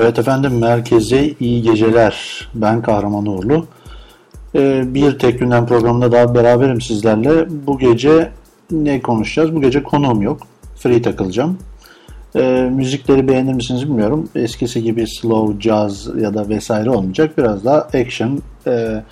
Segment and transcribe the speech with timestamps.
[0.00, 2.48] Evet efendim merkeze iyi geceler.
[2.54, 3.66] Ben Kahraman Uğurlu.
[4.54, 7.46] Ee, bir tek günden programında daha beraberim sizlerle.
[7.66, 8.30] Bu gece
[8.70, 9.54] ne konuşacağız?
[9.54, 10.40] Bu gece konuğum yok.
[10.76, 11.58] Free takılacağım.
[12.36, 14.28] Ee, müzikleri beğenir misiniz bilmiyorum.
[14.34, 17.38] Eskisi gibi slow, jazz ya da vesaire olmayacak.
[17.38, 19.02] Biraz daha action, e,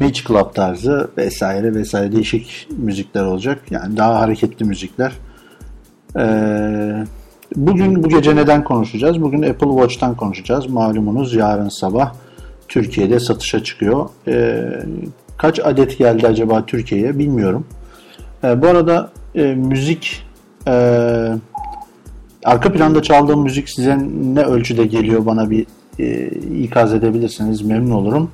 [0.00, 3.60] beach club tarzı vesaire vesaire değişik müzikler olacak.
[3.70, 5.12] Yani daha hareketli müzikler.
[6.16, 7.04] Eee
[7.56, 9.22] Bugün bu gece neden konuşacağız?
[9.22, 10.66] Bugün Apple Watch'tan konuşacağız.
[10.66, 12.12] Malumunuz yarın sabah
[12.68, 14.08] Türkiye'de satışa çıkıyor.
[14.28, 14.62] Ee,
[15.38, 17.66] kaç adet geldi acaba Türkiye'ye bilmiyorum.
[18.44, 20.26] Ee, bu arada e, müzik
[20.66, 20.72] e,
[22.44, 23.98] arka planda çaldığım müzik size
[24.34, 25.66] ne ölçüde geliyor bana bir
[25.98, 26.26] e,
[26.62, 28.30] ikaz edebilirsiniz memnun olurum.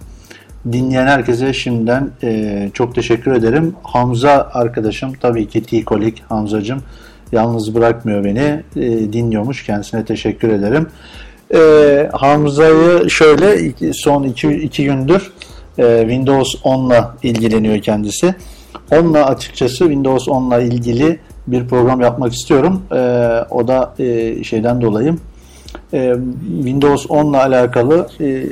[0.72, 3.74] Dinleyen herkese şimdiden e, çok teşekkür ederim.
[3.82, 6.82] Hamza arkadaşım tabii ki T-Kolik Hamzacım
[7.32, 8.62] Yalnız bırakmıyor beni.
[8.76, 9.66] E, dinliyormuş.
[9.66, 10.86] Kendisine teşekkür ederim.
[11.54, 15.32] E, Hamza'yı şöyle son iki, iki gündür
[15.78, 18.34] e, Windows 10'la ilgileniyor kendisi.
[18.90, 22.82] Onunla açıkçası Windows 10'la ilgili bir program yapmak istiyorum.
[22.92, 22.96] E,
[23.50, 25.16] o da e, şeyden dolayı
[25.92, 26.16] e,
[26.56, 28.46] Windows 10'la alakalı e,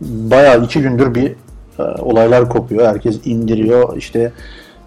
[0.00, 1.32] bayağı iki gündür bir
[1.78, 2.86] e, olaylar kopuyor.
[2.86, 3.96] Herkes indiriyor.
[3.96, 4.32] İşte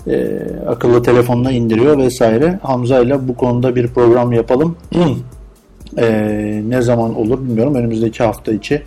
[0.07, 2.59] e, akıllı telefonuna indiriyor vesaire.
[2.63, 4.75] Hamza ile bu konuda bir program yapalım.
[5.97, 7.75] e, ne zaman olur bilmiyorum.
[7.75, 8.81] Önümüzdeki hafta içi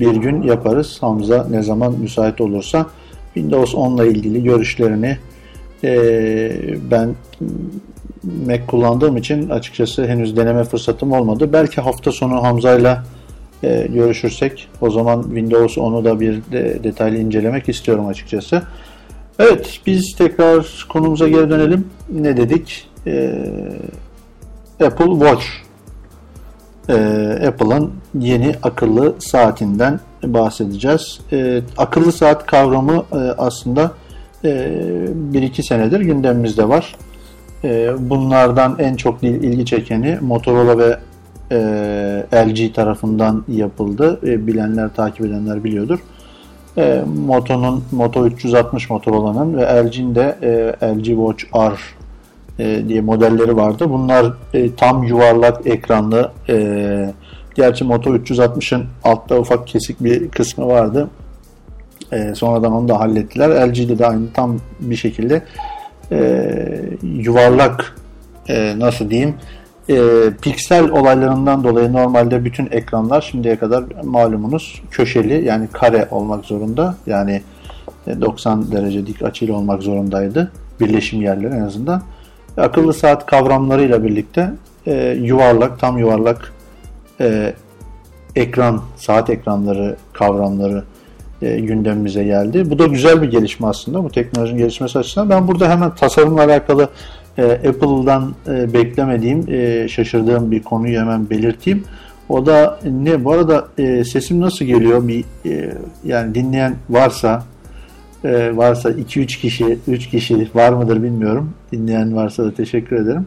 [0.00, 0.98] bir gün yaparız.
[1.00, 2.86] Hamza ne zaman müsait olursa
[3.34, 5.18] Windows 10 ile ilgili görüşlerini
[5.84, 6.50] e,
[6.90, 7.14] ben
[8.46, 11.52] Mac kullandığım için açıkçası henüz deneme fırsatım olmadı.
[11.52, 12.98] Belki hafta sonu Hamza ile
[13.88, 18.62] görüşürsek o zaman Windows 10'u da bir de, detaylı incelemek istiyorum açıkçası.
[19.40, 21.86] Evet, biz tekrar konumuza geri dönelim.
[22.12, 22.88] Ne dedik?
[23.06, 23.32] Ee,
[24.84, 25.44] Apple Watch.
[26.88, 31.20] Ee, Apple'ın yeni akıllı saatinden bahsedeceğiz.
[31.32, 33.92] Ee, akıllı saat kavramı e, aslında
[34.44, 34.72] e,
[35.14, 36.96] bir iki senedir gündemimizde var.
[37.64, 40.98] E, bunlardan en çok ilgi çekeni Motorola ve
[41.52, 44.20] e, LG tarafından yapıldı.
[44.26, 45.98] E, bilenler, takip edenler biliyordur.
[46.80, 51.76] E, Moto'nun Moto 360 Motorola'nın ve LG'nin de e, LG Watch R
[52.58, 53.90] e, diye modelleri vardı.
[53.90, 57.14] Bunlar e, tam yuvarlak ekranlı e,
[57.54, 61.10] gerçi Moto 360'ın altta ufak kesik bir kısmı vardı.
[62.12, 63.68] E, sonradan onu da hallettiler.
[63.68, 65.42] LG'de de aynı tam bir şekilde
[66.12, 66.50] e,
[67.02, 67.96] yuvarlak
[68.48, 69.34] e, nasıl diyeyim
[69.90, 76.94] e, piksel olaylarından dolayı normalde bütün ekranlar şimdiye kadar malumunuz köşeli yani kare olmak zorunda.
[77.06, 77.42] Yani
[78.20, 80.52] 90 e, derece dik açıyla olmak zorundaydı.
[80.80, 82.02] Birleşim yerleri en azından.
[82.56, 84.52] Akıllı saat kavramlarıyla birlikte
[84.86, 86.52] e, yuvarlak, tam yuvarlak
[87.20, 87.54] e,
[88.36, 90.84] ekran, saat ekranları kavramları
[91.42, 92.70] e, gündemimize geldi.
[92.70, 95.30] Bu da güzel bir gelişme aslında bu teknolojinin gelişmesi açısından.
[95.30, 96.88] Ben burada hemen tasarımla alakalı
[97.38, 101.84] e, Apple'dan e, beklemediğim, e, şaşırdığım bir konuyu hemen belirteyim.
[102.28, 103.24] O da ne?
[103.24, 105.08] Bu arada e, sesim nasıl geliyor?
[105.08, 105.74] Bir e,
[106.04, 107.42] yani dinleyen varsa
[108.24, 111.50] e, varsa 2-3 kişi, 3 kişi var mıdır bilmiyorum.
[111.72, 113.26] Dinleyen varsa da teşekkür ederim.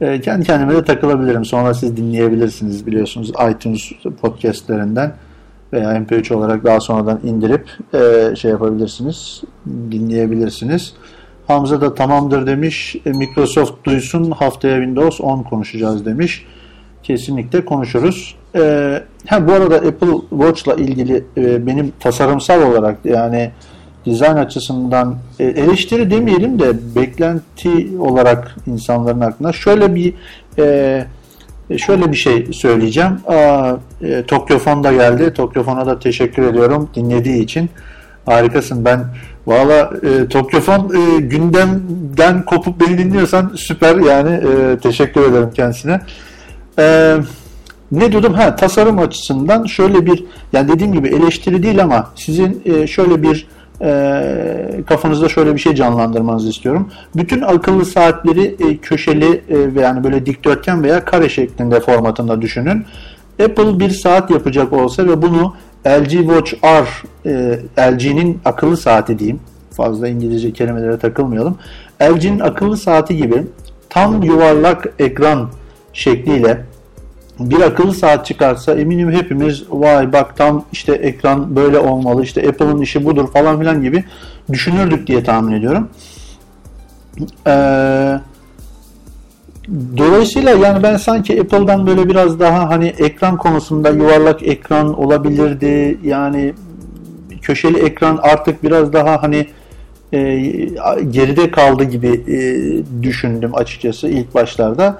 [0.00, 1.44] E, kendi kendime de takılabilirim.
[1.44, 5.12] Sonra siz dinleyebilirsiniz biliyorsunuz iTunes podcastlerinden
[5.72, 10.94] veya MP3 olarak daha sonradan indirip e, şey yapabilirsiniz, dinleyebilirsiniz.
[11.50, 12.96] Hamza da tamamdır demiş.
[13.06, 16.46] E, Microsoft duysun haftaya Windows 10 konuşacağız demiş.
[17.02, 18.34] Kesinlikle konuşuruz.
[18.54, 23.50] Ee, ha, bu arada Apple Watch'la ilgili e, benim tasarımsal olarak yani
[24.04, 30.14] dizayn açısından e, eleştiri demeyelim de beklenti olarak insanların aklına şöyle bir
[30.58, 31.06] e,
[31.76, 33.12] şöyle bir şey söyleyeceğim.
[33.26, 33.72] Aa,
[34.02, 35.34] e, Tokyofon da geldi.
[35.34, 37.70] Tokyofon'a da teşekkür ediyorum dinlediği için.
[38.26, 38.84] Harikasın.
[38.84, 39.04] Ben
[39.46, 46.00] Valla e, Tokyofon e, gündemden kopup beni dinliyorsan süper yani e, teşekkür ederim kendisine.
[46.78, 47.16] E,
[47.92, 48.34] ne diyordum?
[48.34, 53.46] Ha tasarım açısından şöyle bir yani dediğim gibi eleştiri değil ama sizin e, şöyle bir
[53.82, 56.90] e, kafanızda şöyle bir şey canlandırmanızı istiyorum.
[57.16, 62.84] Bütün akıllı saatleri e, köşeli e, yani böyle dikdörtgen veya kare şeklinde formatında düşünün.
[63.44, 65.54] Apple bir saat yapacak olsa ve bunu
[65.86, 66.86] LG Watch R
[67.26, 69.40] e, LG'nin akıllı saati diyeyim.
[69.70, 71.58] Fazla İngilizce kelimelere takılmayalım.
[72.02, 73.46] LG'nin akıllı saati gibi
[73.90, 75.50] tam yuvarlak ekran
[75.92, 76.64] şekliyle
[77.40, 82.80] bir akıllı saat çıkarsa eminim hepimiz vay bak tam işte ekran böyle olmalı işte Apple'ın
[82.80, 84.04] işi budur falan filan gibi
[84.52, 85.88] düşünürdük diye tahmin ediyorum.
[87.46, 88.20] Ee,
[89.96, 95.98] dolayısıyla yani ben sanki Apple'dan böyle biraz daha hani ekran konusunda yuvarlak ekran olabilirdi.
[96.04, 96.54] Yani
[97.42, 99.46] köşeli ekran artık biraz daha hani
[100.12, 100.18] e,
[101.10, 102.42] geride kaldı gibi e,
[103.02, 104.98] düşündüm açıkçası ilk başlarda.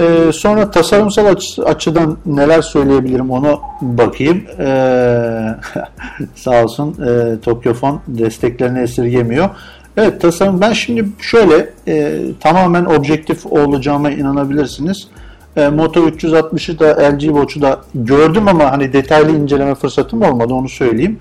[0.00, 4.42] E, sonra tasarımsal açı, açıdan neler söyleyebilirim onu bakayım.
[4.58, 4.66] E,
[6.34, 9.50] sağ olsun e, Tokyofon desteklerini esirgemiyor.
[9.96, 15.08] Evet tasarım ben şimdi şöyle e, tamamen objektif olacağıma inanabilirsiniz.
[15.56, 20.68] E, Moto 360'ı da LG Watch'u da gördüm ama hani detaylı inceleme fırsatım olmadı onu
[20.68, 21.18] söyleyeyim.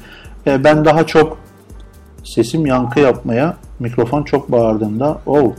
[0.47, 1.37] E, ben daha çok
[2.23, 5.53] sesim yankı yapmaya mikrofon çok bağırdığında oh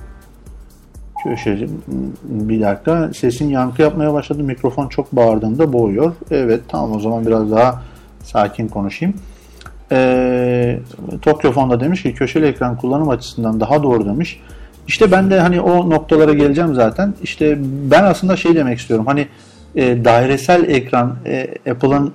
[1.25, 1.69] köşeci
[2.23, 6.13] bir dakika sesin yankı yapmaya başladı mikrofon çok bağırdığında boğuyor.
[6.31, 7.83] Evet tamam o zaman biraz daha
[8.25, 9.15] sakin konuşayım.
[9.93, 10.79] Ee,
[11.23, 14.41] Tokyo Fonda demiş ki köşeli ekran kullanım açısından daha doğru demiş.
[14.89, 17.15] İşte ben de hani o noktalara geleceğim zaten.
[17.23, 17.59] İşte
[17.91, 19.07] ben aslında şey demek istiyorum.
[19.07, 19.29] Hani
[19.75, 22.13] e, dairesel ekran e, Apple'ın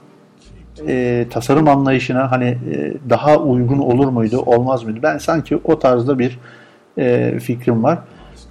[0.87, 4.99] e, tasarım anlayışına hani e, daha uygun olur muydu, olmaz mıydı?
[5.03, 6.39] Ben sanki o tarzda bir
[6.97, 7.99] e, fikrim var.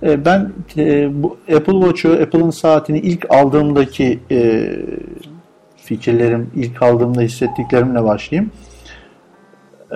[0.03, 4.71] E, ben e, bu Apple Watch'u, Apple'ın saatini ilk aldığımdaki e,
[5.77, 8.51] fikirlerim, ilk aldığımda hissettiklerimle başlayayım.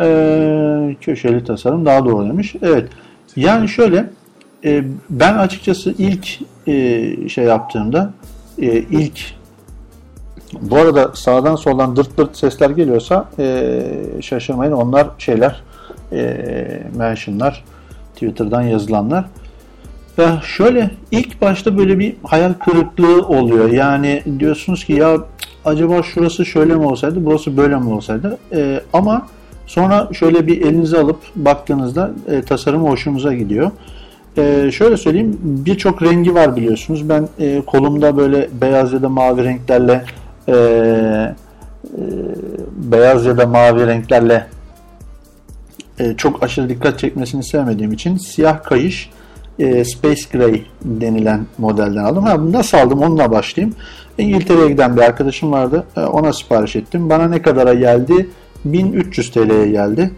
[0.01, 2.55] E, köşeli tasarım daha doğru demiş.
[2.63, 2.89] Evet.
[3.37, 4.11] Yani şöyle
[4.65, 6.29] e, ben açıkçası ilk
[6.67, 8.13] e, şey yaptığımda
[8.59, 9.21] e, ilk
[10.61, 13.83] bu arada sağdan soldan dırt dırt sesler geliyorsa e,
[14.21, 14.73] şaşırmayın.
[14.73, 15.63] Onlar şeyler
[16.13, 17.65] e, mentionlar
[18.15, 19.25] Twitter'dan yazılanlar.
[20.19, 23.71] Ya şöyle ilk başta böyle bir hayal kırıklığı oluyor.
[23.71, 25.17] Yani diyorsunuz ki ya
[25.65, 28.39] acaba şurası şöyle mi olsaydı, burası böyle mi olsaydı?
[28.53, 29.27] E, ama
[29.67, 33.71] sonra şöyle bir elinize alıp baktığınızda e, tasarım hoşunuza gidiyor.
[34.37, 37.09] E, şöyle söyleyeyim birçok rengi var biliyorsunuz.
[37.09, 40.05] Ben e, kolumda böyle beyaz ya da mavi renklerle
[40.49, 41.35] e, e,
[42.73, 44.47] beyaz ya da mavi renklerle
[45.99, 49.11] e, çok aşırı dikkat çekmesini sevmediğim için siyah kayış
[49.59, 52.25] e, Space Gray denilen modelden aldım.
[52.25, 53.77] Ha, nasıl aldım onunla başlayayım.
[54.19, 55.85] İngiltere'ye giden bir arkadaşım vardı.
[55.97, 57.11] E, ona sipariş ettim.
[57.11, 58.29] Bana ne kadara geldi?
[58.65, 60.11] 1300 TL'ye geldi.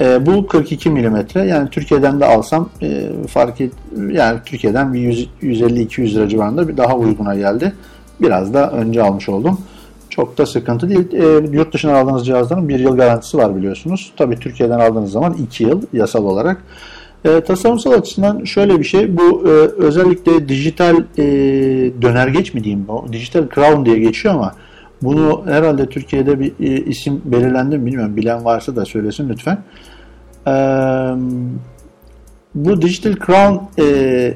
[0.00, 1.16] E, bu 42 mm.
[1.34, 3.72] Yani Türkiye'den de alsam e, fark et,
[4.10, 7.72] yani Türkiye'den bir 150-200 lira civarında bir daha uyguna geldi.
[8.20, 9.60] Biraz da önce almış oldum.
[10.10, 11.12] Çok da sıkıntı değil.
[11.12, 14.12] E, yurt dışından aldığınız cihazların bir yıl garantisi var biliyorsunuz.
[14.16, 16.62] Tabii Türkiye'den aldığınız zaman 2 yıl yasal olarak.
[17.24, 19.16] E, tasarımsal açısından şöyle bir şey.
[19.16, 19.50] Bu e,
[19.82, 21.24] özellikle dijital e,
[22.02, 23.06] dönergeç mi diyeyim bu?
[23.12, 24.54] Dijital crown diye geçiyor ama
[25.02, 28.16] bunu herhalde Türkiye'de bir e, isim belirlendi mi bilmiyorum.
[28.16, 29.58] Bilen varsa da söylesin lütfen.
[30.46, 31.14] Eee
[32.54, 34.34] bu Digital Crown e,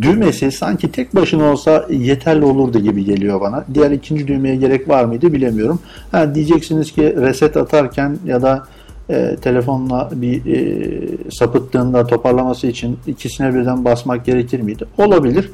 [0.00, 3.64] düğmesi sanki tek başına olsa yeterli olurdu gibi geliyor bana.
[3.74, 5.80] Diğer ikinci düğmeye gerek var mıydı bilemiyorum.
[6.12, 8.66] Ha, diyeceksiniz ki reset atarken ya da
[9.10, 14.84] e, telefonla bir e, sapıttığında toparlaması için ikisine birden basmak gerekir miydi?
[14.98, 15.50] Olabilir.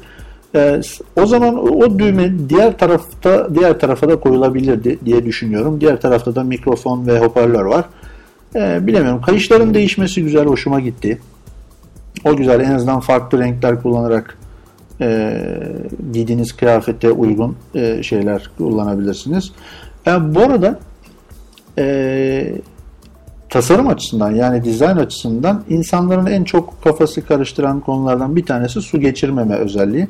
[0.55, 0.81] E,
[1.15, 5.81] o zaman o düğme diğer tarafta diğer tarafa da koyulabilirdi diye düşünüyorum.
[5.81, 7.85] Diğer tarafta da mikrofon ve hoparlör var.
[8.55, 9.21] E, bilemiyorum.
[9.21, 11.21] Kayışların değişmesi güzel, hoşuma gitti.
[12.25, 12.59] O güzel.
[12.59, 14.37] En azından farklı renkler kullanarak
[15.01, 15.39] e,
[16.13, 19.51] giydiğiniz kıyafete uygun e, şeyler kullanabilirsiniz.
[20.07, 20.79] E, bu arada
[21.77, 22.55] e,
[23.49, 29.55] tasarım açısından yani dizayn açısından insanların en çok kafası karıştıran konulardan bir tanesi su geçirmeme
[29.55, 30.07] özelliği.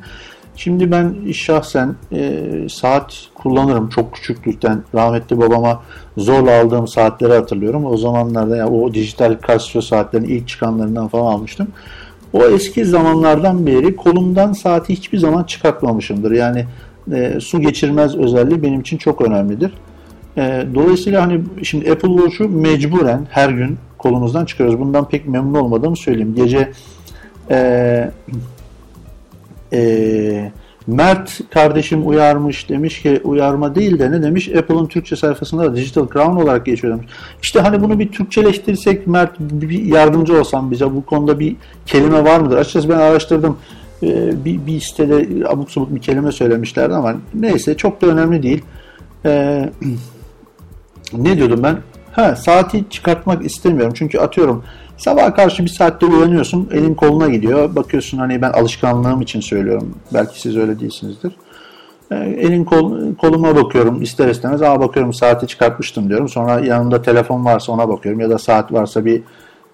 [0.56, 4.84] Şimdi ben şahsen e, saat kullanırım çok küçüklükten.
[4.96, 5.84] Rahmetli babama
[6.18, 7.86] zorla aldığım saatleri hatırlıyorum.
[7.86, 11.68] O zamanlarda yani o dijital Casio saatlerin ilk çıkanlarından falan almıştım.
[12.34, 16.32] O eski zamanlardan beri kolumdan saati hiçbir zaman çıkartmamışımdır.
[16.32, 16.66] Yani
[17.14, 19.74] e, su geçirmez özelliği benim için çok önemlidir.
[20.38, 24.80] E, dolayısıyla hani şimdi Apple Watch'u mecburen her gün kolumuzdan çıkarıyoruz.
[24.80, 26.36] Bundan pek memnun olmadığımı söyleyeyim.
[26.36, 26.72] Gece
[27.50, 28.12] e,
[29.74, 30.52] e,
[30.88, 36.08] Mert kardeşim uyarmış demiş ki uyarma değil de ne demiş Apple'ın Türkçe sayfasında da Digital
[36.14, 37.12] Crown olarak geçiyor demiş.
[37.42, 42.40] İşte hani bunu bir Türkçeleştirsek Mert bir yardımcı olsan bize bu konuda bir kelime var
[42.40, 42.58] mıdır?
[42.58, 43.58] Açıkçası ben araştırdım.
[44.04, 48.62] Ee, bir, bir sitede abuk sabuk bir kelime söylemişlerdi ama neyse çok da önemli değil.
[49.26, 49.70] Ee,
[51.14, 51.78] ne diyordum ben?
[52.12, 53.94] Ha, saati çıkartmak istemiyorum.
[53.98, 54.64] Çünkü atıyorum
[55.04, 57.76] Sabah karşı bir saatte uyanıyorsun, elin koluna gidiyor.
[57.76, 59.96] Bakıyorsun hani ben alışkanlığım için söylüyorum.
[60.14, 61.36] Belki siz öyle değilsinizdir.
[62.12, 64.62] E, elin kol, koluma bakıyorum ister istemez.
[64.62, 66.30] Aa bakıyorum saati çıkartmıştım diyorum.
[66.30, 68.22] Sonra yanımda telefon varsa ona bakıyorum.
[68.22, 69.22] Ya da saat varsa bir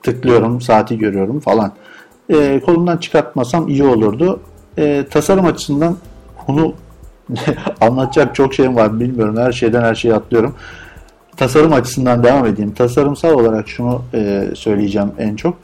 [0.03, 1.71] tıklıyorum, saati görüyorum falan.
[2.29, 4.39] E, kolumdan çıkartmasam iyi olurdu.
[4.77, 5.98] e, tasarım açısından
[6.48, 6.74] bunu
[7.81, 9.38] anlatacak çok şeyim var bilmiyorum.
[9.38, 10.55] Her şeyden her şeyi atlıyorum.
[11.39, 12.74] Tasarım açısından devam edeyim.
[12.74, 15.58] Tasarımsal olarak şunu e, söyleyeceğim en çok.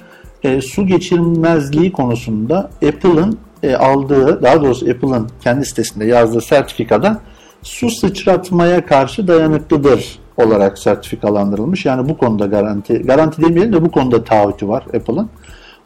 [0.43, 7.19] E, su geçirmezliği konusunda Apple'ın e, aldığı, daha doğrusu Apple'ın kendi sitesinde yazdığı sertifikada
[7.63, 11.85] su sıçratmaya karşı dayanıklıdır olarak sertifikalandırılmış.
[11.85, 15.29] Yani bu konuda garanti, garanti demeyelim de bu konuda taahhütü var Apple'ın.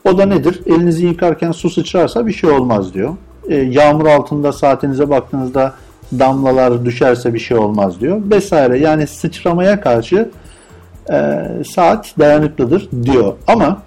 [0.05, 0.61] O da nedir?
[0.65, 3.13] Elinizi yıkarken su sıçrarsa bir şey olmaz diyor.
[3.47, 5.73] E, yağmur altında saatinize baktığınızda
[6.19, 8.21] damlalar düşerse bir şey olmaz diyor.
[8.31, 8.79] Vesaire.
[8.79, 10.29] Yani sıçramaya karşı
[11.11, 13.33] e, saat dayanıklıdır diyor.
[13.47, 13.81] Ama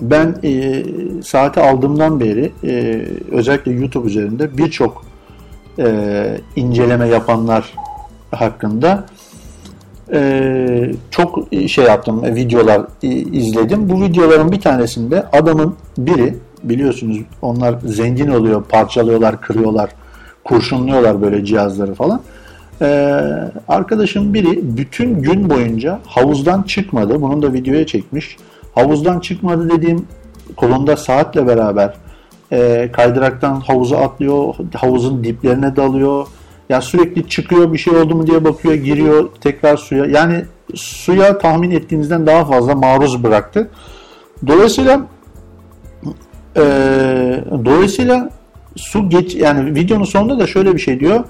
[0.00, 0.84] ben e,
[1.24, 5.04] saati aldığımdan beri e, özellikle YouTube üzerinde birçok
[5.78, 7.72] e, inceleme yapanlar
[8.30, 9.04] hakkında
[10.12, 12.82] e, çok şey yaptım, videolar
[13.32, 13.88] izledim.
[13.88, 19.90] Bu videoların bir tanesinde adamın biri biliyorsunuz onlar zengin oluyor, parçalıyorlar, kırıyorlar,
[20.44, 22.20] kurşunluyorlar böyle cihazları falan.
[22.82, 23.20] Ee,
[23.68, 27.22] arkadaşım biri bütün gün boyunca havuzdan çıkmadı.
[27.22, 28.36] Bunun da videoya çekmiş.
[28.74, 30.06] Havuzdan çıkmadı dediğim
[30.56, 31.94] kolunda saatle beraber
[32.52, 36.26] e, kaydıraktan havuza atlıyor, havuzun diplerine dalıyor.
[36.68, 40.04] Yani sürekli çıkıyor bir şey oldu mu diye bakıyor, giriyor tekrar suya.
[40.04, 40.44] Yani
[40.74, 43.68] suya tahmin ettiğinizden daha fazla maruz bıraktı.
[44.46, 45.06] Dolayısıyla
[46.56, 46.64] e,
[47.64, 48.30] dolayısıyla
[48.76, 51.24] su geç yani videonun sonunda da şöyle bir şey diyor.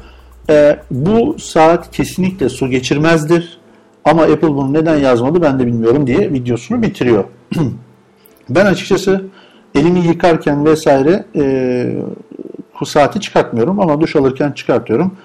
[0.51, 3.59] E, bu saat kesinlikle su geçirmezdir.
[4.05, 7.25] Ama Apple bunu neden yazmadı ben de bilmiyorum diye videosunu bitiriyor.
[8.51, 9.25] ben açıkçası
[9.75, 11.95] elimi yıkarken vesaire e,
[12.81, 15.17] bu saati çıkartmıyorum ama duş alırken çıkartıyorum.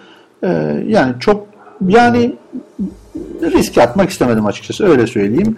[0.44, 0.48] E,
[0.88, 1.48] yani çok
[1.88, 2.36] yani
[3.42, 5.58] risk atmak istemedim açıkçası öyle söyleyeyim.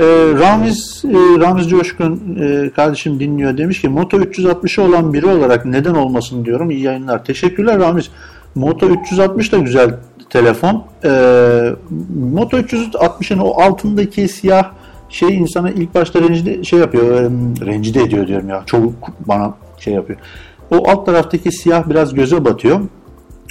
[0.00, 0.04] E,
[0.40, 5.94] Ramiz, e, Ramiz Coşkun e, kardeşim dinliyor demiş ki Moto 360'ı olan biri olarak neden
[5.94, 6.70] olmasın diyorum.
[6.70, 7.24] İyi yayınlar.
[7.24, 8.10] Teşekkürler Ramiz.
[8.54, 9.94] Moto 360 da güzel
[10.30, 10.84] telefon.
[11.04, 11.10] E,
[12.32, 14.70] Moto 360'ın o altındaki siyah
[15.08, 17.30] şey insana ilk başta rencide şey yapıyor, e,
[17.66, 18.62] rencide ediyor diyorum ya.
[18.66, 18.92] Çok
[19.28, 20.18] bana şey yapıyor.
[20.70, 22.80] O alt taraftaki siyah biraz göze batıyor.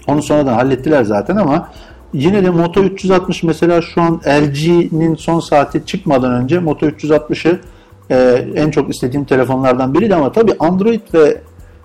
[0.07, 1.69] Onu sonradan hallettiler zaten ama
[2.13, 7.60] yine de Moto 360 mesela şu an LG'nin son saati çıkmadan önce Moto 360'ı
[8.10, 11.41] e, en çok istediğim telefonlardan biriydi ama tabii Android ve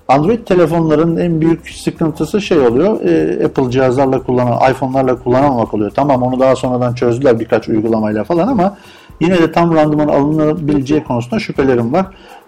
[0.08, 3.00] Android telefonların en büyük sıkıntısı şey oluyor.
[3.00, 5.90] E, Apple cihazlarla kullanan, iPhone'larla kullanamamak oluyor.
[5.90, 8.76] Tamam onu daha sonradan çözdüler birkaç uygulamayla falan ama
[9.20, 12.06] yine de tam randıman alınabileceği konusunda şüphelerim var.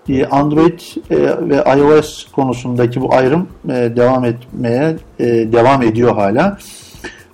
[0.09, 0.81] E, Android
[1.11, 1.17] e,
[1.49, 6.59] ve iOS konusundaki bu ayrım e, devam etmeye e, devam ediyor hala.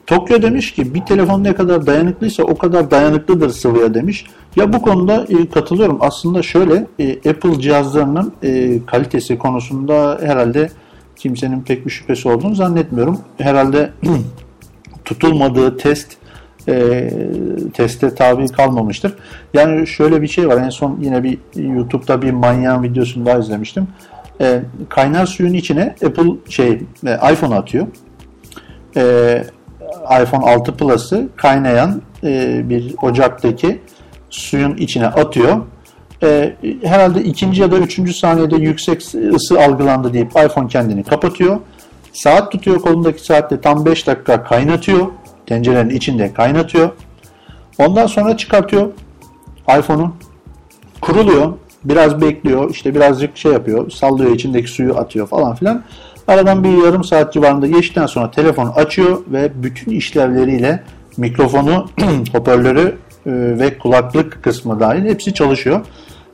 [0.06, 4.26] Tokyo demiş ki bir telefon ne kadar dayanıklıysa o kadar dayanıklıdır sıvıya demiş.
[4.56, 5.98] Ya bu konuda e, katılıyorum.
[6.00, 10.70] Aslında şöyle e, Apple cihazlarının e, kalitesi konusunda herhalde
[11.16, 13.18] kimsenin pek bir şüphesi olduğunu zannetmiyorum.
[13.38, 13.90] Herhalde
[15.04, 16.16] tutulmadığı test
[16.68, 17.10] e,
[17.74, 19.14] teste tabi kalmamıştır.
[19.54, 20.56] Yani şöyle bir şey var.
[20.56, 23.88] En son yine bir YouTube'da bir manyağın videosunu daha izlemiştim.
[24.40, 26.70] E, kaynar suyun içine Apple şey
[27.06, 27.86] e, iPhone atıyor.
[28.96, 29.44] E,
[30.22, 33.80] iPhone 6 Plus'ı kaynayan e, bir ocaktaki
[34.30, 35.56] suyun içine atıyor.
[36.22, 39.02] E, herhalde ikinci ya da üçüncü saniyede yüksek
[39.34, 41.56] ısı algılandı deyip iPhone kendini kapatıyor.
[42.12, 45.06] Saat tutuyor kolundaki saatte tam 5 dakika kaynatıyor.
[45.46, 46.90] Tencerenin içinde kaynatıyor.
[47.78, 48.88] Ondan sonra çıkartıyor
[49.78, 50.12] iPhone'u.
[51.00, 51.52] Kuruluyor.
[51.84, 52.70] Biraz bekliyor.
[52.70, 53.90] işte birazcık şey yapıyor.
[53.90, 55.82] Sallıyor içindeki suyu atıyor falan filan.
[56.28, 60.82] Aradan bir yarım saat civarında geçtikten sonra telefon açıyor ve bütün işlevleriyle
[61.16, 61.88] mikrofonu,
[62.32, 65.80] hoparlörü e, ve kulaklık kısmı dahil hepsi çalışıyor.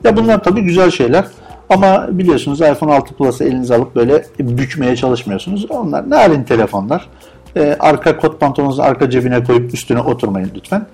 [0.03, 1.25] Ya bunlar tabii güzel şeyler.
[1.69, 5.65] Ama biliyorsunuz iPhone 6 Plus'ı elinize alıp böyle bükmeye çalışmıyorsunuz.
[5.69, 7.07] Onlar narin telefonlar.
[7.55, 10.85] Ee, arka kot pantolonunuzu arka cebine koyup üstüne oturmayın lütfen.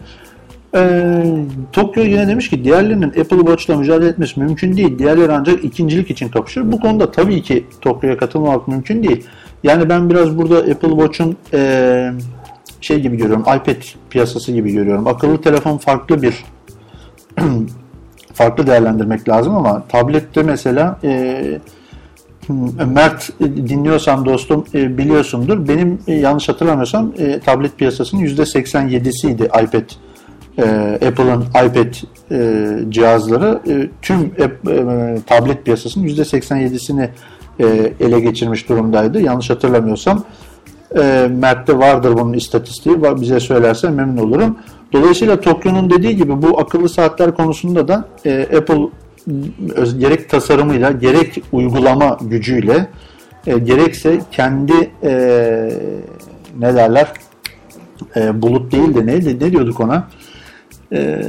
[0.75, 1.23] Ee,
[1.71, 4.99] Tokyo yine demiş ki diğerlerinin Apple Watch'la mücadele etmesi mümkün değil.
[4.99, 6.71] Diğerleri ancak ikincilik için kapışır.
[6.71, 9.23] Bu konuda tabii ki Tokyo'ya katılmamak mümkün değil.
[9.63, 12.11] Yani ben biraz burada Apple Watch'un e,
[12.81, 13.41] şey gibi görüyorum.
[13.41, 15.07] iPad piyasası gibi görüyorum.
[15.07, 16.45] Akıllı telefon farklı bir
[18.33, 21.59] farklı değerlendirmek lazım ama tablette mesela e,
[22.85, 25.67] Mert dinliyorsan dostum e, biliyorsundur.
[25.67, 29.89] Benim e, yanlış hatırlamıyorsam e, tablet piyasasının %87'siydi iPad
[30.57, 30.63] e,
[31.07, 31.93] Apple'ın iPad
[32.31, 37.09] e, cihazları e, tüm e, tablet piyasasının %87'sini
[37.59, 39.21] e, ele geçirmiş durumdaydı.
[39.21, 40.23] Yanlış hatırlamıyorsam
[40.97, 43.03] e, Mert'te vardır bunun istatistiği.
[43.03, 44.57] Bize söylerse memnun olurum.
[44.93, 48.89] Dolayısıyla Tokyo'nun dediği gibi bu akıllı saatler konusunda da e, Apple
[49.97, 52.87] gerek tasarımıyla gerek uygulama gücüyle
[53.47, 55.11] e, gerekse kendi e,
[56.59, 57.11] ne derler
[58.15, 60.07] e, bulut değil de neydi ne diyorduk ona
[60.93, 61.19] e,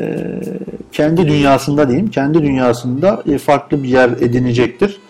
[0.93, 5.01] kendi dünyasında diyeyim kendi dünyasında e, farklı bir yer edinecektir.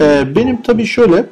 [0.00, 1.26] E, benim tabii şöyle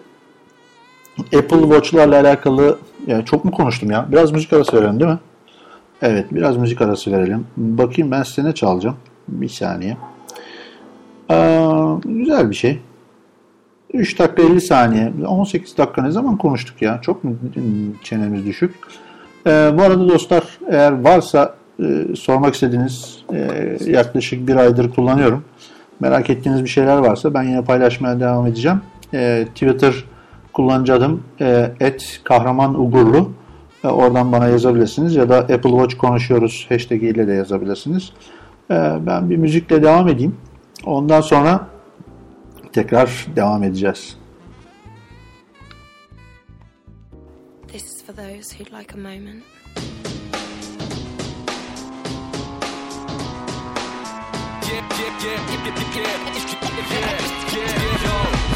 [1.19, 4.07] Apple Watch'larla alakalı yani çok mu konuştum ya?
[4.13, 5.19] Biraz müzik arası verelim değil mi?
[6.03, 7.47] Evet biraz müzik arası verelim.
[7.57, 8.97] Bakayım ben size ne çalacağım.
[9.29, 9.97] Bir saniye.
[11.29, 12.79] Aa, güzel bir şey.
[13.93, 15.13] 3 dakika 50 saniye.
[15.27, 17.01] 18 dakika ne zaman konuştuk ya?
[17.03, 17.37] Çok mu
[18.03, 18.75] çenemiz düşük?
[19.47, 25.45] Ee, bu arada dostlar eğer varsa e, sormak istediğiniz e, yaklaşık bir aydır kullanıyorum.
[26.01, 28.81] Merak ettiğiniz bir şeyler varsa ben yine paylaşmaya devam edeceğim.
[29.15, 29.95] E, Twitter
[30.53, 31.73] kullanıcı adım e,
[32.25, 33.33] kahraman ugurlu.
[33.85, 38.13] E, oradan bana yazabilirsiniz ya da Apple Watch konuşuyoruz hashtag ile de yazabilirsiniz.
[38.71, 38.75] E,
[39.07, 40.37] ben bir müzikle devam edeyim.
[40.87, 41.67] Ondan sonra
[42.73, 44.17] tekrar devam edeceğiz.
[47.69, 49.43] This is for those who'd like a moment.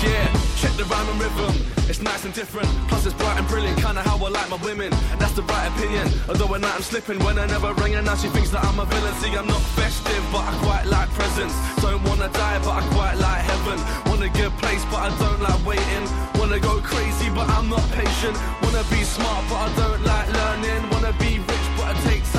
[0.02, 0.28] Yeah.
[0.56, 1.54] Check the rhyme and rhythm,
[1.88, 2.68] it's nice and different.
[2.88, 4.90] Plus it's bright and brilliant, kinda how I like my women.
[5.18, 6.08] That's the right opinion.
[6.28, 8.78] Although at night I'm slipping when I never ring and now she thinks that I'm
[8.80, 9.14] a villain.
[9.20, 11.54] See, I'm not festive, but I quite like presents.
[11.82, 13.78] Don't wanna die, but I quite like heaven.
[14.08, 16.04] Want a good place, but I don't like waiting.
[16.38, 18.36] Wanna go crazy, but I'm not patient.
[18.62, 20.80] Wanna be smart, but I don't like learning.
[20.90, 21.45] Wanna be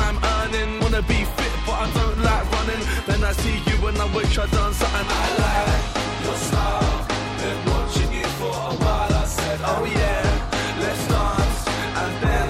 [0.08, 0.80] rich, but I take time earning.
[0.82, 2.84] Wanna be fit, but I don't like running.
[3.06, 6.26] Then I see you and I wish I'd done something I like.
[6.26, 9.14] Your style, been watching you for a while.
[9.14, 11.68] I said, oh yeah, let's dance.
[12.02, 12.50] And then,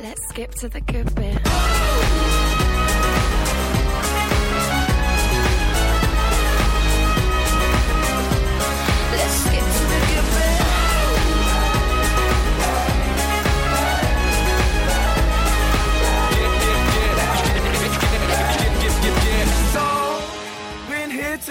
[0.00, 1.89] let's skip to the good bit.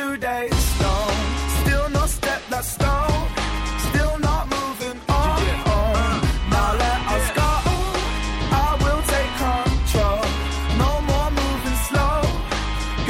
[0.09, 1.15] Two days long.
[1.61, 3.27] Still no step that's stone.
[3.89, 5.39] Still not moving on.
[6.55, 7.51] Now let us go.
[8.65, 10.21] I will take control.
[10.83, 12.19] No more moving slow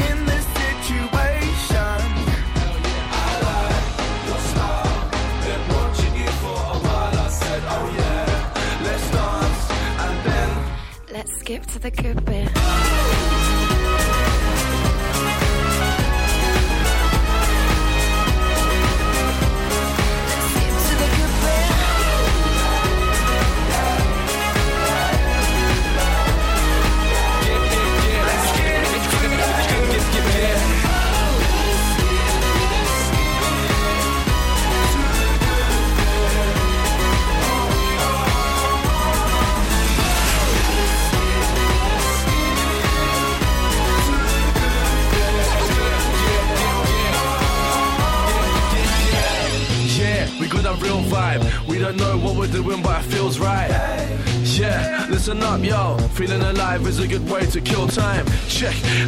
[0.08, 2.00] in this situation.
[3.24, 3.88] I like
[4.28, 5.00] your style.
[5.46, 7.18] Been watching you for a while.
[7.26, 8.28] I said, oh yeah,
[8.86, 9.62] let's dance
[10.06, 10.50] and then
[11.16, 13.09] let's skip to the good bit.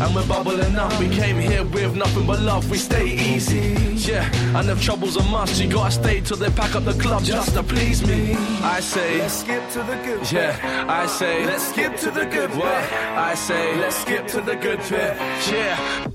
[0.02, 0.98] And we're bubbling up.
[1.00, 2.70] We came here with nothing but love.
[2.70, 3.76] We stay easy.
[4.10, 7.24] Yeah, and if trouble's a must, you gotta stay till they pack up the club
[7.24, 8.34] just to please me.
[8.64, 10.32] I say, let's skip to the good.
[10.32, 12.50] Yeah, I say, let's skip to the good.
[12.52, 12.84] What?
[13.32, 15.16] I say, let's skip to the good bit.
[15.52, 16.11] Yeah.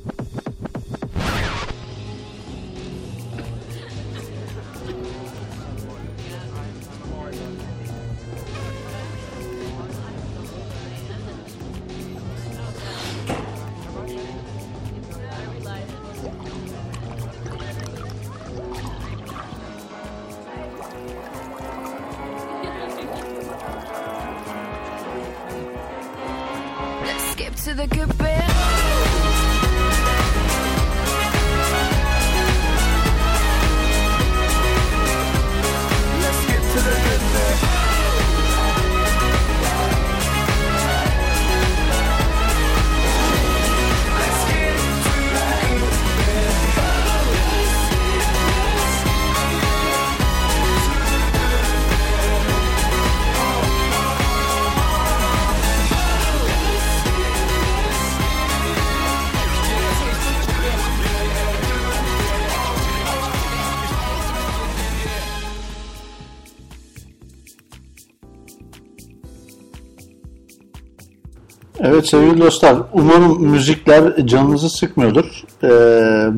[71.97, 75.43] Evet sevgili dostlar, umarım müzikler canınızı sıkmıyordur.
[75.63, 75.69] Ee,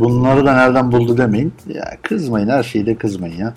[0.00, 1.52] bunları da nereden buldu demeyin.
[1.68, 3.54] Ya kızmayın, her şeyde kızmayın ya.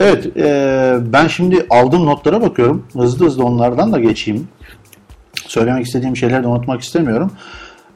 [0.00, 2.86] Evet, e, ben şimdi aldığım notlara bakıyorum.
[2.92, 4.48] Hızlı hızlı onlardan da geçeyim.
[5.46, 7.30] Söylemek istediğim şeyleri de unutmak istemiyorum.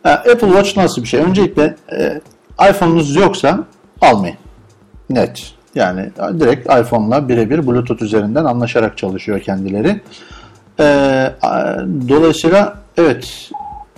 [0.04, 1.20] E, Apple Watch nasıl bir şey?
[1.20, 2.20] Öncelikle e,
[2.70, 3.64] iPhone'unuz yoksa
[4.00, 4.36] almayın.
[5.10, 5.52] Net.
[5.74, 6.10] Yani
[6.40, 10.00] direkt iPhone'la birebir Bluetooth üzerinden anlaşarak çalışıyor kendileri.
[10.80, 10.84] E,
[12.08, 13.50] dolayısıyla evet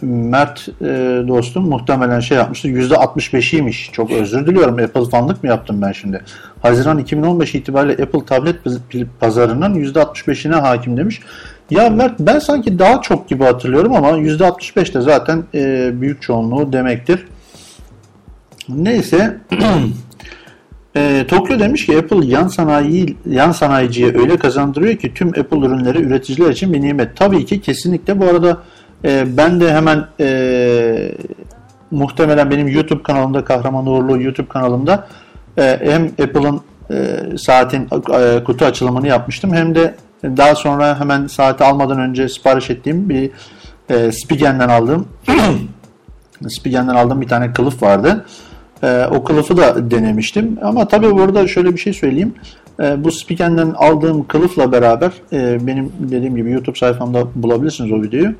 [0.02, 0.84] Mert e,
[1.28, 2.68] dostum muhtemelen şey yapmıştır.
[2.68, 3.92] %65'iymiş.
[3.92, 4.78] Çok özür diliyorum.
[4.78, 6.20] Apple fanlık mı yaptım ben şimdi?
[6.62, 8.56] Haziran 2015 itibariyle Apple tablet
[9.20, 11.20] pazarının %65'ine hakim demiş.
[11.70, 16.72] Ya Mert ben sanki daha çok gibi hatırlıyorum ama %65 de zaten e, büyük çoğunluğu
[16.72, 17.26] demektir.
[18.68, 19.38] Neyse
[20.96, 26.02] E, Tokyo demiş ki Apple yan sanayi yan sanayiciye öyle kazandırıyor ki tüm Apple ürünleri
[26.02, 27.16] üreticiler için bir nimet.
[27.16, 28.58] Tabii ki kesinlikle bu arada
[29.04, 31.12] e, ben de hemen e,
[31.90, 35.08] muhtemelen benim YouTube kanalımda Kahraman Uğurlu YouTube kanalımda
[35.58, 41.64] e, hem Apple'ın e, saatin e, kutu açılımını yapmıştım hem de daha sonra hemen saati
[41.64, 43.30] almadan önce sipariş ettiğim bir
[43.90, 45.08] e, Spigen'den aldığım
[46.48, 48.24] Spigen'den aldığım bir tane kılıf vardı.
[48.84, 50.58] E, o kılıfı da denemiştim.
[50.62, 52.34] Ama tabii burada şöyle bir şey söyleyeyim.
[52.80, 58.34] E, bu Spigen'den aldığım kılıfla beraber e, benim dediğim gibi YouTube sayfamda bulabilirsiniz o videoyu.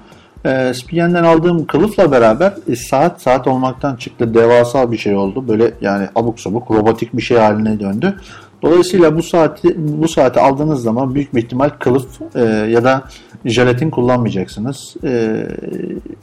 [0.45, 4.35] E, Spigen'den aldığım kılıfla beraber e, saat saat olmaktan çıktı.
[4.35, 5.49] Devasa bir şey oldu.
[5.49, 8.15] Böyle yani abuk sabuk robotik bir şey haline döndü.
[8.63, 13.03] Dolayısıyla bu saati bu saati aldığınız zaman büyük bir ihtimal kılıf e, ya da
[13.45, 14.97] jelatin kullanmayacaksınız.
[15.05, 15.47] E,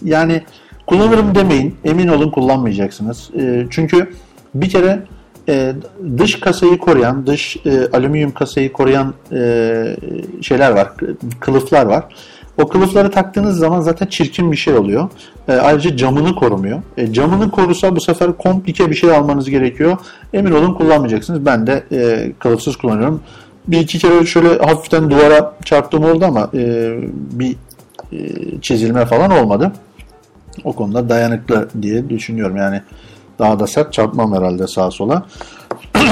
[0.04, 0.42] yani
[0.88, 1.76] kullanırım demeyin.
[1.86, 3.30] Emin olun kullanmayacaksınız.
[3.40, 4.14] E, çünkü
[4.56, 5.04] bir kere
[5.50, 5.74] e,
[6.18, 9.96] dış kasayı koruyan, dış e, alüminyum kasayı koruyan e,
[10.42, 10.92] şeyler var,
[11.40, 12.06] kılıflar var.
[12.58, 15.10] O kılıfları taktığınız zaman zaten çirkin bir şey oluyor.
[15.48, 16.82] E, ayrıca camını korumuyor.
[16.98, 19.98] E, camını korusa bu sefer komplike bir şey almanız gerekiyor.
[20.34, 21.46] Emin olun kullanmayacaksınız.
[21.46, 23.22] Ben de e, kılıfsız kullanıyorum.
[23.68, 27.56] Bir iki kere şöyle hafiften duvara çarptığım oldu ama e, bir
[28.12, 28.18] e,
[28.62, 29.72] çizilme falan olmadı.
[30.64, 32.58] O konuda dayanıklı diye düşünüyorum.
[32.58, 32.82] Yani
[33.40, 35.26] daha da sert çarpmam herhalde sağa sola.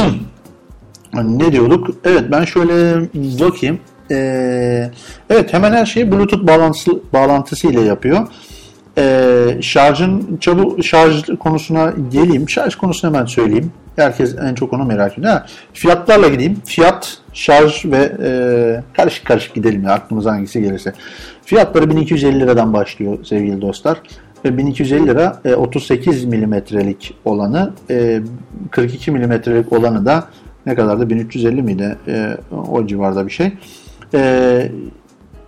[1.13, 1.89] ne diyorduk?
[2.03, 3.01] Evet ben şöyle
[3.39, 3.79] bakayım.
[4.11, 4.91] Ee,
[5.29, 8.27] evet hemen her şeyi Bluetooth bağlantısı, bağlantısı ile yapıyor.
[8.97, 12.49] Ee, şarjın çabuk şarj konusuna geleyim.
[12.49, 13.71] Şarj konusunu hemen söyleyeyim.
[13.95, 15.33] Herkes en çok onu merak ediyor.
[15.33, 16.61] Ha, fiyatlarla gideyim.
[16.65, 18.29] Fiyat, şarj ve e,
[18.93, 20.93] karışık karışık gidelim ya aklımıza hangisi gelirse.
[21.45, 24.01] Fiyatları 1250 liradan başlıyor sevgili dostlar.
[24.45, 27.73] 1250 lira 38 e, milimetrelik olanı
[28.71, 30.27] 42 e, milimetrelik olanı da
[30.65, 32.37] ne kadardı 1350 miydi e,
[32.71, 33.51] o civarda bir şey.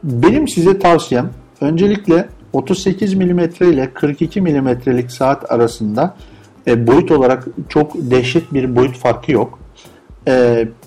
[0.04, 1.30] Benim size tavsiyem
[1.62, 6.16] öncelikle 38 mm ile 42 milimetrelik saat arasında
[6.68, 9.60] boyut olarak çok dehşet bir boyut farkı yok.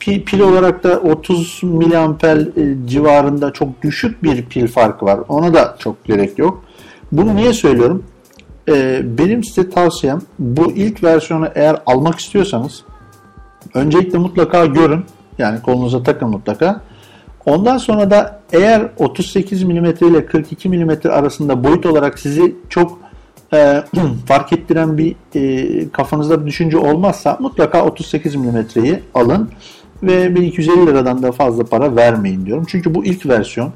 [0.00, 2.48] Pil, pil olarak da 30 miliamper
[2.86, 5.20] civarında çok düşük bir pil farkı var.
[5.28, 6.63] Ona da çok gerek yok.
[7.16, 8.04] Bunu niye söylüyorum?
[8.68, 12.84] Ee, benim size tavsiyem bu ilk versiyonu eğer almak istiyorsanız
[13.74, 15.04] öncelikle mutlaka görün.
[15.38, 16.80] Yani kolunuza takın mutlaka.
[17.46, 22.98] Ondan sonra da eğer 38 mm ile 42 mm arasında boyut olarak sizi çok
[23.54, 23.82] e,
[24.26, 29.50] fark ettiren bir e, kafanızda bir düşünce olmazsa mutlaka 38 mm'yi alın
[30.02, 32.64] ve 1250 liradan da fazla para vermeyin diyorum.
[32.68, 33.72] Çünkü bu ilk versiyon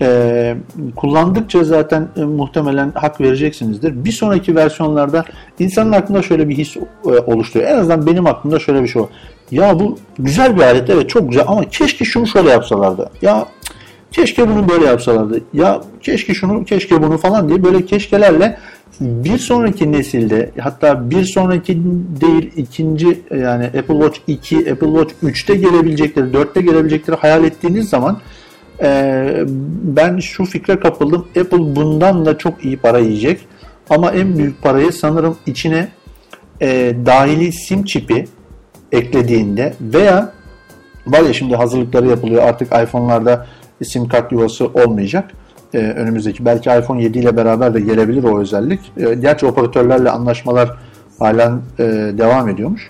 [0.00, 0.56] e,
[0.96, 4.04] kullandıkça zaten e, muhtemelen hak vereceksinizdir.
[4.04, 5.24] Bir sonraki versiyonlarda
[5.58, 7.70] insanın aklında şöyle bir his e, oluşturuyor.
[7.70, 9.08] En azından benim aklımda şöyle bir şey var.
[9.50, 13.10] Ya bu güzel bir alet evet çok güzel ama keşke şunu şöyle yapsalardı.
[13.22, 13.46] Ya
[14.12, 15.40] keşke bunu böyle yapsalardı.
[15.54, 18.58] Ya keşke şunu keşke bunu falan diye böyle keşkelerle
[19.00, 21.82] bir sonraki nesilde hatta bir sonraki
[22.20, 28.18] değil ikinci yani Apple Watch 2, Apple Watch 3'te gelebilecekleri, 4'te gelebilecekleri hayal ettiğiniz zaman
[28.82, 29.44] ee,
[29.82, 31.28] ben şu fikre kapıldım.
[31.40, 33.40] Apple bundan da çok iyi para yiyecek.
[33.90, 35.88] Ama en büyük parayı sanırım içine
[36.60, 38.28] e, dahili sim çipi
[38.92, 40.32] eklediğinde veya
[41.06, 43.46] var ya şimdi hazırlıkları yapılıyor artık iPhone'larda
[43.84, 45.30] sim kart yuvası olmayacak.
[45.74, 48.80] Ee, önümüzdeki belki iPhone 7 ile beraber de gelebilir o özellik.
[48.96, 50.78] Ee, gerçi operatörlerle anlaşmalar
[51.18, 51.82] halen e,
[52.18, 52.88] devam ediyormuş.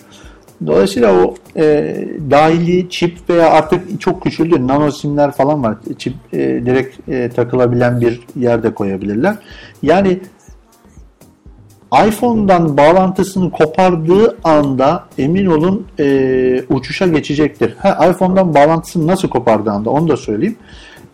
[0.67, 1.95] Dolayısıyla o e,
[2.31, 5.77] dahili çip veya artık çok küçüldü nano simler falan var.
[5.99, 9.37] Çip e, direkt e, takılabilen bir yerde koyabilirler.
[9.83, 10.21] Yani
[12.09, 17.75] iPhone'dan bağlantısını kopardığı anda emin olun e, uçuşa geçecektir.
[17.79, 20.57] Ha, iPhone'dan bağlantısını nasıl kopardığı anda onu da söyleyeyim.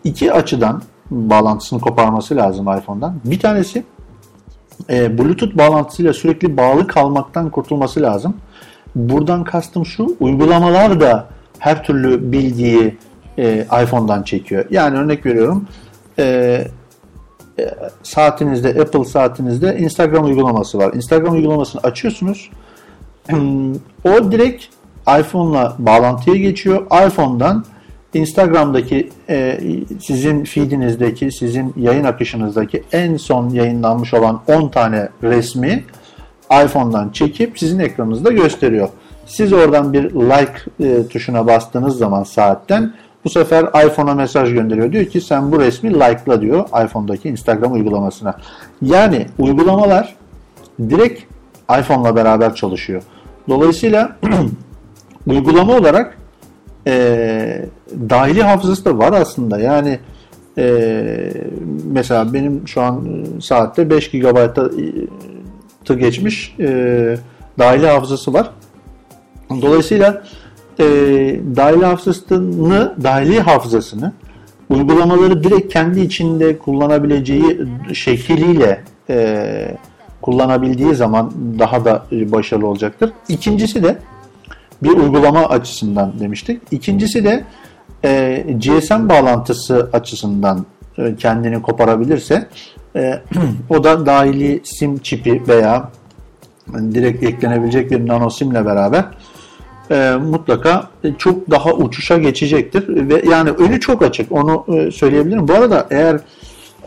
[0.03, 3.15] İki açıdan bağlantısını koparması lazım iPhone'dan.
[3.25, 3.83] Bir tanesi
[4.89, 8.35] e, Bluetooth bağlantısıyla sürekli bağlı kalmaktan kurtulması lazım.
[8.95, 11.27] Buradan kastım şu, uygulamalar da
[11.59, 12.97] her türlü bilgiyi
[13.37, 14.65] e, iPhone'dan çekiyor.
[14.69, 15.67] Yani örnek veriyorum
[16.19, 16.23] e,
[17.59, 17.69] e,
[18.03, 20.93] saatinizde Apple saatinizde Instagram uygulaması var.
[20.93, 22.49] Instagram uygulamasını açıyorsunuz.
[24.03, 24.65] o direkt
[25.19, 26.85] iPhone'la bağlantıya geçiyor.
[27.07, 27.65] iPhone'dan
[28.13, 29.59] Instagram'daki e,
[30.01, 35.83] sizin feedinizdeki, sizin yayın akışınızdaki en son yayınlanmış olan 10 tane resmi
[36.65, 38.89] iPhone'dan çekip sizin ekranınızda gösteriyor.
[39.25, 42.93] Siz oradan bir like e, tuşuna bastığınız zaman saatten
[43.25, 44.91] bu sefer iPhone'a mesaj gönderiyor.
[44.91, 48.37] Diyor ki sen bu resmi like'la diyor iPhone'daki Instagram uygulamasına.
[48.81, 50.15] Yani uygulamalar
[50.79, 51.23] direkt
[51.79, 53.03] iPhone'la beraber çalışıyor.
[53.49, 54.17] Dolayısıyla
[55.27, 56.17] uygulama olarak
[56.87, 57.65] e,
[58.09, 59.59] dahili hafızası da var aslında.
[59.59, 59.99] Yani
[60.57, 61.33] e,
[61.91, 63.07] mesela benim şu an
[63.41, 64.11] saatte 5
[65.85, 67.17] GB'ı geçmiş e,
[67.59, 68.49] dahili hafızası var.
[69.61, 70.23] Dolayısıyla
[70.79, 70.85] e,
[71.55, 74.13] dahili hafızasını, dahili hafızasını
[74.69, 77.59] uygulamaları direkt kendi içinde kullanabileceği
[77.93, 79.77] şekliyle e,
[80.21, 83.11] kullanabildiği zaman daha da başarılı olacaktır.
[83.29, 83.97] İkincisi de
[84.83, 86.61] bir uygulama açısından demiştik.
[86.71, 87.43] İkincisi de
[88.05, 90.65] e, GSM bağlantısı açısından
[90.97, 92.47] e, kendini koparabilirse
[92.95, 93.21] e,
[93.69, 95.91] o da dahili sim çipi veya
[96.73, 99.05] direkt eklenebilecek bir nano simle beraber
[99.91, 103.09] e, mutlaka çok daha uçuşa geçecektir.
[103.09, 105.47] Ve yani önü çok açık onu e, söyleyebilirim.
[105.47, 106.19] Bu arada eğer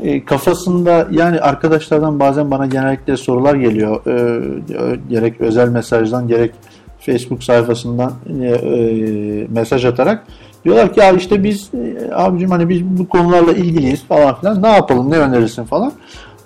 [0.01, 4.07] e, kafasında yani arkadaşlardan bazen bana genellikle sorular geliyor.
[4.07, 6.53] E, gerek özel mesajdan gerek
[7.01, 10.27] Facebook sayfasından e, e, mesaj atarak
[10.66, 14.68] diyorlar ki ya işte biz e, abicim hani biz bu konularla ilgiliyiz falan filan ne
[14.68, 15.92] yapalım ne önerirsin falan.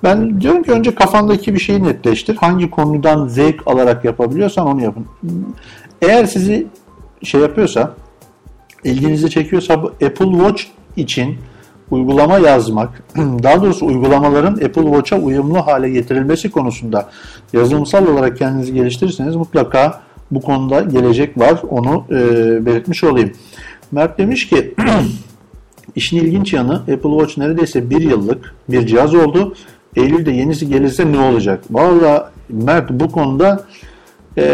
[0.05, 2.37] Ben diyorum ki önce kafandaki bir şeyi netleştir.
[2.37, 5.07] Hangi konudan zevk alarak yapabiliyorsan onu yapın.
[6.03, 6.67] Eğer sizi
[7.23, 7.95] şey yapıyorsa,
[8.85, 10.63] ilginizi çekiyorsa Apple Watch
[10.97, 11.37] için
[11.91, 17.09] uygulama yazmak, daha doğrusu uygulamaların Apple Watch'a uyumlu hale getirilmesi konusunda
[17.53, 21.61] yazılımsal olarak kendinizi geliştirirseniz mutlaka bu konuda gelecek var.
[21.69, 22.17] Onu e,
[22.67, 23.33] belirtmiş olayım.
[23.93, 24.75] Mert demiş ki
[25.97, 29.55] işin ilginç yanı Apple Watch neredeyse bir yıllık bir cihaz oldu.
[29.97, 31.65] Eylül'de yenisi gelirse ne olacak?
[31.71, 33.65] Valla Mert bu konuda
[34.39, 34.45] e,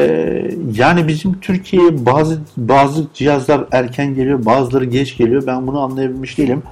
[0.75, 5.43] yani bizim Türkiye'ye bazı bazı cihazlar erken geliyor, bazıları geç geliyor.
[5.47, 6.63] Ben bunu anlayabilmiş değilim.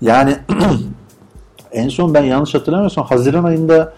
[0.00, 0.36] Yani
[1.72, 3.94] en son ben yanlış hatırlamıyorsam Haziran ayında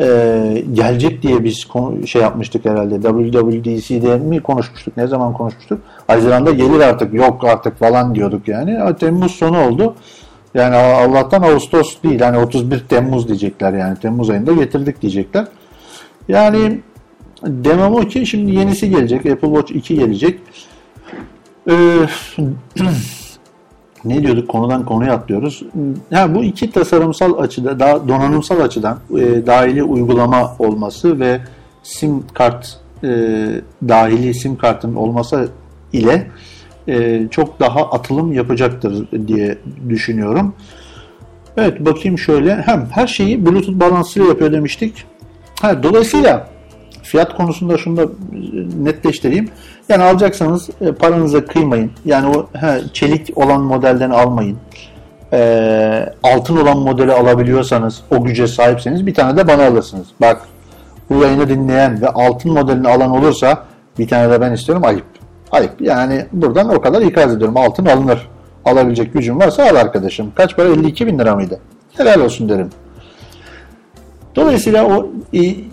[0.00, 1.66] e, gelecek diye biz
[2.06, 2.94] şey yapmıştık herhalde.
[2.94, 4.96] WWDC'de mi konuşmuştuk?
[4.96, 5.80] Ne zaman konuşmuştuk?
[6.06, 8.96] Haziran'da gelir artık, yok artık falan diyorduk yani.
[9.00, 9.94] Temmuz sonu oldu.
[10.54, 12.20] Yani Allah'tan Ağustos değil.
[12.20, 13.96] Hani 31 Temmuz diyecekler yani.
[13.98, 15.46] Temmuz ayında getirdik diyecekler.
[16.28, 16.80] Yani
[17.46, 19.26] demem o ki şimdi yenisi gelecek.
[19.26, 20.40] Apple Watch 2 gelecek.
[21.70, 21.74] Ee,
[24.04, 25.62] ne diyorduk konudan konuya atlıyoruz.
[26.12, 31.40] Ha, bu iki tasarımsal açıda, daha donanımsal açıdan e, dahili uygulama olması ve
[31.82, 33.08] sim kart e,
[33.88, 35.48] dahili sim kartının olması
[35.92, 36.30] ile
[36.88, 39.58] e, çok daha atılım yapacaktır diye
[39.88, 40.54] düşünüyorum.
[41.56, 42.54] Evet bakayım şöyle.
[42.56, 45.04] Hem her şeyi Bluetooth bağlantısıyla yapıyor demiştik.
[45.60, 46.48] Ha, dolayısıyla
[47.10, 48.06] fiyat konusunda şunu da
[48.78, 49.48] netleştireyim.
[49.88, 51.90] Yani alacaksanız e, paranıza kıymayın.
[52.04, 54.56] Yani o he, çelik olan modelden almayın.
[55.32, 60.06] E, altın olan modeli alabiliyorsanız, o güce sahipseniz bir tane de bana alırsınız.
[60.20, 60.40] Bak
[61.10, 63.64] bu yayını dinleyen ve altın modelini alan olursa
[63.98, 65.04] bir tane de ben istiyorum ayıp.
[65.52, 65.80] Ayıp.
[65.80, 67.56] Yani buradan o kadar ikaz ediyorum.
[67.56, 68.28] Altın alınır.
[68.64, 70.32] Alabilecek gücüm varsa al arkadaşım.
[70.34, 70.68] Kaç para?
[70.68, 71.60] 52 bin lira mıydı?
[71.96, 72.70] Helal olsun derim.
[74.36, 75.08] Dolayısıyla o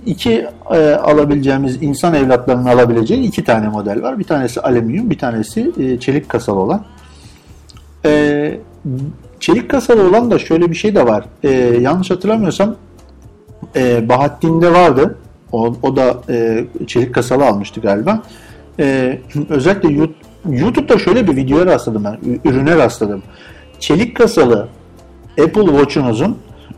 [0.05, 4.19] iki e, alabileceğimiz insan evlatlarının alabileceği iki tane model var.
[4.19, 6.85] Bir tanesi alüminyum, bir tanesi e, çelik kasalı olan.
[8.05, 8.59] E,
[9.39, 11.25] çelik kasalı olan da şöyle bir şey de var.
[11.43, 12.75] E, yanlış hatırlamıyorsam
[13.75, 15.17] e, Bahattin'de vardı.
[15.51, 18.21] O, o da e, çelik kasalı almıştı galiba.
[18.79, 20.09] E, özellikle
[20.49, 22.17] YouTube'da şöyle bir videoya rastladım ben.
[22.45, 23.23] Ürüne rastladım.
[23.79, 24.67] Çelik kasalı
[25.39, 26.37] Apple Watch'unuzun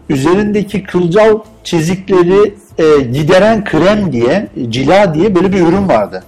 [0.10, 1.39] üzerindeki kılcal
[1.70, 6.24] çizikleri e, gideren krem diye, cila diye böyle bir ürün vardı.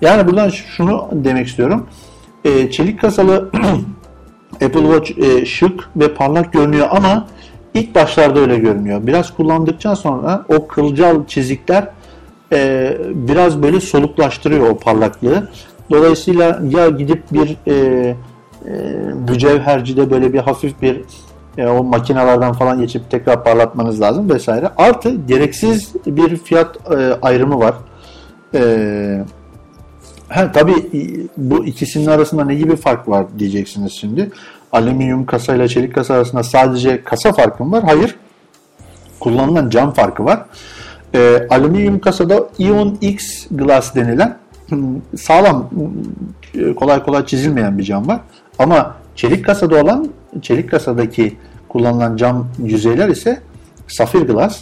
[0.00, 1.86] Yani buradan şunu demek istiyorum.
[2.44, 3.50] E, çelik kasalı
[4.52, 7.26] Apple Watch e, şık ve parlak görünüyor ama
[7.74, 9.06] ilk başlarda öyle görünüyor.
[9.06, 11.88] Biraz kullandıktan sonra o kılcal çizikler
[12.52, 15.48] e, biraz böyle soluklaştırıyor o parlaklığı.
[15.90, 18.14] Dolayısıyla ya gidip bir e, e,
[19.28, 21.00] mücevhercide böyle bir hafif bir
[21.58, 24.70] e, o makinalardan falan geçip tekrar parlatmanız lazım vesaire.
[24.76, 27.74] Artı gereksiz bir fiyat e, ayrımı var.
[28.54, 29.24] E,
[30.28, 30.90] Ha, tabii
[31.36, 34.30] bu ikisinin arasında ne gibi fark var diyeceksiniz şimdi.
[34.72, 37.84] Alüminyum kasa ile çelik kasa arasında sadece kasa farkı mı var?
[37.84, 38.16] Hayır.
[39.20, 40.44] Kullanılan cam farkı var.
[41.14, 44.38] E, alüminyum kasada Ion X Glass denilen
[45.16, 45.70] sağlam
[46.76, 48.20] kolay kolay çizilmeyen bir cam var.
[48.58, 50.08] Ama çelik kasada olan
[50.42, 51.36] çelik kasadaki
[51.68, 53.40] kullanılan cam yüzeyler ise
[53.88, 54.60] safir glass,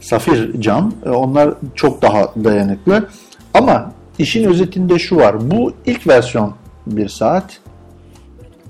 [0.00, 0.92] safir cam.
[1.06, 3.08] E, onlar çok daha dayanıklı.
[3.54, 5.50] Ama işin özetinde şu var.
[5.50, 6.54] Bu ilk versiyon
[6.86, 7.58] bir saat.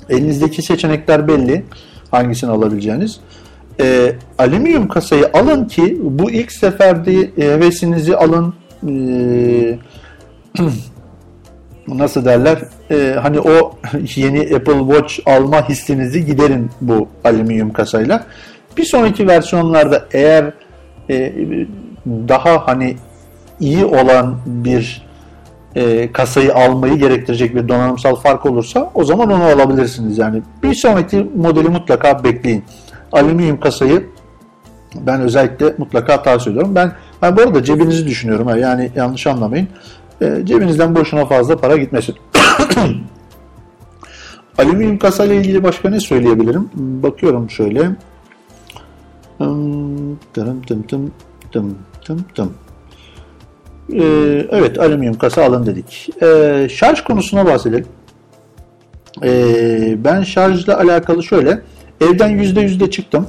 [0.09, 1.65] Elinizdeki seçenekler belli.
[2.11, 3.21] Hangisini alabileceğiniz.
[3.81, 8.55] E, alüminyum kasayı alın ki bu ilk seferde e, hevesinizi alın.
[8.89, 9.79] E,
[11.89, 12.59] nasıl derler?
[12.91, 13.73] E, hani o
[14.17, 18.27] yeni Apple Watch alma hissinizi giderin bu alüminyum kasayla.
[18.77, 20.53] Bir sonraki versiyonlarda eğer
[21.11, 21.33] e,
[22.07, 22.97] daha hani
[23.61, 25.07] iyi olan bir
[25.75, 30.19] e, kasayı almayı gerektirecek bir donanımsal fark olursa o zaman onu alabilirsiniz.
[30.19, 32.65] Yani bir sonraki modeli mutlaka bekleyin.
[33.13, 34.07] Alüminyum kasayı
[34.95, 36.75] ben özellikle mutlaka tavsiye ediyorum.
[36.75, 36.93] Ben,
[37.23, 38.59] ben bu arada cebinizi düşünüyorum.
[38.59, 39.69] Yani yanlış anlamayın.
[40.23, 42.15] E, cebinizden boşuna fazla para gitmesin.
[44.59, 46.71] Alüminyum kasa ile ilgili başka ne söyleyebilirim?
[46.75, 47.91] Bakıyorum şöyle.
[49.39, 50.19] Tım
[50.67, 51.13] tım tım
[51.53, 52.53] tım tım tım.
[53.93, 56.11] Ee, evet alüminyum kasa alın dedik.
[56.23, 57.87] Ee, şarj konusuna bahsedelim.
[60.05, 61.63] Ben şarjla alakalı şöyle.
[62.01, 63.27] Evden %100'de çıktım.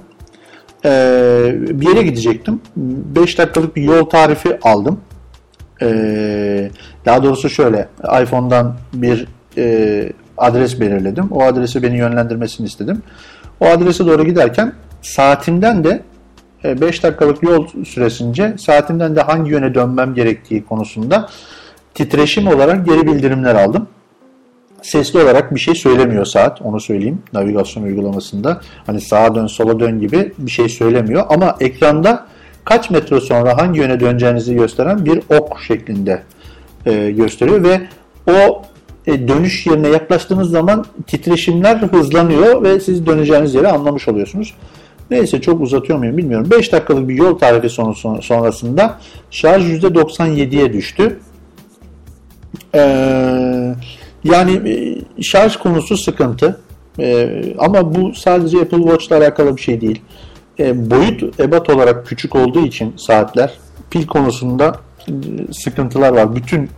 [0.85, 2.61] Ee, bir yere gidecektim.
[2.75, 4.99] 5 dakikalık bir yol tarifi aldım.
[5.83, 6.69] Ee,
[7.05, 7.87] daha doğrusu şöyle.
[8.23, 9.27] iPhone'dan bir
[9.57, 11.27] e, adres belirledim.
[11.31, 13.01] O adresi beni yönlendirmesini istedim.
[13.59, 16.01] O adrese doğru giderken saatimden de
[16.63, 21.29] 5 e, dakikalık yol süresince saatimden de hangi yöne dönmem gerektiği konusunda
[21.93, 23.87] titreşim olarak geri bildirimler aldım.
[24.81, 28.61] Sesli olarak bir şey söylemiyor saat, onu söyleyeyim navigasyon uygulamasında.
[28.85, 31.25] Hani sağa dön, sola dön gibi bir şey söylemiyor.
[31.29, 32.27] Ama ekranda
[32.65, 36.23] kaç metre sonra hangi yöne döneceğinizi gösteren bir ok şeklinde
[36.85, 37.81] e, gösteriyor ve
[38.27, 38.61] o
[39.07, 44.53] e, dönüş yerine yaklaştığınız zaman titreşimler hızlanıyor ve siz döneceğiniz yeri anlamış oluyorsunuz.
[45.11, 46.47] Neyse çok uzatıyor muyum bilmiyorum.
[46.51, 47.69] 5 dakikalık bir yol tarifi
[48.21, 48.99] sonrasında
[49.31, 51.19] şarj %97'ye düştü.
[52.75, 53.75] Ee,
[54.23, 56.59] yani e, şarj konusu sıkıntı.
[56.99, 60.01] Ee, ama bu sadece Apple Watch ile alakalı bir şey değil.
[60.59, 63.53] Ee, boyut ebat olarak küçük olduğu için saatler
[63.89, 64.75] pil konusunda
[65.07, 65.13] e,
[65.53, 66.35] sıkıntılar var.
[66.35, 66.69] Bütün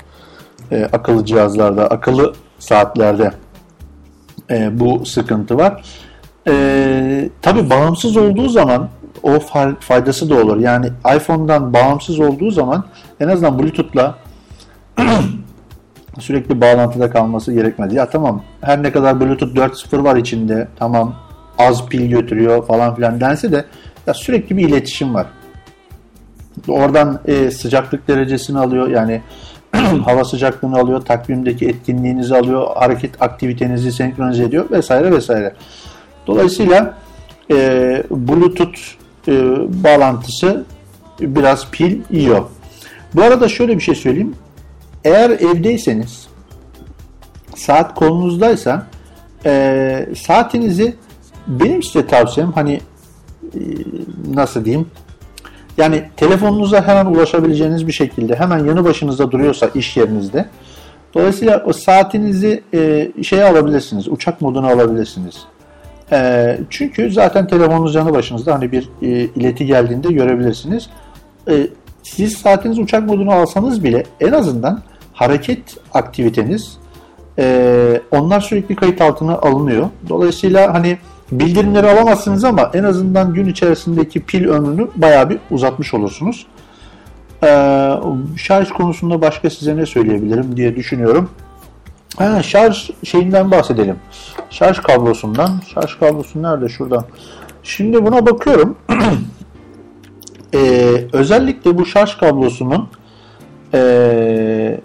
[0.71, 3.31] e, akıllı cihazlarda, akıllı saatlerde
[4.49, 5.83] e, bu sıkıntı var.
[6.47, 8.89] E, tabii bağımsız olduğu zaman
[9.23, 9.39] o
[9.79, 10.57] faydası da olur.
[10.57, 12.85] Yani iPhone'dan bağımsız olduğu zaman
[13.19, 14.15] en azından Bluetooth'la
[16.19, 17.93] sürekli bağlantıda kalması gerekmez.
[17.93, 21.15] Ya tamam her ne kadar Bluetooth 4.0 var içinde tamam
[21.57, 23.65] az pil götürüyor falan filan dense de
[24.07, 25.27] ya sürekli bir iletişim var.
[26.67, 29.21] Oradan e, sıcaklık derecesini alıyor yani
[30.05, 35.53] hava sıcaklığını alıyor, takvimdeki etkinliğinizi alıyor, hareket aktivitenizi senkronize ediyor vesaire vesaire.
[36.27, 36.93] Dolayısıyla
[37.51, 37.55] e,
[38.11, 38.79] Bluetooth
[39.27, 39.33] e,
[39.83, 40.65] bağlantısı
[41.19, 42.45] biraz pil yiyor.
[43.13, 44.35] Bu arada şöyle bir şey söyleyeyim.
[45.03, 46.27] Eğer evdeyseniz
[47.55, 48.87] saat kolunuzdaysa
[49.45, 50.95] e, saatinizi
[51.47, 52.81] benim size tavsiyem hani
[53.53, 53.59] e,
[54.33, 54.87] nasıl diyeyim
[55.77, 60.45] yani telefonunuza hemen ulaşabileceğiniz bir şekilde hemen yanı başınızda duruyorsa iş yerinizde
[61.13, 65.45] dolayısıyla o saatinizi e, şeye alabilirsiniz uçak moduna alabilirsiniz
[66.11, 70.89] e, çünkü zaten telefonunuz yanı başınızda hani bir e, ileti geldiğinde görebilirsiniz.
[71.49, 71.67] E,
[72.03, 74.81] siz saatiniz uçak modunu alsanız bile en azından
[75.13, 76.77] hareket aktiviteniz
[77.39, 79.89] e, onlar sürekli kayıt altına alınıyor.
[80.09, 80.97] Dolayısıyla hani
[81.31, 86.47] bildirimleri alamazsınız ama en azından gün içerisindeki pil ömrünü bayağı bir uzatmış olursunuz.
[87.43, 87.91] Ee,
[88.37, 91.29] şarj konusunda başka size ne söyleyebilirim diye düşünüyorum.
[92.17, 93.95] Ha, şarj şeyinden bahsedelim.
[94.49, 95.61] Şarj kablosundan.
[95.73, 96.69] Şarj kablosu nerede?
[96.69, 97.05] Şurada.
[97.63, 98.77] Şimdi buna bakıyorum.
[100.53, 102.89] ee, özellikle bu şarj kablosunun
[103.73, 104.79] ee,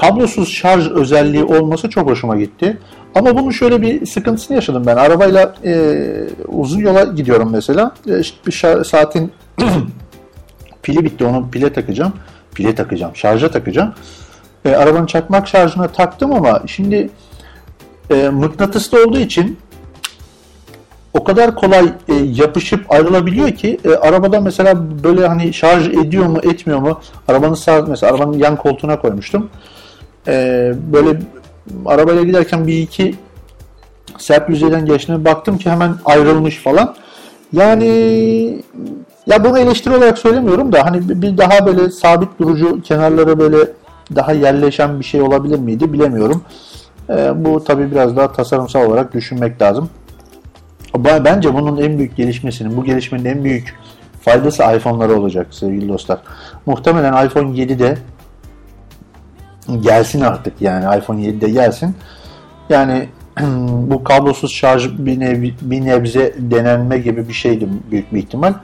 [0.00, 2.78] kablosuz şarj özelliği olması çok hoşuma gitti.
[3.14, 4.96] Ama bunun şöyle bir sıkıntısını yaşadım ben.
[4.96, 6.02] Arabayla e,
[6.48, 7.94] uzun yola gidiyorum mesela.
[8.06, 8.12] E,
[8.46, 9.32] bir şar- saatin
[10.82, 11.24] pili bitti.
[11.24, 12.12] Onu pile takacağım.
[12.54, 13.16] Pile takacağım.
[13.16, 13.94] Şarja takacağım
[14.64, 17.10] e, arabanın çakmak şarjına taktım ama şimdi
[18.10, 19.58] e, mıknatıslı olduğu için
[21.14, 26.38] o kadar kolay e, yapışıp ayrılabiliyor ki e, arabada mesela böyle hani şarj ediyor mu
[26.42, 29.50] etmiyor mu arabanın sağ mesela arabanın yan koltuğuna koymuştum.
[30.28, 31.20] E, böyle
[31.86, 33.14] arabayla giderken bir iki
[34.18, 36.94] sert yüzeyden geçtiğine baktım ki hemen ayrılmış falan.
[37.52, 37.86] Yani
[39.26, 43.56] ya bunu eleştiri olarak söylemiyorum da hani bir daha böyle sabit durucu kenarları böyle
[44.16, 46.42] daha yerleşen bir şey olabilir miydi bilemiyorum.
[47.10, 49.90] E, bu tabi biraz daha tasarımsal olarak düşünmek lazım.
[50.96, 53.74] Bence bunun en büyük gelişmesinin, bu gelişmenin en büyük
[54.20, 56.18] faydası iPhone'lara olacak sevgili dostlar.
[56.66, 57.98] Muhtemelen iPhone 7'de
[59.80, 61.94] gelsin artık yani iPhone 7'de gelsin.
[62.68, 63.08] Yani
[63.90, 68.54] bu kablosuz şarj bir, nev, bir nebze denenme gibi bir şeydi büyük bir ihtimal.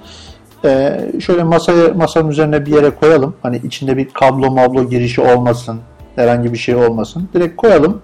[0.65, 3.35] Ee, şöyle masaya masanın üzerine bir yere koyalım.
[3.43, 5.81] Hani içinde bir kablo mablo girişi olmasın.
[6.17, 7.29] Herhangi bir şey olmasın.
[7.35, 8.03] Direkt koyalım.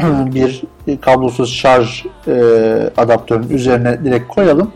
[0.34, 0.62] bir
[1.00, 2.32] kablosuz şarj e,
[2.96, 4.72] adaptörün üzerine direkt koyalım.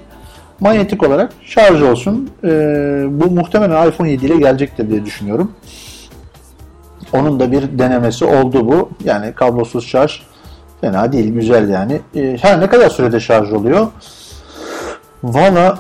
[0.61, 2.31] Manyetik olarak şarj olsun.
[2.45, 2.49] E,
[3.11, 5.53] bu muhtemelen iPhone 7 ile gelecektir diye düşünüyorum.
[7.13, 8.91] Onun da bir denemesi oldu bu.
[9.05, 10.21] Yani kablosuz şarj
[10.81, 12.01] fena değil, güzel yani.
[12.15, 13.87] E, her ne kadar sürede şarj oluyor?
[15.23, 15.79] Valla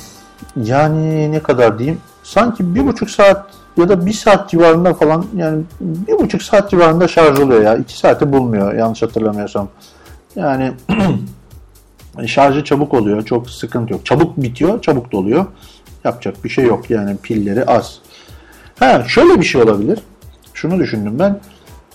[0.56, 2.00] yani ne kadar diyeyim?
[2.22, 3.46] Sanki bir buçuk saat
[3.76, 7.76] ya da bir saat civarında falan yani bir buçuk saat civarında şarj oluyor ya.
[7.76, 9.68] iki saati bulmuyor yanlış hatırlamıyorsam.
[10.36, 10.72] Yani
[12.26, 13.24] şarjı çabuk oluyor.
[13.24, 14.06] Çok sıkıntı yok.
[14.06, 15.46] Çabuk bitiyor, çabuk doluyor.
[16.04, 17.98] Yapacak bir şey yok yani pilleri az.
[18.78, 19.98] Ha şöyle bir şey olabilir.
[20.64, 21.40] Şunu düşündüm ben.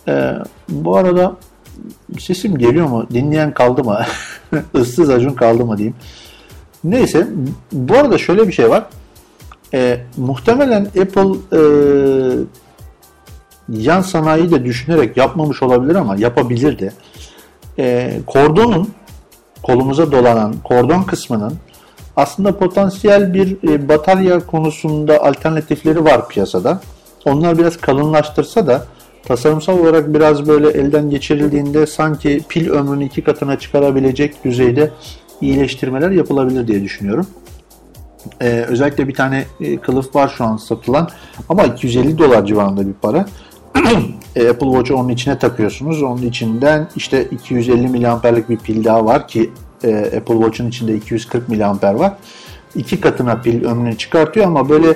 [0.08, 0.34] Ee,
[0.70, 1.36] bu arada
[2.20, 3.08] sesim geliyor mu?
[3.14, 4.00] Dinleyen kaldı mı?
[4.82, 5.96] Issız acun kaldı mı diyeyim.
[6.84, 7.28] Neyse.
[7.72, 8.86] Bu arada şöyle bir şey var.
[9.74, 11.62] E, muhtemelen Apple e,
[13.70, 16.94] yan sanayi de düşünerek yapmamış olabilir ama yapabilirdi.
[17.80, 18.90] E, kordonun
[19.64, 21.54] kolumuza dolanan kordon kısmının
[22.16, 26.82] aslında potansiyel bir e, batarya konusunda alternatifleri var piyasada.
[27.26, 28.86] Onlar biraz kalınlaştırsa da
[29.24, 34.92] tasarımsal olarak biraz böyle elden geçirildiğinde sanki pil ömrünü iki katına çıkarabilecek düzeyde
[35.42, 37.28] iyileştirmeler yapılabilir diye düşünüyorum.
[38.42, 41.10] Ee, özellikle bir tane e, kılıf var şu an satılan
[41.50, 43.26] ama 250 dolar civarında bir para.
[44.36, 46.04] e, Apple Watch'u onun içine takıyorsunuz.
[46.04, 49.50] Onun içinden işte 250 miliamperlik bir pil daha var ki
[49.84, 52.14] e, Apple Watch'un içinde 240 miliamper var.
[52.76, 54.88] İki katına pil ömrünü çıkartıyor ama böyle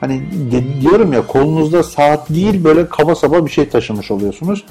[0.00, 0.22] hani
[0.52, 4.64] de, diyorum ya kolunuzda saat değil böyle kaba saba bir şey taşımış oluyorsunuz.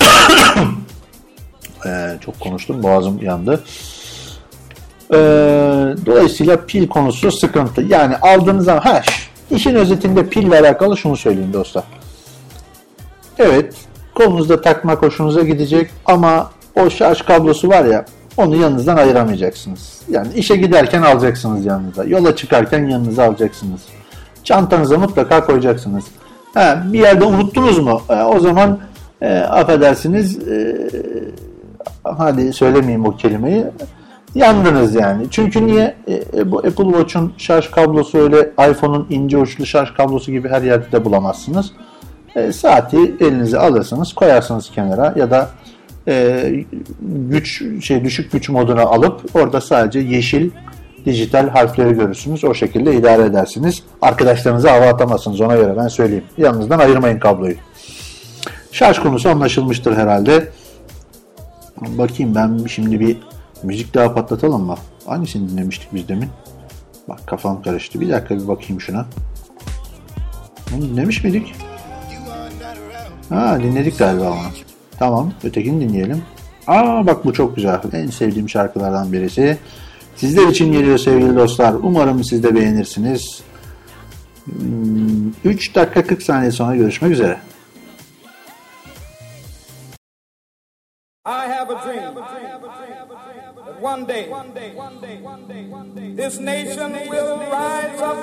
[1.86, 3.64] e, çok konuştum boğazım yandı.
[5.12, 5.16] Ee,
[6.06, 7.82] dolayısıyla pil konusu sıkıntı.
[7.82, 9.02] Yani aldığınız zaman ha,
[9.50, 11.84] işin özetinde pille alakalı şunu söyleyeyim dostlar.
[13.38, 13.74] Evet
[14.14, 18.04] kolunuzda takmak hoşunuza gidecek ama o şarj kablosu var ya
[18.36, 20.02] onu yanınızdan ayıramayacaksınız.
[20.08, 22.04] Yani işe giderken alacaksınız yanınıza.
[22.04, 23.80] Yola çıkarken yanınıza alacaksınız.
[24.44, 26.04] Çantanıza mutlaka koyacaksınız.
[26.54, 28.02] Ha, bir yerde unuttunuz mu?
[28.08, 28.78] E, o zaman
[29.22, 30.88] e, affedersiniz e,
[32.04, 33.64] hadi söylemeyeyim o kelimeyi
[34.34, 35.26] yandınız yani.
[35.30, 35.94] Çünkü niye?
[36.06, 40.62] E, e, bu Apple Watch'un şarj kablosu öyle iPhone'un ince uçlu şarj kablosu gibi her
[40.62, 41.72] yerde de bulamazsınız.
[42.36, 45.50] E, saati elinize alırsınız, koyarsınız kenara ya da
[46.08, 46.50] e,
[47.02, 50.50] güç şey düşük güç moduna alıp orada sadece yeşil
[51.06, 52.44] dijital harfleri görürsünüz.
[52.44, 53.82] O şekilde idare edersiniz.
[54.02, 56.24] Arkadaşlarınıza hava atamazsınız ona göre ben söyleyeyim.
[56.38, 57.54] Yanınızdan ayırmayın kabloyu.
[58.72, 60.48] Şarj konusu anlaşılmıştır herhalde.
[61.80, 63.16] Bakayım ben şimdi bir
[63.62, 64.76] Müzik daha patlatalım mı?
[65.06, 66.28] Hangisini dinlemiştik biz demin?
[67.08, 68.00] Bak kafam karıştı.
[68.00, 69.06] Bir dakika bir bakayım şuna.
[70.72, 71.54] Bunu dinlemiş miydik?
[73.28, 74.38] Ha dinledik galiba onu.
[74.98, 76.22] Tamam ötekini dinleyelim.
[76.66, 77.80] Aa bak bu çok güzel.
[77.92, 79.58] En sevdiğim şarkılardan birisi.
[80.16, 81.74] Sizler için geliyor sevgili dostlar.
[81.74, 83.42] Umarım siz de beğenirsiniz.
[84.46, 87.38] 3 hmm, dakika 40 saniye sonra görüşmek üzere.
[91.26, 92.12] I have a dream.
[93.82, 94.24] one day,
[96.14, 98.16] this nation will rise up,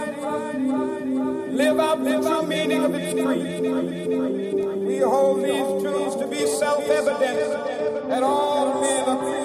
[1.52, 3.64] live out the true meaning of its creed.
[4.88, 9.39] We hold these truths to be self-evident that all men are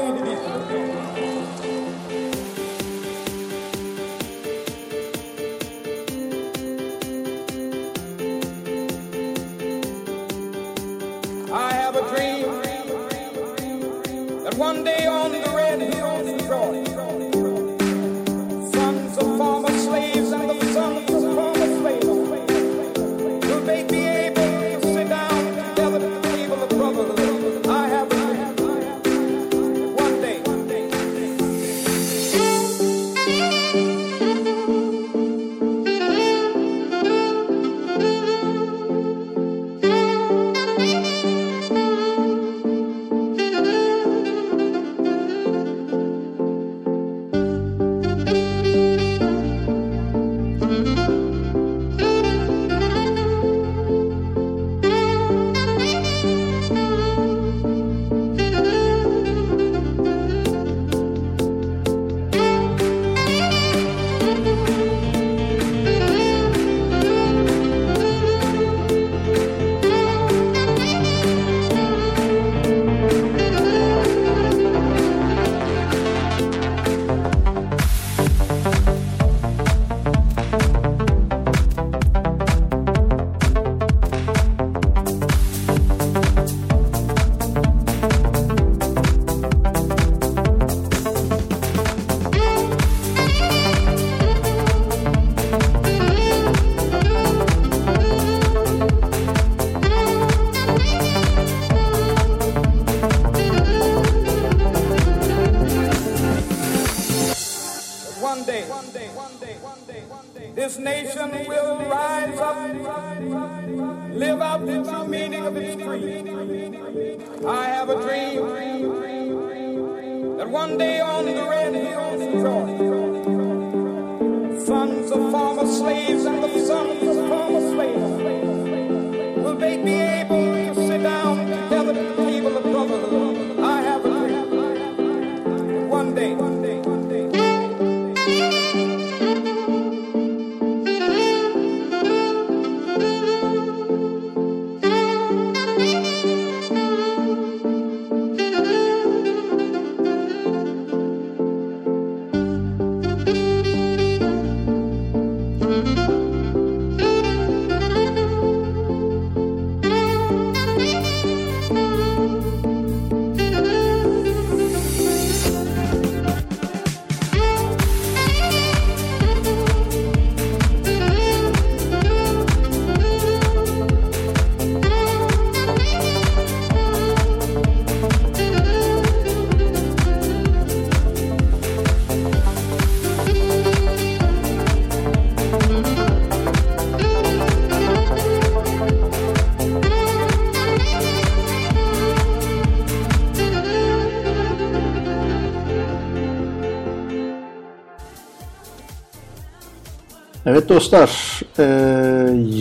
[200.65, 201.63] Evet dostlar, e,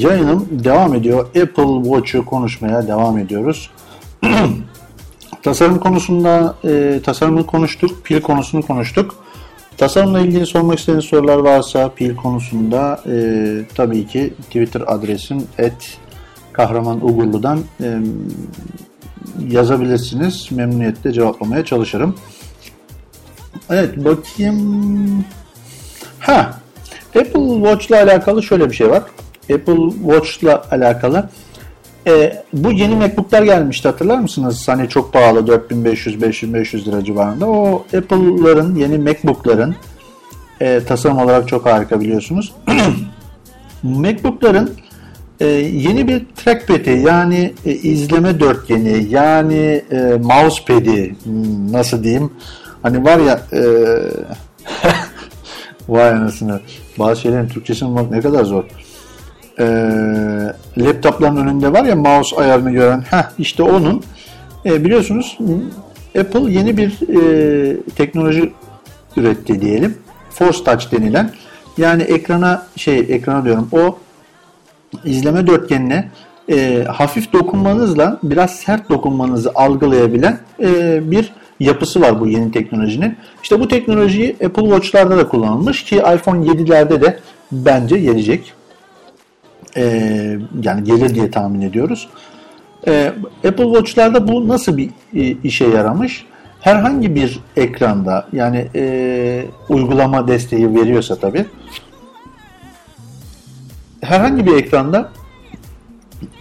[0.07, 1.25] yayınım devam ediyor.
[1.25, 3.69] Apple Watch'u konuşmaya devam ediyoruz.
[5.43, 9.15] Tasarım konusunda e, tasarımı konuştuk, pil konusunu konuştuk.
[9.77, 13.15] Tasarımla ilgili sormak istediğiniz sorular varsa pil konusunda e,
[13.75, 15.97] tabii ki Twitter adresim et
[16.53, 17.99] kahraman Ugurlu'dan e,
[19.49, 20.51] yazabilirsiniz.
[20.51, 22.15] Memnuniyetle cevaplamaya çalışırım.
[23.69, 25.25] Evet bakayım.
[26.19, 26.62] Ha
[27.15, 29.03] Apple Watch ile alakalı şöyle bir şey var.
[29.53, 31.29] Apple Watch ile alakalı
[32.07, 34.67] e, bu yeni MacBook'lar gelmişti hatırlar mısınız?
[34.67, 37.47] Hani çok pahalı 4500-500 lira civarında.
[37.47, 39.75] O Apple'ların yeni MacBook'ların
[40.61, 42.53] e, tasarım olarak çok harika biliyorsunuz.
[43.83, 44.71] MacBook'ların
[45.39, 52.33] e, yeni bir trackpad'i yani e, izleme dörtgeni yani e, mousepad'i hmm, nasıl diyeyim
[52.81, 53.61] hani var ya e,
[55.89, 56.59] vay anasını.
[56.99, 58.63] Bazı şeylerin Türkçesini bulmak ne kadar zor.
[59.59, 59.65] E,
[60.77, 63.01] laptopların önünde var ya mouse ayarını gören.
[63.01, 64.03] Heh, işte onun.
[64.65, 65.37] E, biliyorsunuz
[66.19, 68.53] Apple yeni bir e, teknoloji
[69.17, 69.97] üretti diyelim.
[70.29, 71.31] Force Touch denilen.
[71.77, 73.69] Yani ekrana şey ekrana diyorum.
[73.71, 73.97] O
[75.05, 76.11] izleme dörtgenine
[76.51, 83.17] e, hafif dokunmanızla biraz sert dokunmanızı algılayabilen e, bir yapısı var bu yeni teknolojinin.
[83.43, 87.19] İşte bu teknolojiyi Apple Watch'larda da kullanılmış ki iPhone 7'lerde de
[87.51, 88.53] bence gelecek.
[89.77, 89.83] E,
[90.63, 92.09] yani gelir diye tahmin ediyoruz.
[92.87, 93.13] E,
[93.47, 96.25] Apple Watch'larda bu nasıl bir e, işe yaramış?
[96.59, 101.45] Herhangi bir ekranda yani e, uygulama desteği veriyorsa tabii
[104.01, 105.09] herhangi bir ekranda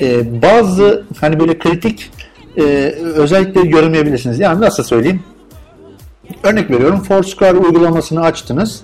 [0.00, 2.10] e, bazı hani böyle kritik
[2.56, 2.62] e,
[2.98, 4.40] özellikleri göremeyebilirsiniz.
[4.40, 5.22] Yani nasıl söyleyeyim?
[6.42, 8.82] Örnek veriyorum Foursquare uygulamasını açtınız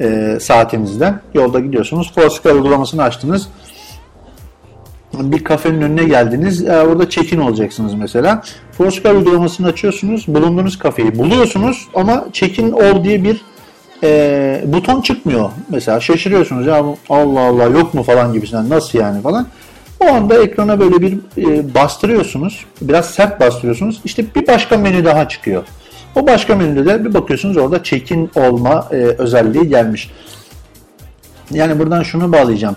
[0.00, 1.20] e, saatinizden.
[1.34, 2.12] Yolda gidiyorsunuz.
[2.14, 3.48] Foursquare uygulamasını açtınız.
[5.12, 6.64] Bir kafenin önüne geldiniz.
[6.64, 8.42] E, orada check-in olacaksınız mesela.
[8.72, 10.24] Foursquare uygulamasını açıyorsunuz.
[10.28, 13.40] Bulunduğunuz kafeyi buluyorsunuz ama check-in ol diye bir
[14.02, 15.50] e, buton çıkmıyor.
[15.68, 19.46] Mesela şaşırıyorsunuz ya Allah Allah yok mu falan gibisinden nasıl yani falan.
[20.00, 22.64] O anda ekrana böyle bir e, bastırıyorsunuz.
[22.80, 24.00] Biraz sert bastırıyorsunuz.
[24.04, 25.64] İşte bir başka menü daha çıkıyor.
[26.16, 30.10] O başka menüde de bir bakıyorsunuz orada check-in olma e, özelliği gelmiş.
[31.50, 32.76] Yani buradan şunu bağlayacağım.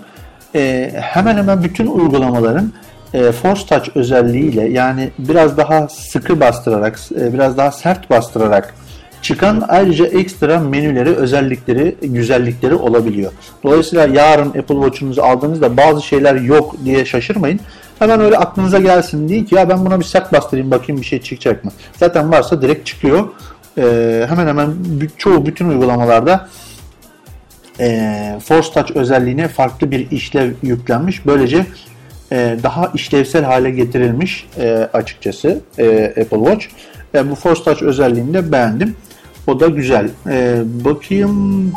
[0.54, 2.72] E, hemen hemen bütün uygulamaların
[3.14, 8.74] e, Force Touch özelliğiyle yani biraz daha sıkı bastırarak, e, biraz daha sert bastırarak
[9.22, 13.32] çıkan ayrıca ekstra menüleri, özellikleri, güzellikleri olabiliyor.
[13.64, 17.60] Dolayısıyla yarın Apple Watch'unuzu aldığınızda bazı şeyler yok diye şaşırmayın.
[17.98, 21.22] Hemen öyle aklınıza gelsin diye ki ya ben buna bir sert bastırayım bakayım bir şey
[21.22, 21.72] çıkacak mı?
[21.96, 23.28] Zaten varsa direkt çıkıyor.
[23.78, 24.74] Ee, hemen hemen
[25.16, 26.48] çoğu bütün uygulamalarda
[27.80, 31.26] e, Force Touch özelliğine farklı bir işlev yüklenmiş.
[31.26, 31.66] Böylece
[32.32, 36.66] e, daha işlevsel hale getirilmiş e, açıkçası e, Apple Watch.
[37.14, 38.96] E, bu Force Touch özelliğini de beğendim.
[39.46, 40.10] O da güzel.
[40.26, 41.72] Ee, bakayım.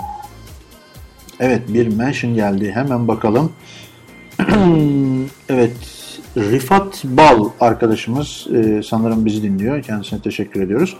[1.40, 2.72] Evet bir mention geldi.
[2.72, 3.52] Hemen bakalım.
[5.50, 5.76] evet.
[6.38, 9.84] Rifat Bal arkadaşımız e, sanırım bizi dinliyor.
[9.84, 10.98] Kendisine teşekkür ediyoruz.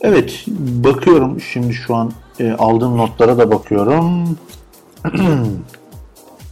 [0.00, 0.44] Evet
[0.84, 4.38] bakıyorum şimdi şu an e, aldığım notlara da bakıyorum.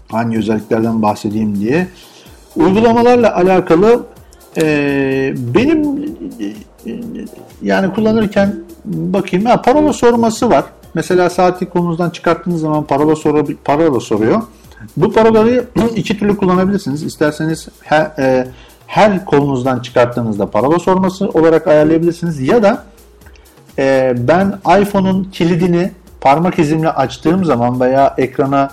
[0.09, 1.89] Hangi özelliklerden bahsedeyim diye.
[2.57, 4.07] Uygulamalarla alakalı
[4.57, 6.05] e, benim
[6.41, 6.53] e,
[7.63, 8.55] yani kullanırken
[8.85, 10.65] bakayım ha, parola sorması var.
[10.95, 14.43] Mesela saatlik konumuzdan çıkarttığınız zaman parola, soru, parola soruyor.
[14.97, 15.65] Bu parolayı
[15.97, 17.03] iki türlü kullanabilirsiniz.
[17.03, 18.49] İsterseniz her, e,
[18.87, 22.41] her kolunuzdan çıkarttığınızda parola sorması olarak ayarlayabilirsiniz.
[22.41, 22.85] Ya da
[23.79, 28.71] e, ben iPhone'un kilidini parmak izimle açtığım zaman veya ekrana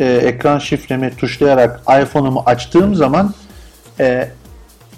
[0.00, 3.34] e, ekran şifremi tuşlayarak iPhone'umu açtığım zaman
[4.00, 4.28] e,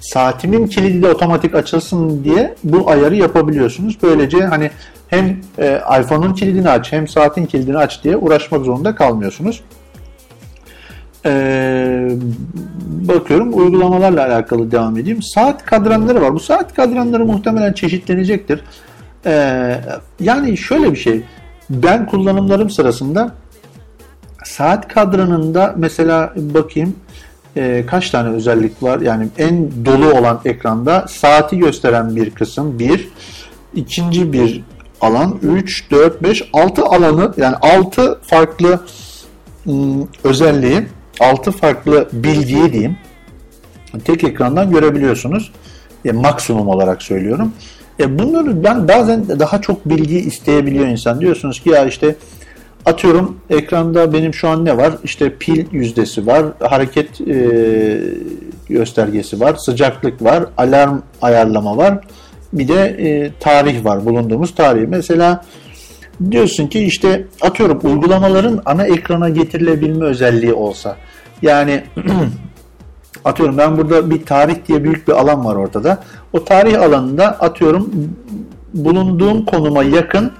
[0.03, 3.99] saatimin kilidi de otomatik açılsın diye bu ayarı yapabiliyorsunuz.
[4.03, 4.71] Böylece hani
[5.09, 9.63] hem e, iPhone'un kilidini aç hem saatin kilidini aç diye uğraşmak zorunda kalmıyorsunuz.
[11.27, 12.09] Ee,
[12.85, 15.23] bakıyorum uygulamalarla alakalı devam edeyim.
[15.23, 16.35] Saat kadranları var.
[16.35, 18.61] Bu saat kadranları muhtemelen çeşitlenecektir.
[19.27, 19.81] Ee,
[20.21, 21.23] yani şöyle bir şey.
[21.71, 23.35] Ben kullanımlarım sırasında
[24.45, 26.97] saat kadranında mesela bakayım
[27.57, 29.01] e, kaç tane özellik var?
[29.01, 33.09] Yani en dolu olan ekranda saati gösteren bir kısım bir.
[33.75, 34.63] ikinci bir
[35.01, 38.81] alan 3, 4, 5, 6 alanı yani 6 farklı
[39.67, 40.87] ım, özelliği
[41.21, 42.97] 6 farklı bilgiyi diyeyim
[44.05, 45.53] tek ekrandan görebiliyorsunuz.
[46.05, 47.53] E, maksimum olarak söylüyorum.
[48.01, 51.21] E, bunları ben bazen daha çok bilgi isteyebiliyor insan.
[51.21, 52.17] Diyorsunuz ki ya işte
[52.87, 54.95] atıyorum ekranda benim şu an ne var?
[55.05, 58.01] İşte pil yüzdesi var, hareket e,
[58.69, 61.99] göstergesi var, sıcaklık var, alarm ayarlama var.
[62.53, 64.89] Bir de e, tarih var, bulunduğumuz tarih.
[64.89, 65.45] Mesela
[66.31, 70.97] diyorsun ki işte atıyorum uygulamaların ana ekrana getirilebilme özelliği olsa.
[71.43, 71.83] Yani
[73.25, 76.03] atıyorum ben burada bir tarih diye büyük bir alan var ortada.
[76.33, 77.91] O tarih alanında atıyorum
[78.75, 80.33] bulunduğum konuma yakın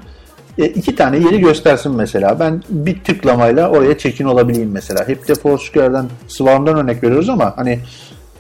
[0.59, 2.41] e, iki tane yeri göstersin mesela.
[2.41, 5.09] Ben bir tıklamayla oraya çekin olabileyim mesela.
[5.09, 7.81] Hep de Foursquare'den, Swarm'dan örnek veriyoruz ama hani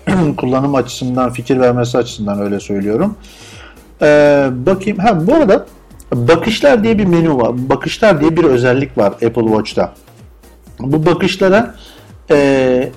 [0.36, 3.16] kullanım açısından, fikir vermesi açısından öyle söylüyorum.
[4.02, 4.98] Ee, bakayım.
[4.98, 5.66] Ha bu arada
[6.12, 7.68] bakışlar diye bir menü var.
[7.68, 9.92] Bakışlar diye bir özellik var Apple Watch'ta.
[10.80, 11.74] Bu bakışlara
[12.30, 12.90] e,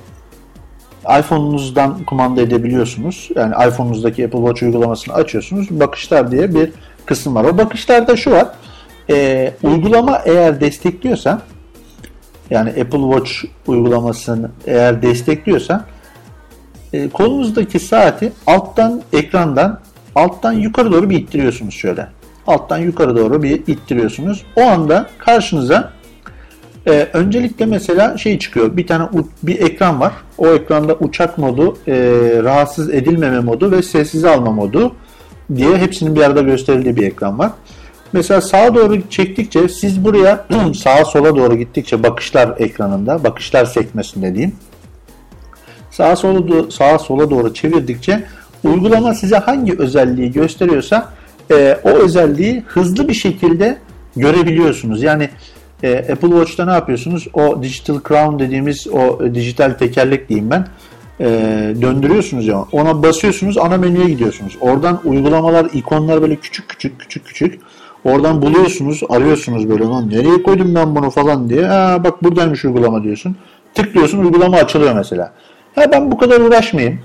[1.19, 3.29] iPhone'unuzdan kumanda edebiliyorsunuz.
[3.35, 5.67] Yani iPhone'unuzdaki Apple Watch uygulamasını açıyorsunuz.
[5.71, 6.71] Bakışlar diye bir
[7.05, 7.43] kısım var.
[7.43, 8.47] O bakışlarda şu var.
[9.09, 11.41] E, uygulama eğer destekliyorsa
[12.49, 13.31] yani Apple Watch
[13.67, 15.85] uygulamasını eğer destekliyorsa
[16.93, 19.79] e, kolunuzdaki saati alttan ekrandan
[20.15, 22.07] alttan yukarı doğru bir ittiriyorsunuz şöyle.
[22.47, 24.45] Alttan yukarı doğru bir ittiriyorsunuz.
[24.55, 25.91] O anda karşınıza
[26.87, 28.77] e, öncelikle mesela şey çıkıyor.
[28.77, 29.09] Bir tane
[29.43, 30.13] bir ekran var.
[30.37, 31.93] O ekranda uçak modu, e,
[32.43, 34.95] rahatsız edilmeme modu ve sessize alma modu
[35.55, 37.51] diye hepsinin bir arada gösterildiği bir ekran var.
[38.13, 40.45] Mesela sağa doğru çektikçe siz buraya
[40.75, 44.55] sağa sola doğru gittikçe bakışlar ekranında, bakışlar sekmesinde diyeyim.
[45.91, 48.23] Sağa sola, sağa sola doğru çevirdikçe
[48.63, 51.13] uygulama size hangi özelliği gösteriyorsa
[51.51, 53.77] e, o özelliği hızlı bir şekilde
[54.15, 55.03] görebiliyorsunuz.
[55.03, 55.29] Yani
[55.83, 57.27] e, Apple Watch'ta ne yapıyorsunuz?
[57.33, 60.67] O Digital Crown dediğimiz o dijital tekerlek diyeyim ben.
[61.19, 61.25] E,
[61.81, 62.65] döndürüyorsunuz ya.
[62.71, 64.57] Ona basıyorsunuz ana menüye gidiyorsunuz.
[64.61, 67.59] Oradan uygulamalar, ikonlar böyle küçük küçük küçük küçük.
[68.05, 71.65] Oradan buluyorsunuz, arıyorsunuz böyle lan nereye koydum ben bunu falan diye.
[71.65, 73.35] Ha bak buradaymış uygulama diyorsun.
[73.73, 75.31] Tıklıyorsun uygulama açılıyor mesela.
[75.75, 76.99] Ha ben bu kadar uğraşmayayım.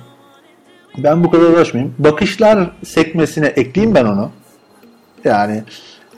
[0.99, 1.95] Ben bu kadar uğraşmayayım.
[1.99, 4.31] Bakışlar sekmesine ekleyeyim ben onu.
[5.25, 5.63] Yani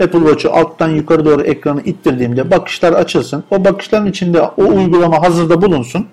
[0.02, 3.44] Apple Watch'u alttan yukarı doğru ekranı ittirdiğimde bakışlar açılsın.
[3.50, 6.06] O bakışların içinde o uygulama hazırda bulunsun.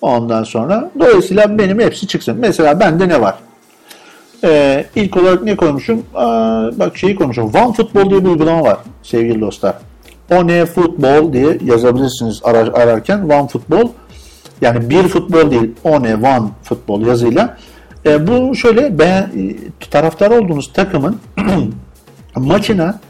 [0.00, 2.36] Ondan sonra dolayısıyla benim hepsi çıksın.
[2.40, 3.34] Mesela bende ne var?
[4.44, 6.02] Ee, ilk olarak ne koymuşum?
[6.14, 7.54] Aa, bak şeyi konuşuyorum.
[7.54, 9.74] One Football diye bir uygulama var sevgili dostlar.
[10.30, 13.18] O ne futbol diye yazabilirsiniz arar, ararken.
[13.18, 13.88] One Football
[14.60, 15.70] yani bir futbol değil.
[15.84, 17.56] O ne One Football yazıyla.
[18.06, 19.30] E, bu şöyle beğen,
[19.90, 21.20] taraftar olduğunuz takımın
[22.36, 23.00] maçına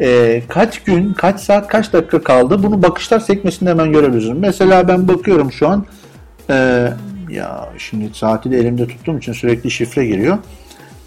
[0.00, 4.38] e, kaç gün, kaç saat, kaç dakika kaldı bunu bakışlar sekmesinde hemen görebilirsiniz.
[4.38, 5.86] Mesela ben bakıyorum şu an
[6.50, 6.88] e,
[7.30, 10.38] ya şimdi saati de elimde tuttuğum için sürekli şifre giriyor.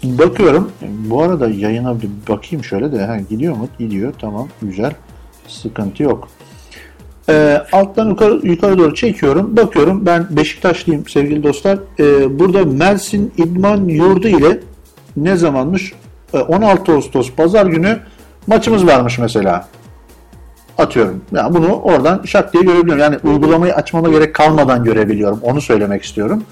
[0.06, 0.72] Bakıyorum.
[0.82, 3.04] Bu arada yayına bir bakayım şöyle de.
[3.04, 3.68] Ha, gidiyor mu?
[3.78, 4.14] Gidiyor.
[4.20, 4.48] Tamam.
[4.62, 4.92] Güzel.
[5.48, 6.28] Sıkıntı yok.
[7.28, 9.56] E, alttan yukarı, yukarı doğru çekiyorum.
[9.56, 10.06] Bakıyorum.
[10.06, 11.78] Ben Beşiktaşlıyım sevgili dostlar.
[11.98, 14.60] E, burada Mersin İdman Yurdu ile
[15.16, 15.92] ne zamanmış?
[16.32, 17.98] 16 Ağustos pazar günü
[18.46, 19.68] maçımız varmış mesela.
[20.78, 21.22] Atıyorum.
[21.32, 23.02] Yani bunu oradan şak diye görebiliyorum.
[23.02, 25.40] Yani uygulamayı açmama gerek kalmadan görebiliyorum.
[25.42, 26.44] Onu söylemek istiyorum.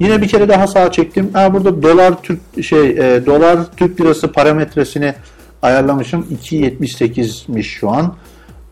[0.00, 1.30] Yine bir kere daha sağa çektim.
[1.32, 5.14] Ha, burada dolar Türk şey e, dolar Türk lirası parametresini
[5.62, 6.26] ayarlamışım.
[6.42, 8.14] 2.78'miş şu an.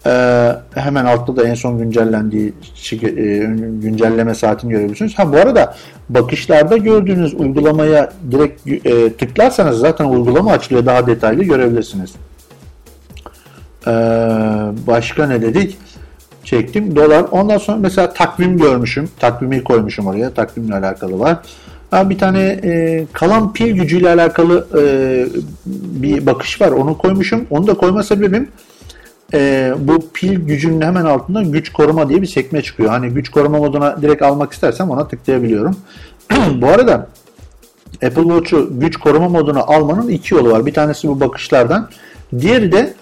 [0.06, 2.52] Ee, hemen altta da en son güncellendiği
[2.92, 2.98] e,
[3.82, 5.18] güncelleme saatini görebilirsiniz.
[5.18, 5.74] Ha bu arada
[6.08, 10.86] bakışlarda gördüğünüz uygulamaya direkt e, tıklarsanız zaten uygulama açılıyor.
[10.86, 12.14] Daha detaylı görebilirsiniz.
[13.86, 13.90] Ee,
[14.86, 15.78] başka ne dedik?
[16.47, 16.97] Çektim.
[16.97, 17.24] Dolar.
[17.30, 19.09] Ondan sonra mesela takvim görmüşüm.
[19.18, 20.34] Takvimi koymuşum oraya.
[20.34, 21.38] Takvimle alakalı var.
[21.90, 24.82] Ha, bir tane e, kalan pil gücüyle alakalı e,
[25.66, 26.68] bir bakış var.
[26.68, 27.47] Onu koymuşum.
[27.51, 28.49] Onu da koyma sebebim
[29.34, 32.88] e, bu pil gücünün hemen altında güç koruma diye bir sekme çıkıyor.
[32.88, 35.76] Hani güç koruma moduna direkt almak istersem ona tıklayabiliyorum.
[36.61, 37.09] bu arada
[38.05, 40.66] Apple Watch'u güç koruma moduna almanın iki yolu var.
[40.66, 41.88] Bir tanesi bu bakışlardan.
[42.38, 42.94] Diğeri de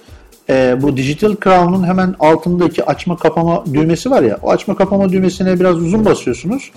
[0.49, 4.39] e, bu Digital Crown'un hemen altındaki açma kapama düğmesi var ya.
[4.43, 6.71] O açma kapama düğmesine biraz uzun basıyorsunuz.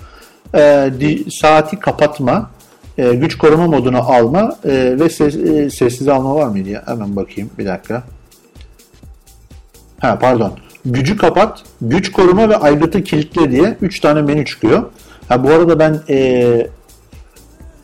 [0.54, 2.50] E, di, saati kapatma,
[2.98, 6.84] e, güç koruma moduna alma e, ve ses, e, sessiz alma var mıydı ya?
[6.86, 8.04] Hemen bakayım bir dakika.
[10.00, 10.52] Ha pardon.
[10.86, 14.84] Gücü kapat, güç koruma ve aygıtı kilitle diye 3 tane menü çıkıyor.
[15.30, 16.68] Ha bu arada ben e,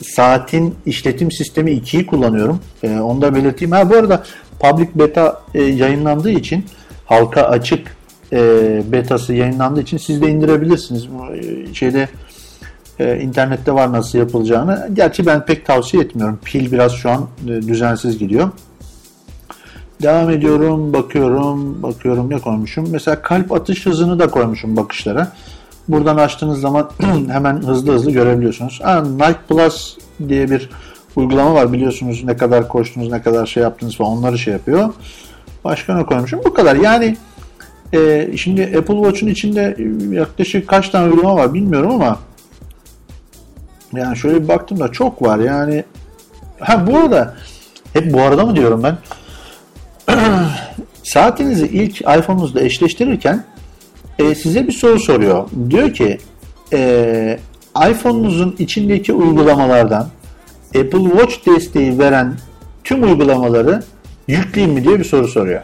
[0.02, 2.60] saatin işletim sistemi 2'yi kullanıyorum.
[2.84, 3.72] E, onu da belirteyim.
[3.72, 4.24] Ha bu arada
[4.64, 6.66] public beta e, yayınlandığı için
[7.06, 7.98] halka açık
[8.34, 11.08] e, betası yayınlandığı için siz de indirebilirsiniz.
[11.34, 12.10] E, şeyde
[13.00, 14.90] e, internette var nasıl yapılacağını.
[14.94, 16.40] Gerçi ben pek tavsiye etmiyorum.
[16.44, 18.50] Pil biraz şu an e, düzensiz gidiyor.
[20.02, 22.88] Devam ediyorum, bakıyorum, bakıyorum ne koymuşum.
[22.92, 25.32] Mesela kalp atış hızını da koymuşum bakışlara.
[25.88, 26.90] Buradan açtığınız zaman
[27.32, 28.80] hemen hızlı hızlı görebiliyorsunuz.
[28.84, 29.98] Ha, Nike Plus
[30.28, 30.70] diye bir
[31.16, 34.94] uygulama var biliyorsunuz ne kadar koştunuz, ne kadar şey yaptınız falan onları şey yapıyor.
[35.64, 36.42] Başka ne koymuşum?
[36.46, 36.76] Bu kadar.
[36.76, 37.18] Yani
[37.94, 39.78] e, şimdi Apple Watch'un içinde
[40.10, 42.20] yaklaşık kaç tane uygulama var bilmiyorum ama
[43.94, 45.84] yani şöyle bir baktım da çok var yani.
[46.60, 47.36] Ha bu arada
[47.94, 48.98] hep bu arada mı diyorum ben?
[51.04, 53.44] saatinizi ilk iPhone'unuzla eşleştirirken
[54.20, 55.50] e, size bir soru soruyor.
[55.70, 56.18] Diyor ki
[56.74, 57.40] e,
[57.90, 60.08] iPhone'unuzun içindeki uygulamalardan
[60.76, 62.34] Apple Watch desteği veren
[62.84, 63.84] tüm uygulamaları
[64.28, 65.62] yükleyeyim mi diye bir soru soruyor.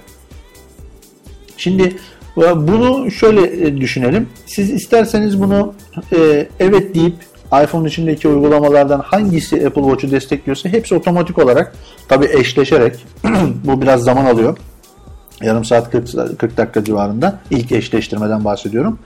[1.57, 1.95] Şimdi
[2.38, 4.30] e, bunu şöyle e, düşünelim.
[4.45, 5.74] Siz isterseniz bunu
[6.14, 7.16] e, evet deyip
[7.64, 11.76] iPhone içindeki uygulamalardan hangisi Apple Watch'u destekliyorsa hepsi otomatik olarak
[12.07, 13.05] tabi eşleşerek
[13.64, 14.57] bu biraz zaman alıyor.
[15.41, 18.99] Yarım saat 40, 40 dakika civarında ilk eşleştirmeden bahsediyorum.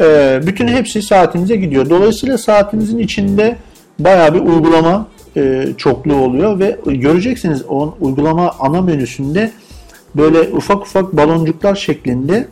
[0.00, 1.90] Ee, bütün hepsi saatinize gidiyor.
[1.90, 3.56] Dolayısıyla saatinizin içinde
[3.98, 9.52] bayağı bir uygulama e, çokluğu oluyor ve göreceksiniz o uygulama ana menüsünde
[10.14, 12.48] böyle ufak ufak baloncuklar şeklinde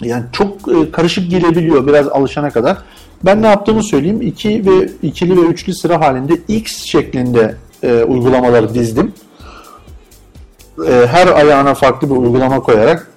[0.00, 2.78] yani çok e, karışık gelebiliyor biraz alışana kadar.
[3.24, 4.22] Ben ne yaptığımı söyleyeyim.
[4.22, 9.12] 2 ve ikili ve üçlü sıra halinde X şeklinde e, uygulamaları dizdim.
[10.88, 13.10] E, her ayağına farklı bir uygulama koyarak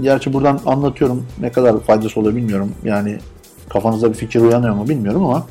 [0.00, 2.72] gerçi buradan anlatıyorum ne kadar faydası oluyor bilmiyorum.
[2.84, 3.18] Yani
[3.68, 5.46] kafanızda bir fikir uyanıyor mu bilmiyorum ama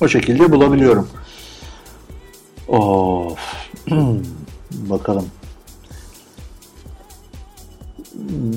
[0.00, 1.08] o şekilde bulabiliyorum.
[2.68, 3.38] Of.
[4.72, 5.26] Bakalım.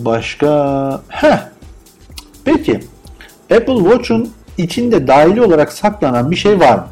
[0.05, 1.01] Başka...
[1.07, 1.39] Heh.
[2.45, 2.79] Peki.
[3.51, 6.87] Apple Watch'un içinde dahili olarak saklanan bir şey var mı?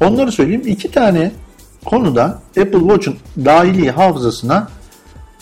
[0.00, 0.62] Onları söyleyeyim.
[0.66, 1.32] İki tane
[1.84, 4.68] konuda Apple Watch'un dahili hafızasına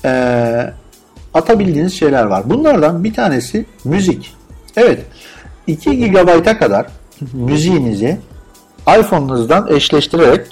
[0.04, 0.72] e,
[1.34, 2.50] atabildiğiniz şeyler var.
[2.50, 4.36] Bunlardan bir tanesi müzik.
[4.76, 5.06] Evet
[5.66, 6.86] 2 GB'a kadar
[7.32, 8.18] müziğinizi
[8.98, 10.46] iPhone'unuzdan eşleştirerek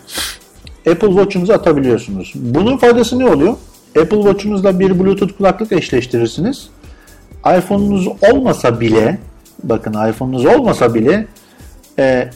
[0.90, 2.32] Apple Watch'unuza atabiliyorsunuz.
[2.34, 3.54] Bunun faydası ne oluyor?
[4.02, 6.68] Apple Watch'unuzla bir Bluetooth kulaklık eşleştirirsiniz.
[7.58, 9.18] iPhone'unuz olmasa bile
[9.64, 11.26] bakın iPhone'unuz olmasa bile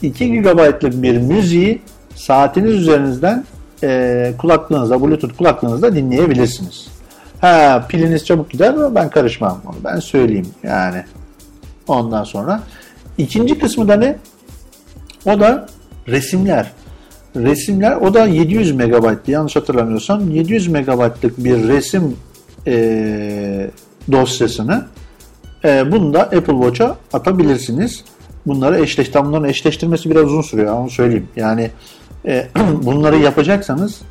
[0.01, 1.81] 2 e, GB'lık bir müziği
[2.15, 3.45] saatiniz üzerinizden
[3.83, 6.87] e, kulaklığınızda, Bluetooth kulaklığınızda dinleyebilirsiniz.
[7.41, 8.95] Ha piliniz çabuk gider mi?
[8.95, 9.61] Ben karışmam.
[9.83, 11.03] Ben söyleyeyim yani.
[11.87, 12.61] Ondan sonra.
[13.17, 14.17] İkinci kısmı da ne?
[15.25, 15.67] O da
[16.07, 16.71] resimler.
[17.35, 22.17] Resimler o da 700 MB'di yanlış hatırlamıyorsam 700 MB'lık bir resim
[22.67, 23.71] e,
[24.11, 24.85] dosyasını
[25.65, 28.03] e, bunu da Apple Watch'a atabilirsiniz.
[28.47, 31.27] Bunları eşleş, bunların eşleştirmesi biraz uzun sürüyor onu söyleyeyim.
[31.35, 31.71] Yani
[32.25, 32.47] e,
[32.83, 34.01] bunları yapacaksanız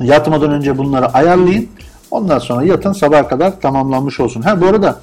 [0.00, 1.68] yatmadan önce bunları ayarlayın.
[2.10, 4.42] Ondan sonra yatın sabah kadar tamamlanmış olsun.
[4.42, 5.00] Ha bu arada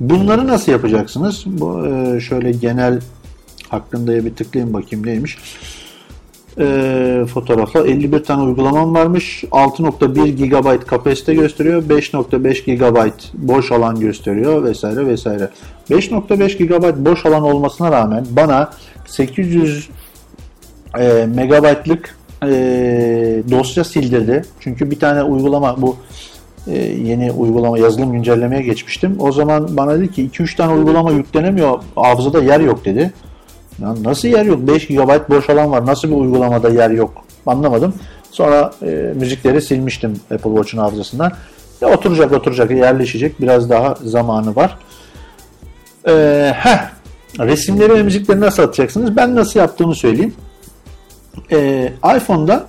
[0.00, 1.44] bunları nasıl yapacaksınız?
[1.46, 3.00] Bu e, şöyle genel
[3.68, 5.36] hakkında bir tıklayayım bakayım neymiş
[6.58, 9.44] e, fotoğrafla 51 tane uygulamam varmış.
[9.50, 11.82] 6.1 GB kapasite gösteriyor.
[11.82, 15.50] 5.5 GB boş alan gösteriyor vesaire vesaire.
[15.90, 18.70] 5.5 GB boş alan olmasına rağmen bana
[19.06, 19.88] 800
[20.98, 22.48] e, megabaytlık e,
[23.50, 24.44] dosya sildirdi.
[24.60, 25.96] Çünkü bir tane uygulama bu
[26.74, 29.16] yeni uygulama yazılım güncellemeye geçmiştim.
[29.18, 31.80] O zaman bana dedi ki 2-3 tane uygulama yüklenemiyor.
[31.96, 33.12] Hafızada yer yok dedi.
[33.82, 34.58] Ya nasıl yer yok?
[34.68, 35.86] 5 GB boş alan var.
[35.86, 37.24] Nasıl bir uygulamada yer yok?
[37.46, 37.94] Anlamadım.
[38.30, 41.32] Sonra e, müzikleri silmiştim Apple Watch'un hafızasından.
[41.80, 43.40] Ya oturacak oturacak yerleşecek.
[43.40, 44.78] Biraz daha zamanı var.
[46.08, 46.90] Ee, heh,
[47.38, 49.16] resimleri ve müzikleri nasıl atacaksınız?
[49.16, 50.34] Ben nasıl yaptığımı söyleyeyim.
[51.52, 52.66] Ee, iPhone'da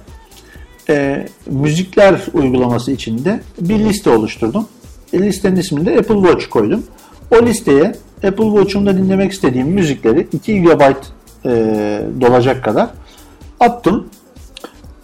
[0.89, 4.67] e, müzikler uygulaması içinde bir liste oluşturdum.
[5.13, 6.83] E, listenin ismini de Apple Watch koydum.
[7.31, 10.81] O listeye Apple Watch'umda dinlemek istediğim müzikleri 2 GB
[11.45, 11.51] e,
[12.21, 12.89] dolacak kadar
[13.59, 14.07] attım.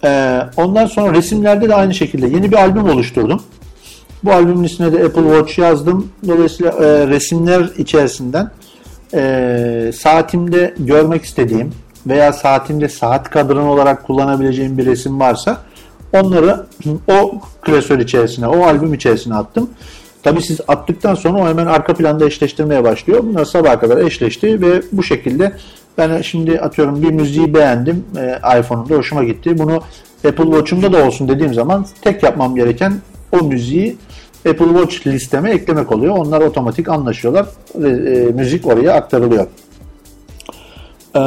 [0.04, 3.42] E, ondan sonra resimlerde de aynı şekilde yeni bir albüm oluşturdum.
[4.24, 6.10] Bu albümün ismine de Apple Watch yazdım.
[6.28, 8.50] Dolayısıyla e, resimler içerisinden
[9.14, 11.72] e, saatimde görmek istediğim
[12.06, 15.60] veya saatimde saat kadranı olarak kullanabileceğim bir resim varsa
[16.14, 16.66] onları
[17.08, 19.70] o klasör içerisine, o albüm içerisine attım.
[20.22, 23.24] Tabi siz attıktan sonra o hemen arka planda eşleştirmeye başlıyor.
[23.26, 25.52] Bunlar sabaha kadar eşleşti ve bu şekilde
[25.98, 29.58] ben şimdi atıyorum bir müziği beğendim e, iPhone'umda hoşuma gitti.
[29.58, 29.82] Bunu
[30.28, 32.94] Apple Watch'umda da olsun dediğim zaman tek yapmam gereken
[33.32, 33.96] o müziği
[34.48, 36.16] Apple Watch listeme eklemek oluyor.
[36.16, 37.46] Onlar otomatik anlaşıyorlar.
[37.84, 39.46] E, e, müzik oraya aktarılıyor.
[41.16, 41.18] Ee,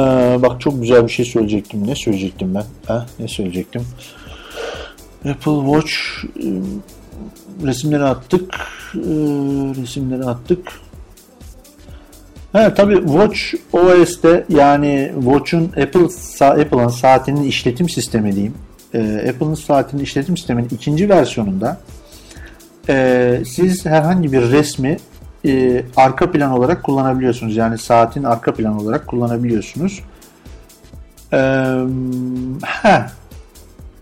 [0.42, 1.86] bak çok güzel bir şey söyleyecektim.
[1.86, 2.64] Ne söyleyecektim ben?
[2.86, 3.82] Ha, ne söyleyecektim?
[5.24, 5.92] Apple Watch
[6.36, 6.46] e,
[7.66, 8.54] resimleri attık.
[8.94, 8.98] E,
[9.82, 10.72] resimleri attık.
[12.52, 13.40] Ha tabii Watch
[13.72, 16.04] OS'te yani Watch'un Apple
[16.40, 18.54] Apple'ın saatinin işletim sistemi diyeyim.
[18.94, 21.80] E, Apple'ın saatinin işletim sisteminin ikinci versiyonunda
[23.44, 24.96] siz herhangi bir resmi
[25.96, 27.56] arka plan olarak kullanabiliyorsunuz.
[27.56, 30.00] Yani saatin arka plan olarak kullanabiliyorsunuz.
[31.32, 31.38] E,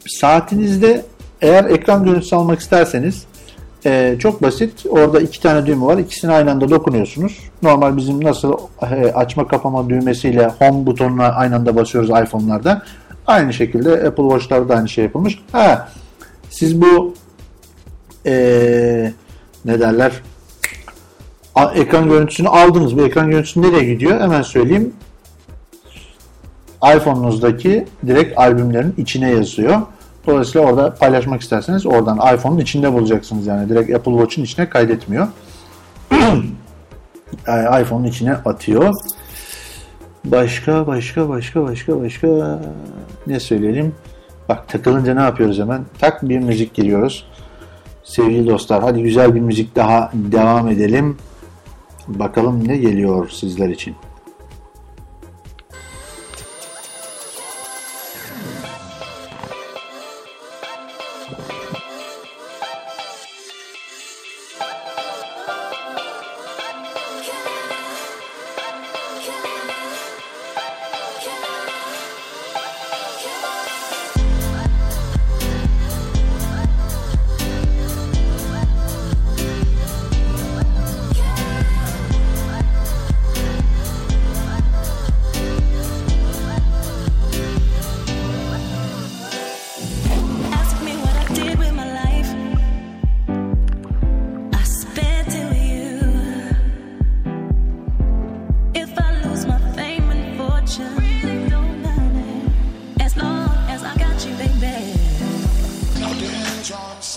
[0.08, 1.04] saatinizde
[1.42, 3.26] eğer ekran görüntüsü almak isterseniz
[3.86, 4.86] e, çok basit.
[4.88, 5.98] Orada iki tane düğme var.
[5.98, 7.38] İkisini aynı anda dokunuyorsunuz.
[7.62, 8.52] Normal bizim nasıl
[8.82, 12.82] e, açma kapama düğmesiyle home butonuna aynı anda basıyoruz iPhone'larda.
[13.26, 15.38] Aynı şekilde Apple Watch'larda aynı şey yapılmış.
[15.52, 15.88] Ha,
[16.50, 17.14] siz bu
[18.26, 19.12] e,
[19.64, 20.12] ne derler
[21.74, 22.96] ekran görüntüsünü aldınız.
[22.98, 24.20] Bu ekran görüntüsü nereye gidiyor?
[24.20, 24.92] Hemen söyleyeyim.
[26.96, 29.82] iPhone'unuzdaki direkt albümlerin içine yazıyor.
[30.26, 33.68] Dolayısıyla orada paylaşmak isterseniz oradan iPhone'un içinde bulacaksınız yani.
[33.68, 35.28] Direkt Apple Watch'un içine kaydetmiyor.
[37.80, 38.94] iPhone'un içine atıyor.
[40.24, 42.60] Başka başka başka başka başka
[43.26, 43.94] ne söyleyelim?
[44.48, 45.84] Bak takılınca ne yapıyoruz hemen?
[45.98, 47.28] Tak bir müzik giriyoruz.
[48.04, 51.16] Sevgili dostlar hadi güzel bir müzik daha devam edelim.
[52.08, 53.94] Bakalım ne geliyor sizler için.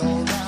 [0.01, 0.38] alright.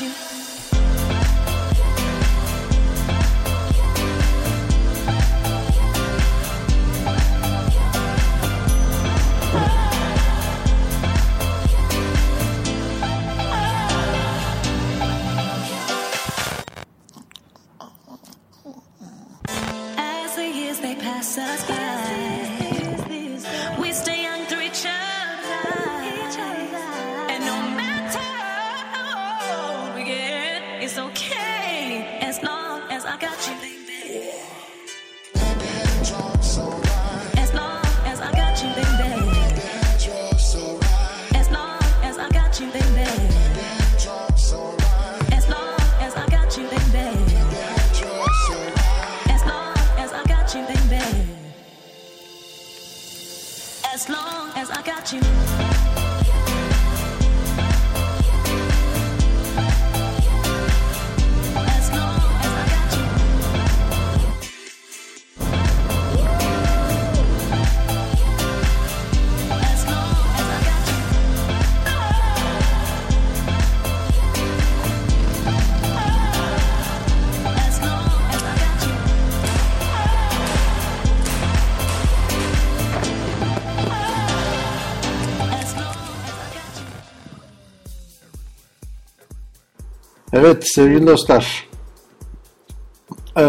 [0.00, 0.25] you.
[90.46, 91.68] Evet sevgili dostlar.
[93.38, 93.42] Ee,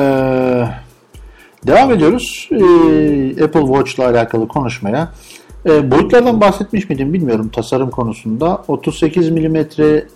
[1.67, 5.11] devam ediyoruz ee, Apple Watch ile alakalı konuşmaya.
[5.65, 8.63] Ee, boyutlardan bahsetmiş miydim bilmiyorum tasarım konusunda.
[8.67, 9.55] 38 mm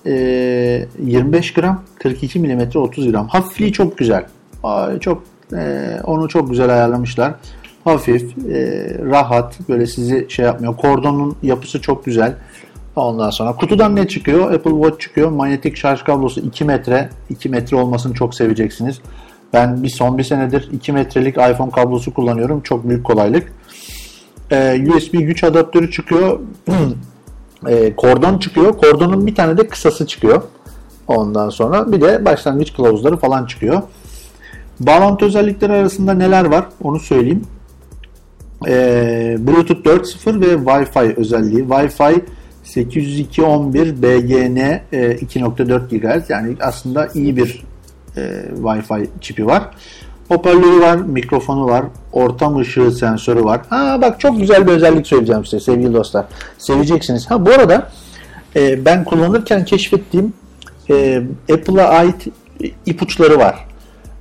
[0.06, 3.28] e, 25 gram, 42 mm 30 gram.
[3.28, 4.26] Hafifliği çok güzel.
[4.64, 5.24] Aa, Çok
[5.54, 7.34] e, onu çok güzel ayarlamışlar.
[7.84, 10.78] Hafif, e, rahat, böyle sizi şey yapmıyor.
[10.78, 12.36] Kordonun yapısı çok güzel.
[12.96, 14.52] Ondan sonra kutudan ne çıkıyor?
[14.52, 15.30] Apple Watch çıkıyor.
[15.30, 17.10] Manyetik şarj kablosu 2 metre.
[17.30, 19.02] 2 metre olmasını çok seveceksiniz.
[19.54, 22.62] Ben bir son bir senedir 2 metrelik iPhone kablosu kullanıyorum.
[22.62, 23.54] Çok büyük kolaylık.
[24.52, 26.40] Ee, USB güç adaptörü çıkıyor.
[27.68, 28.78] Ee, kordon çıkıyor.
[28.78, 30.44] Kordonun bir tane de kısası çıkıyor.
[31.08, 33.82] Ondan sonra bir de başlangıç kılavuzları falan çıkıyor.
[34.80, 37.44] Bağlantı özellikleri arasında neler var onu söyleyeyim.
[38.68, 41.64] Ee, Bluetooth 4.0 ve Wi-Fi özelliği.
[41.64, 42.22] Wi-Fi
[42.66, 47.64] 802.11 BGN e, 2.4 GHz yani aslında iyi bir
[48.18, 48.22] e,
[48.62, 49.64] Wi-Fi çipi var.
[50.28, 53.62] Hoparlörü var, mikrofonu var, ortam ışığı sensörü var.
[53.70, 56.26] Ha bak çok güzel bir özellik söyleyeceğim size sevgili dostlar.
[56.58, 57.32] Seveceksiniz.
[57.32, 57.90] Ha bu arada
[58.56, 60.34] e, ben kullanırken keşfettiğim
[60.90, 62.28] e, Apple'a ait
[62.86, 63.68] ipuçları var.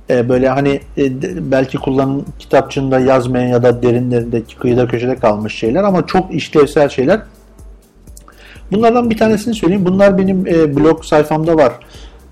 [0.09, 1.11] E, böyle hani e,
[1.51, 7.21] belki kullanım kitapçığında yazmayan ya da derinlerindeki kıyıda köşede kalmış şeyler ama çok işlevsel şeyler.
[8.71, 9.85] Bunlardan bir tanesini söyleyeyim.
[9.85, 11.73] Bunlar benim e, blog sayfamda var.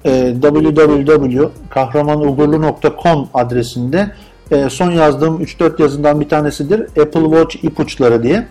[0.06, 4.12] E, www.kahramanugurlu.com adresinde
[4.52, 6.82] e, son yazdığım 3-4 yazından bir tanesidir.
[6.82, 8.48] Apple Watch ipuçları diye.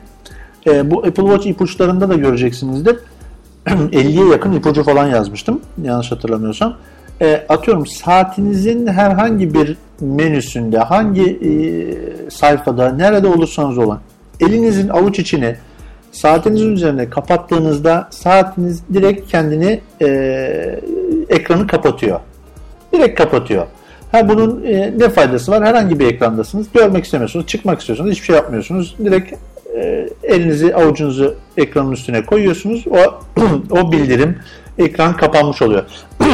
[0.66, 2.96] E, bu Apple Watch ipuçlarında da göreceksinizdir.
[3.66, 5.60] 50'ye yakın ipucu falan yazmıştım.
[5.82, 6.76] Yanlış hatırlamıyorsam.
[7.20, 11.50] E, atıyorum saatinizin herhangi bir menüsünde, hangi e,
[12.30, 13.98] sayfada, nerede olursanız olun,
[14.40, 15.56] elinizin avuç içine
[16.18, 20.80] saatinizin üzerine kapattığınızda saatiniz direkt kendini e,
[21.28, 22.20] ekranı kapatıyor.
[22.92, 23.66] Direkt kapatıyor.
[24.12, 25.64] Ha bunun e, ne faydası var?
[25.64, 26.66] Herhangi bir ekrandasınız.
[26.74, 28.96] Görmek istemiyorsunuz, çıkmak istiyorsunuz, hiçbir şey yapmıyorsunuz.
[29.04, 29.32] Direkt
[29.76, 32.84] e, elinizi, avucunuzu ekranın üstüne koyuyorsunuz.
[32.90, 33.20] O
[33.70, 34.38] o bildirim
[34.78, 35.84] ekran kapanmış oluyor.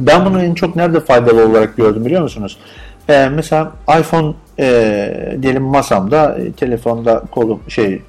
[0.00, 2.58] Ben bunu en çok nerede faydalı olarak gördüm biliyor musunuz?
[3.08, 8.02] Ee, mesela iPhone e, diyelim masamda, e, telefonda kolum şey e,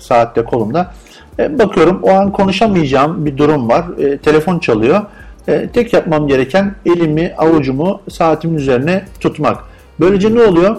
[0.00, 0.92] saatte kolumda
[1.38, 3.84] E, bakıyorum o an konuşamayacağım bir durum var.
[3.98, 5.02] E, telefon çalıyor.
[5.48, 9.58] E, tek yapmam gereken elimi, avucumu saatimin üzerine tutmak.
[10.00, 10.76] Böylece ne oluyor?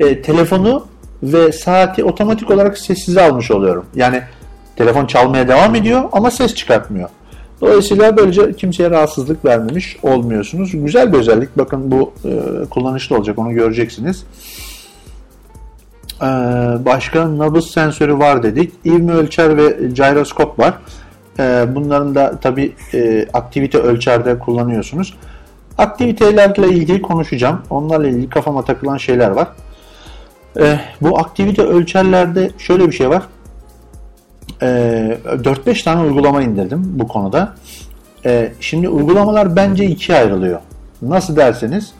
[0.00, 0.86] E, telefonu
[1.22, 3.86] ve saati otomatik olarak sessize almış oluyorum.
[3.94, 4.22] Yani
[4.76, 7.08] telefon çalmaya devam ediyor ama ses çıkartmıyor.
[7.64, 10.70] Dolayısıyla böylece kimseye rahatsızlık vermemiş olmuyorsunuz.
[10.72, 11.58] Güzel bir özellik.
[11.58, 13.38] Bakın bu e, kullanışlı olacak.
[13.38, 14.24] Onu göreceksiniz.
[16.22, 16.26] Ee,
[16.84, 18.72] başka nabız sensörü var dedik.
[18.84, 20.74] İvme ölçer ve gyroskop var.
[21.38, 25.14] Ee, bunların da tabi e, aktivite ölçerde kullanıyorsunuz.
[25.78, 27.62] Aktivitelerle ilgili konuşacağım.
[27.70, 29.48] Onlarla ilgili kafama takılan şeyler var.
[30.60, 33.22] Ee, bu aktivite ölçerlerde şöyle bir şey var.
[34.64, 37.54] Ee, 4-5 tane uygulama indirdim bu konuda.
[38.24, 40.60] Ee, şimdi uygulamalar bence ikiye ayrılıyor.
[41.02, 41.92] Nasıl derseniz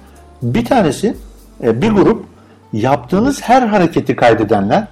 [0.43, 1.15] bir tanesi
[1.62, 2.24] e, bir grup
[2.73, 4.86] yaptığınız her hareketi kaydedenler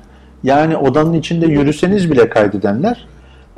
[0.44, 3.06] yani odanın içinde yürüseniz bile kaydedenler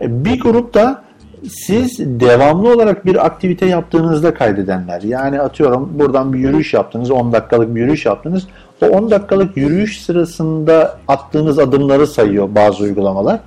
[0.01, 1.03] E, bir grup da
[1.49, 5.03] siz devamlı olarak bir aktivite yaptığınızda kaydedenler.
[5.03, 8.47] Yani atıyorum buradan bir yürüyüş yaptınız 10 dakikalık bir yürüyüş yaptınız.
[8.83, 13.41] O 10 dakikalık yürüyüş sırasında attığınız adımları sayıyor bazı uygulamalar.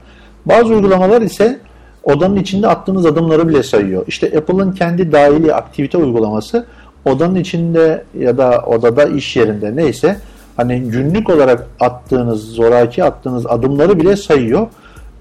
[0.47, 1.59] Bazı uygulamalar ise
[2.03, 4.03] odanın içinde attığınız adımları bile sayıyor.
[4.07, 6.65] İşte Apple'ın kendi dahili aktivite uygulaması
[7.05, 10.17] odanın içinde ya da odada iş yerinde neyse
[10.57, 14.67] Hani günlük olarak attığınız, zoraki attığınız adımları bile sayıyor.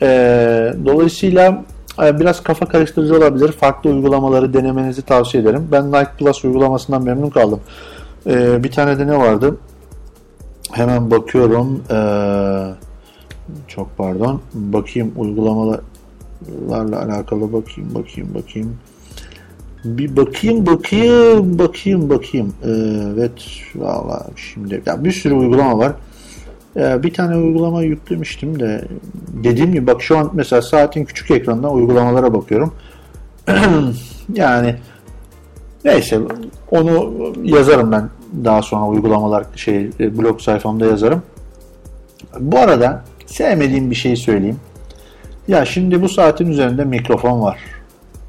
[0.03, 0.09] E,
[0.85, 1.65] dolayısıyla
[1.99, 3.53] biraz kafa karıştırıcı olabilir.
[3.53, 5.69] Farklı uygulamaları denemenizi tavsiye ederim.
[5.73, 7.61] Ben Nike Plus uygulamasından memnun kaldım.
[8.27, 9.57] E, bir tane de ne vardı?
[10.73, 11.83] Hemen bakıyorum.
[11.91, 11.97] E,
[13.69, 14.41] çok pardon.
[14.55, 18.77] Bakayım uygulamalarla alakalı bakayım, bakayım, bakayım.
[19.85, 22.55] Bir bakayım, bakayım, bakayım, bakayım.
[22.65, 22.69] Ee,
[23.15, 23.33] evet,
[23.75, 25.93] valla şimdi ya bir sürü uygulama var.
[26.77, 28.85] Ee, bir tane uygulama yüklemiştim de
[29.45, 32.75] dediğim gibi bak şu an mesela saatin küçük ekranından uygulamalara bakıyorum.
[34.35, 34.77] yani
[35.85, 36.21] neyse
[36.71, 37.13] onu
[37.43, 38.09] yazarım ben
[38.45, 41.23] daha sonra uygulamalar şey blog sayfamda yazarım.
[42.41, 44.61] Bu arada sevmediğim bir şey söyleyeyim.
[45.49, 47.59] Ya şimdi bu saatin üzerinde mikrofon var.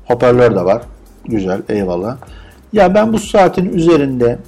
[0.05, 0.81] Hoparlör de var.
[1.25, 2.17] Güzel eyvallah.
[2.73, 4.39] Ya ben bu saatin üzerinde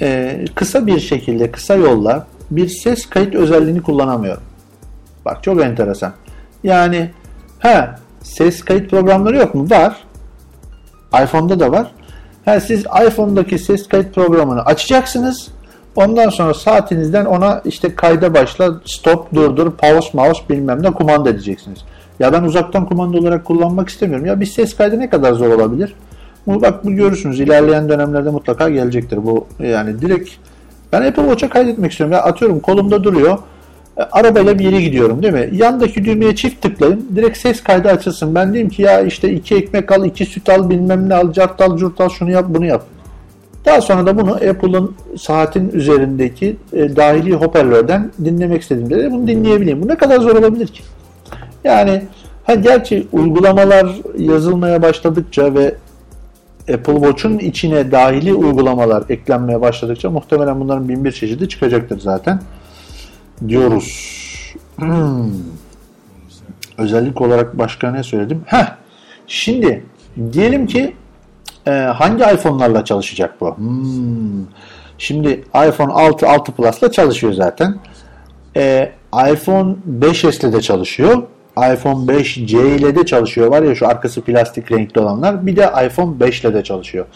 [0.00, 4.42] e, kısa bir şekilde kısa yolla bir ses kayıt özelliğini kullanamıyorum.
[5.24, 6.12] Bak çok enteresan.
[6.64, 7.10] Yani
[7.58, 9.70] ha ses kayıt programları yok mu?
[9.70, 9.96] Var.
[11.22, 11.92] iPhone'da da var.
[12.44, 15.48] Ha, siz iPhone'daki ses kayıt programını açacaksınız.
[15.96, 21.78] Ondan sonra saatinizden ona işte kayda başla, stop, durdur, pause, mouse bilmem ne kumanda edeceksiniz.
[22.20, 24.26] Ya ben uzaktan kumanda olarak kullanmak istemiyorum.
[24.26, 25.94] Ya bir ses kaydı ne kadar zor olabilir?
[26.46, 27.40] Bu bak bu görürsünüz.
[27.40, 29.46] ilerleyen dönemlerde mutlaka gelecektir bu.
[29.58, 30.30] Yani direkt
[30.92, 32.12] ben Apple Watch'a kaydetmek istiyorum.
[32.12, 33.38] Ya atıyorum kolumda duruyor.
[33.96, 35.48] E, arabayla bir yere gidiyorum değil mi?
[35.52, 37.08] Yandaki düğmeye çift tıklayın.
[37.16, 38.34] Direkt ses kaydı açılsın.
[38.34, 41.60] Ben diyeyim ki ya işte iki ekmek al, iki süt al, bilmem ne al, cart
[41.60, 42.84] al, curt al, şunu yap, bunu yap.
[43.68, 49.82] Daha sonra da bunu Apple'ın saatin üzerindeki e, dahili hoparlörden dinlemek istediğimde de bunu dinleyebileyim.
[49.82, 50.82] Bu ne kadar zor olabilir ki?
[51.64, 52.02] Yani
[52.44, 55.74] ha gerçi uygulamalar yazılmaya başladıkça ve
[56.74, 62.40] Apple Watch'un içine dahili uygulamalar eklenmeye başladıkça muhtemelen bunların bin bir çeşidi çıkacaktır zaten
[63.48, 64.14] diyoruz.
[64.76, 65.30] Hmm.
[66.78, 68.42] Özellik olarak başka ne söyledim?
[68.46, 68.66] Heh.
[69.26, 69.84] Şimdi
[70.32, 70.94] diyelim ki
[71.68, 73.56] e, hangi iPhone'larla çalışacak bu?
[73.56, 74.46] Hmm.
[74.98, 77.78] Şimdi iPhone 6, 6 Plus'la çalışıyor zaten.
[78.56, 78.92] E,
[79.32, 81.22] iPhone 5s'le de çalışıyor.
[81.56, 83.46] iPhone 5C ile de çalışıyor.
[83.46, 85.46] Var ya şu arkası plastik renkli olanlar.
[85.46, 87.06] Bir de iPhone 5 ile de çalışıyor.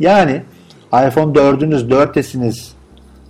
[0.00, 0.42] Yani
[0.86, 2.68] iPhone 4'ünüz 4s'iniz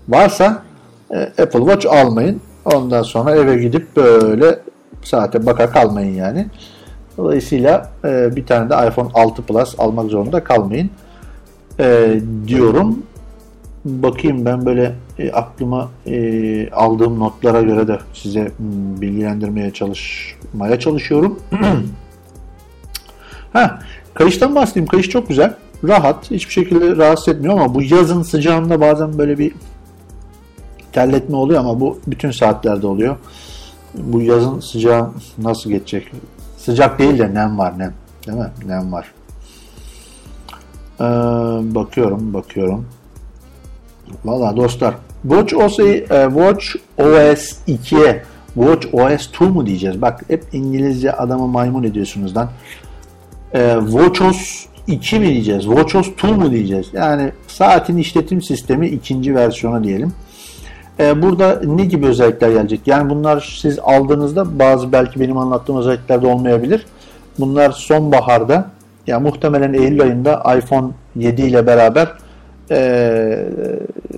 [0.08, 0.62] varsa
[1.10, 2.40] e, Apple Watch almayın.
[2.64, 4.58] Ondan sonra eve gidip böyle
[5.02, 6.46] saate baka kalmayın yani.
[7.16, 10.90] Dolayısıyla e, bir tane de iPhone 6 Plus almak zorunda kalmayın
[11.80, 13.02] e, diyorum.
[13.84, 21.38] Bakayım ben böyle e, aklıma e, aldığım notlara göre de size hmm, bilgilendirmeye çalışmaya çalışıyorum.
[23.52, 23.78] ha,
[24.14, 24.86] kayıştan bahsedeyim.
[24.86, 25.54] Kayış çok güzel.
[25.84, 26.30] Rahat.
[26.30, 29.52] Hiçbir şekilde rahatsız etmiyor ama bu yazın sıcağında bazen böyle bir
[30.92, 33.16] terletme oluyor ama bu bütün saatlerde oluyor.
[33.94, 36.12] Bu yazın sıcağı nasıl geçecek?
[36.64, 37.94] Sıcak değil de nem var nem.
[38.26, 38.50] Değil mi?
[38.66, 39.12] Nem var.
[41.00, 41.04] Ee,
[41.74, 42.86] bakıyorum, bakıyorum.
[44.24, 46.66] Valla dostlar Watch OS, e, Watch
[46.98, 48.22] OS 2'ye
[48.54, 50.02] Watch OS 2 mu diyeceğiz?
[50.02, 52.50] Bak hep İngilizce adamı maymun ediyorsunuz lan.
[53.54, 55.64] Ee, Watch OS 2 mi diyeceğiz?
[55.64, 56.86] Watch OS 2 mu diyeceğiz?
[56.92, 60.12] Yani saatin işletim sistemi ikinci versiyonu diyelim.
[61.00, 62.80] Ee, burada ne gibi özellikler gelecek?
[62.86, 66.86] Yani bunlar siz aldığınızda bazı belki benim anlattığım özellikler de olmayabilir.
[67.38, 68.70] Bunlar sonbaharda
[69.06, 72.08] yani muhtemelen Eylül ayında iPhone 7 ile beraber
[72.70, 73.48] e,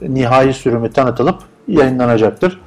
[0.03, 1.39] nihai sürümü tanıtılıp
[1.69, 2.61] yayınlanacaktır.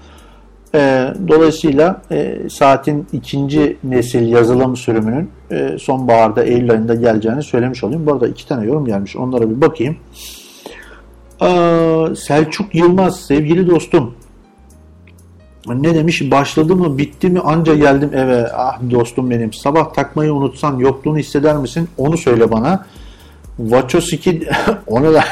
[0.75, 8.05] E, dolayısıyla e, saatin ikinci nesil yazılım sürümünün e, sonbaharda Eylül ayında geleceğini söylemiş olayım.
[8.05, 9.15] Bu arada iki tane yorum gelmiş.
[9.15, 9.97] Onlara bir bakayım.
[12.15, 14.15] Selçuk Yılmaz sevgili dostum.
[15.68, 18.51] Ne demiş başladı mı bitti mi anca geldim eve.
[18.53, 21.89] Ah dostum benim sabah takmayı unutsan yokluğunu hisseder misin?
[21.97, 22.85] Onu söyle bana.
[23.59, 24.47] Vaços 2
[24.88, 25.23] onu da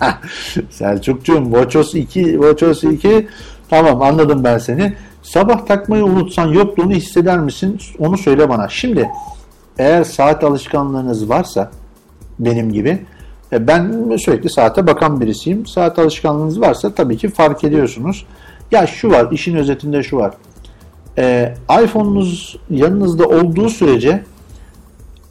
[0.70, 3.28] Selçukcuğum Vaços 2 Vaços 2
[3.70, 4.94] tamam anladım ben seni.
[5.22, 7.78] Sabah takmayı unutsan yokluğunu hisseder misin?
[7.98, 8.68] Onu söyle bana.
[8.68, 9.10] Şimdi
[9.78, 11.70] eğer saat alışkanlığınız varsa
[12.38, 13.04] benim gibi
[13.52, 15.66] ben sürekli saate bakan birisiyim.
[15.66, 18.26] Saat alışkanlığınız varsa tabii ki fark ediyorsunuz.
[18.70, 20.34] Ya şu var, işin özetinde şu var.
[21.18, 21.54] Ee,
[21.84, 24.24] iPhone'unuz yanınızda olduğu sürece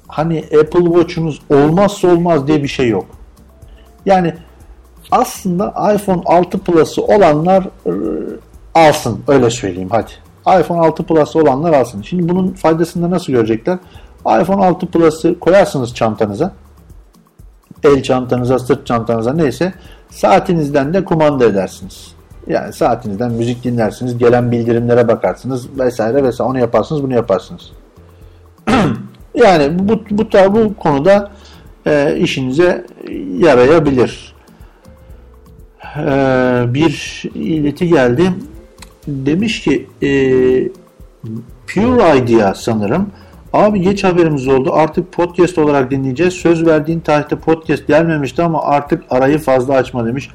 [0.07, 3.05] hani Apple Watch'unuz olmazsa olmaz diye bir şey yok.
[4.05, 4.33] Yani
[5.11, 7.91] aslında iPhone 6 Plus'ı olanlar e,
[8.75, 10.11] alsın öyle söyleyeyim hadi.
[10.61, 12.01] iPhone 6 Plus'ı olanlar alsın.
[12.01, 13.77] Şimdi bunun faydasını da nasıl görecekler?
[14.19, 16.53] iPhone 6 Plus'ı koyarsınız çantanıza
[17.83, 19.73] el çantanıza, sırt çantanıza neyse
[20.09, 22.17] saatinizden de kumanda edersiniz.
[22.47, 26.49] Yani saatinizden müzik dinlersiniz, gelen bildirimlere bakarsınız vesaire vesaire.
[26.49, 27.71] Onu yaparsınız, bunu yaparsınız.
[29.35, 31.31] yani bu bu, bu, konuda
[31.85, 32.85] e, işinize
[33.37, 34.35] yarayabilir.
[35.97, 36.03] E,
[36.67, 38.33] bir ileti geldi.
[39.07, 40.09] Demiş ki e,
[41.67, 43.11] Pure Idea sanırım.
[43.53, 44.73] Abi geç haberimiz oldu.
[44.73, 46.33] Artık podcast olarak dinleyeceğiz.
[46.33, 50.29] Söz verdiğin tarihte podcast gelmemişti ama artık arayı fazla açma demiş.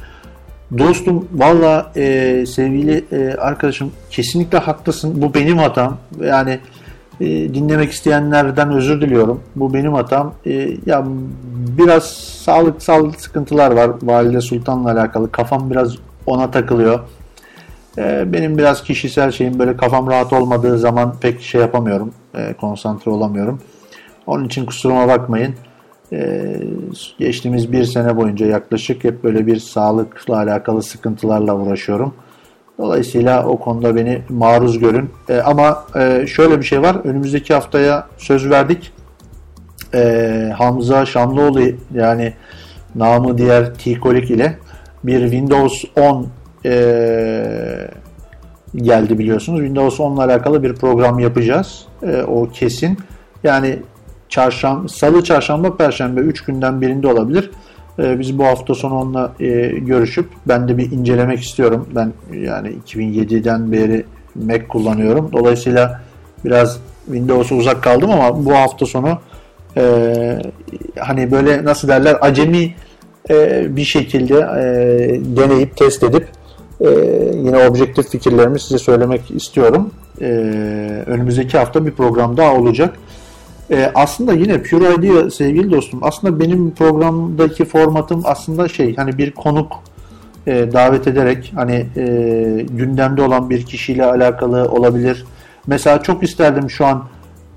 [0.79, 5.23] Dostum valla e, sevgili e, arkadaşım kesinlikle haklısın.
[5.23, 5.99] Bu benim hatam.
[6.21, 6.59] Yani
[7.21, 9.41] e, dinlemek isteyenlerden özür diliyorum.
[9.57, 10.35] Bu benim hatam.
[10.47, 10.53] E,
[10.87, 11.05] ya
[11.79, 12.05] biraz
[12.45, 15.33] sağlıksal sıkıntılar var Valide Sultan'la alakalı.
[15.33, 15.95] Kafam biraz
[16.27, 17.01] ona takılıyor.
[17.99, 22.15] E, benim biraz kişisel şeyim böyle kafam rahat olmadığı zaman pek şey yapamıyorum.
[22.35, 23.61] E, konsantre olamıyorum.
[24.27, 25.55] Onun için kusuruma bakmayın.
[26.13, 26.61] Ee,
[27.19, 32.15] geçtiğimiz bir sene boyunca yaklaşık hep böyle bir sağlıkla alakalı sıkıntılarla uğraşıyorum.
[32.79, 35.11] Dolayısıyla o konuda beni maruz görün.
[35.29, 36.97] Ee, ama e, şöyle bir şey var.
[37.05, 38.93] Önümüzdeki haftaya söz verdik.
[39.95, 41.61] Ee, Hamza Şamlıoğlu
[41.95, 42.33] yani
[42.95, 44.59] namı diğer T-Kolik ile
[45.05, 46.27] bir Windows 10
[46.65, 47.89] e,
[48.77, 49.61] geldi biliyorsunuz.
[49.61, 51.85] Windows 10 ile alakalı bir program yapacağız.
[52.03, 52.99] E, o kesin.
[53.45, 53.79] Yani
[54.29, 57.51] çarşamba, salı, çarşamba, perşembe 3 günden birinde olabilir.
[57.99, 59.49] Ee, biz bu hafta sonu onunla e,
[59.79, 61.89] görüşüp ben de bir incelemek istiyorum.
[61.95, 65.31] Ben yani 2007'den beri Mac kullanıyorum.
[65.33, 66.01] Dolayısıyla
[66.45, 69.19] biraz Windows'a uzak kaldım ama bu hafta sonu
[69.77, 70.43] e,
[70.99, 72.75] hani böyle nasıl derler acemi
[73.31, 74.65] e, bir şekilde e,
[75.37, 76.29] deneyip test edip
[76.85, 76.89] e,
[77.35, 79.91] yine objektif fikirlerimi size söylemek istiyorum.
[80.21, 80.27] E,
[81.07, 82.99] önümüzdeki hafta bir program daha olacak.
[83.71, 89.31] E, aslında yine Pure Idea sevgili dostum aslında benim programdaki formatım aslında şey hani bir
[89.31, 89.73] konuk
[90.47, 92.05] e, davet ederek hani e,
[92.71, 95.25] gündemde olan bir kişiyle alakalı olabilir.
[95.67, 97.05] Mesela çok isterdim şu an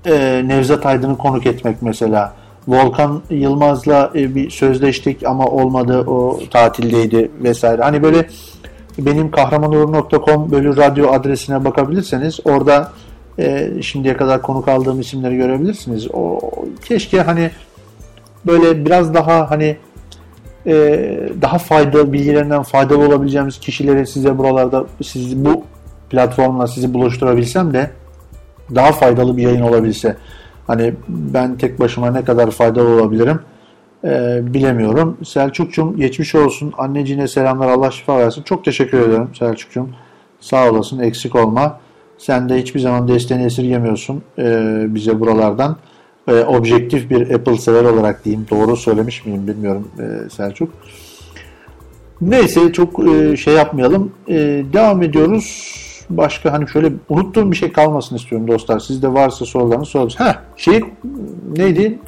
[0.06, 2.34] e, Nevzat Aydın'ı konuk etmek mesela.
[2.68, 7.82] Volkan Yılmaz'la e, bir sözleştik ama olmadı o tatildeydi vesaire.
[7.82, 8.26] Hani böyle
[8.98, 12.92] benim kahramanur.com bölü radyo adresine bakabilirseniz orada
[13.38, 16.08] e, şimdiye kadar konuk aldığım isimleri görebilirsiniz.
[16.12, 16.40] O
[16.84, 17.50] keşke hani
[18.46, 19.76] böyle biraz daha hani
[20.66, 20.74] e,
[21.42, 25.64] daha faydalı bilgilerinden faydalı olabileceğimiz kişileri size buralarda sizi bu
[26.10, 27.90] platformla sizi buluşturabilsem de
[28.74, 30.16] daha faydalı bir yayın olabilse.
[30.66, 33.40] Hani ben tek başıma ne kadar faydalı olabilirim
[34.04, 35.16] e, bilemiyorum.
[35.24, 36.72] Selçuk'cum geçmiş olsun.
[36.78, 37.68] Anneciğine selamlar.
[37.68, 38.42] Allah şifa versin.
[38.42, 39.90] Çok teşekkür ederim Selçuk'cum.
[40.40, 40.98] Sağ olasın.
[40.98, 41.80] Eksik olma.
[42.18, 45.76] Sen de hiçbir zaman desteğini esirgemiyorsun e, bize buralardan.
[46.28, 48.46] E, objektif bir Apple sever olarak diyeyim.
[48.50, 50.72] Doğru söylemiş miyim bilmiyorum e, Selçuk.
[52.20, 54.12] Neyse çok e, şey yapmayalım.
[54.28, 54.34] E,
[54.72, 55.76] devam ediyoruz.
[56.10, 58.78] Başka hani şöyle unuttuğum bir şey kalmasın istiyorum dostlar.
[58.78, 60.30] Sizde varsa sorularını sorabilirsiniz.
[60.30, 60.84] Ha şey
[61.56, 61.98] neydi?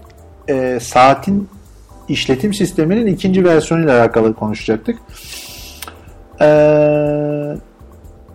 [0.48, 1.48] E, saatin
[2.08, 4.98] işletim sisteminin ikinci versiyonuyla alakalı konuşacaktık.
[6.40, 7.56] Eee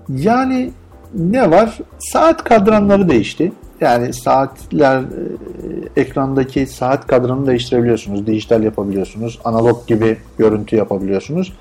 [0.09, 0.71] yani
[1.13, 1.77] ne var?
[1.99, 3.51] Saat kadranları değişti.
[3.81, 8.27] Yani saatler e, ekrandaki saat kadranını değiştirebiliyorsunuz.
[8.27, 9.39] Dijital yapabiliyorsunuz.
[9.43, 11.53] Analog gibi görüntü yapabiliyorsunuz.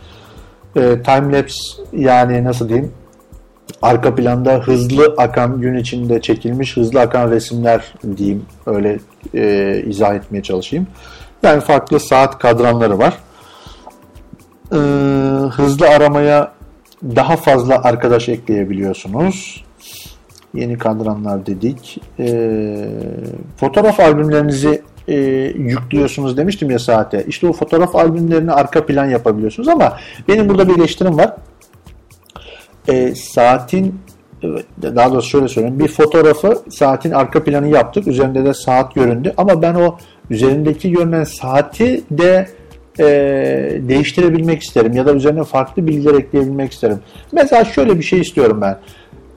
[0.77, 2.93] E, timelapse yani nasıl diyeyim
[3.83, 8.99] arka planda hızlı akan gün içinde çekilmiş hızlı akan resimler diyeyim öyle
[9.35, 10.87] e, izah etmeye çalışayım.
[11.43, 13.19] Yani farklı saat kadranları var.
[14.73, 14.77] E,
[15.49, 16.53] hızlı aramaya
[17.03, 19.65] daha fazla arkadaş ekleyebiliyorsunuz.
[20.55, 22.01] Yeni kadranlar dedik.
[22.19, 22.89] E,
[23.57, 25.15] fotoğraf albümlerinizi e,
[25.57, 27.25] yüklüyorsunuz demiştim ya saate.
[27.29, 29.97] İşte o fotoğraf albümlerini arka plan yapabiliyorsunuz ama
[30.29, 31.37] benim burada bir eleştirim var.
[32.89, 34.01] E, saatin
[34.83, 35.79] daha doğrusu şöyle söyleyeyim.
[35.79, 38.07] Bir fotoğrafı saatin arka planı yaptık.
[38.07, 39.35] Üzerinde de saat göründü.
[39.37, 39.99] Ama ben o
[40.33, 42.47] üzerindeki görünen saati de
[42.99, 43.05] e,
[43.89, 46.99] değiştirebilmek isterim ya da üzerine farklı bilgiler ekleyebilmek isterim.
[47.33, 48.79] Mesela şöyle bir şey istiyorum ben.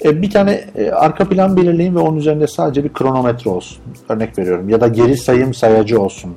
[0.05, 3.77] E, bir tane e, arka plan belirleyin ve onun üzerinde sadece bir kronometre olsun.
[4.09, 4.69] Örnek veriyorum.
[4.69, 6.35] Ya da geri sayım sayacı olsun.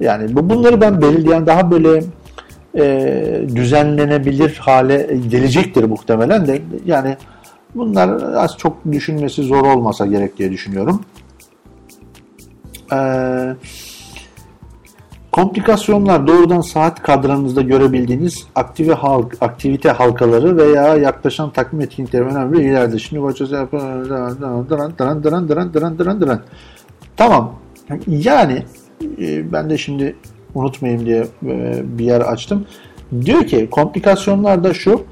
[0.00, 2.02] Yani bu bunları ben belirleyen daha böyle
[2.78, 6.62] e, düzenlenebilir hale gelecektir muhtemelen de.
[6.86, 7.16] Yani
[7.74, 11.00] bunlar az çok düşünmesi zor olmasa gerek diye düşünüyorum.
[12.92, 13.56] Eee
[15.36, 22.98] Komplikasyonlar doğrudan saat kadranınızda görebildiğiniz aktive halk, aktivite halkaları veya yaklaşan takvim etkinlikleri önemli bilgilerdir.
[22.98, 23.52] Şimdi bakacağız.
[27.16, 27.54] Tamam.
[28.06, 28.62] Yani
[29.18, 30.16] e, ben de şimdi
[30.54, 32.66] unutmayayım diye e, bir yer açtım.
[33.24, 35.02] Diyor ki komplikasyonlar da şu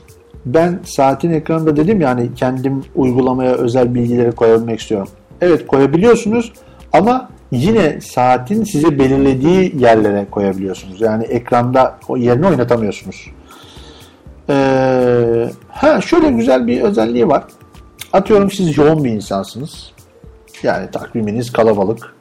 [0.47, 5.09] ben saatin ekranında dedim yani kendim uygulamaya özel bilgileri koyabilmek istiyorum.
[5.41, 6.53] Evet koyabiliyorsunuz
[6.93, 11.01] ama yine saatin size belirlediği yerlere koyabiliyorsunuz.
[11.01, 13.31] Yani ekranda o yerini oynatamıyorsunuz.
[14.49, 17.45] Ee, ha şöyle güzel bir özelliği var.
[18.13, 19.93] Atıyorum siz yoğun bir insansınız.
[20.63, 22.15] Yani takviminiz kalabalık.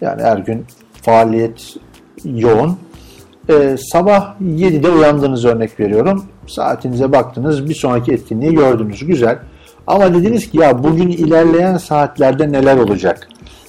[0.00, 0.66] Yani her gün
[1.02, 1.76] faaliyet
[2.24, 2.78] yoğun.
[3.48, 6.24] Ee, sabah 7'de uyandığınız örnek veriyorum.
[6.46, 9.06] Saatinize baktınız bir sonraki etkinliği gördünüz.
[9.06, 9.38] Güzel.
[9.86, 13.28] Ama dediniz ki ya bugün ilerleyen saatlerde neler olacak?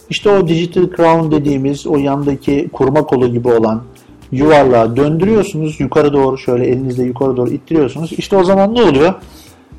[0.09, 3.83] İşte o Digital Crown dediğimiz o yandaki kurma kolu gibi olan
[4.31, 8.11] yuvarlağı döndürüyorsunuz yukarı doğru şöyle elinizle yukarı doğru ittiriyorsunuz.
[8.17, 9.13] İşte o zaman ne oluyor?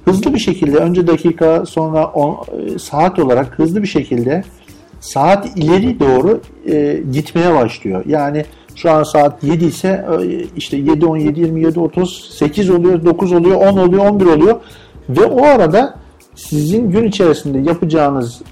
[0.04, 2.38] Hızlı bir şekilde önce dakika sonra on,
[2.74, 4.44] e, saat olarak hızlı bir şekilde
[5.00, 8.04] saat ileri doğru e, gitmeye başlıyor.
[8.06, 8.44] Yani
[8.74, 13.56] şu an saat 7 ise e, işte 7, 17, 27, 30, 8 oluyor, 9 oluyor,
[13.56, 14.60] 10 oluyor, 11 oluyor.
[15.08, 15.94] Ve o arada
[16.34, 18.42] sizin gün içerisinde yapacağınız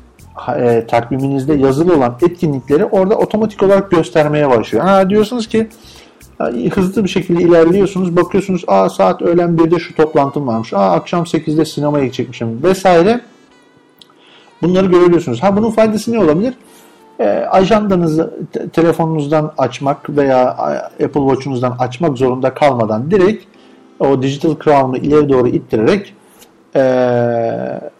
[0.58, 4.84] e, takviminizde yazılı olan etkinlikleri orada otomatik olarak göstermeye başlıyor.
[4.84, 5.68] Ha diyorsunuz ki
[6.74, 8.16] hızlı bir şekilde ilerliyorsunuz.
[8.16, 10.72] Bakıyorsunuz aa saat öğlen 1'de şu toplantım varmış.
[10.72, 13.20] Aa akşam 8'de sinemaya gidecekmişim vesaire.
[14.62, 15.42] Bunları görebiliyorsunuz.
[15.42, 16.54] Ha bunun faydası ne olabilir?
[17.20, 20.48] E, ajandanızı te- telefonunuzdan açmak veya
[21.04, 23.44] Apple Watch'unuzdan açmak zorunda kalmadan direkt
[24.00, 26.14] o Digital Crown'u ileri doğru ittirerek
[26.76, 26.80] e,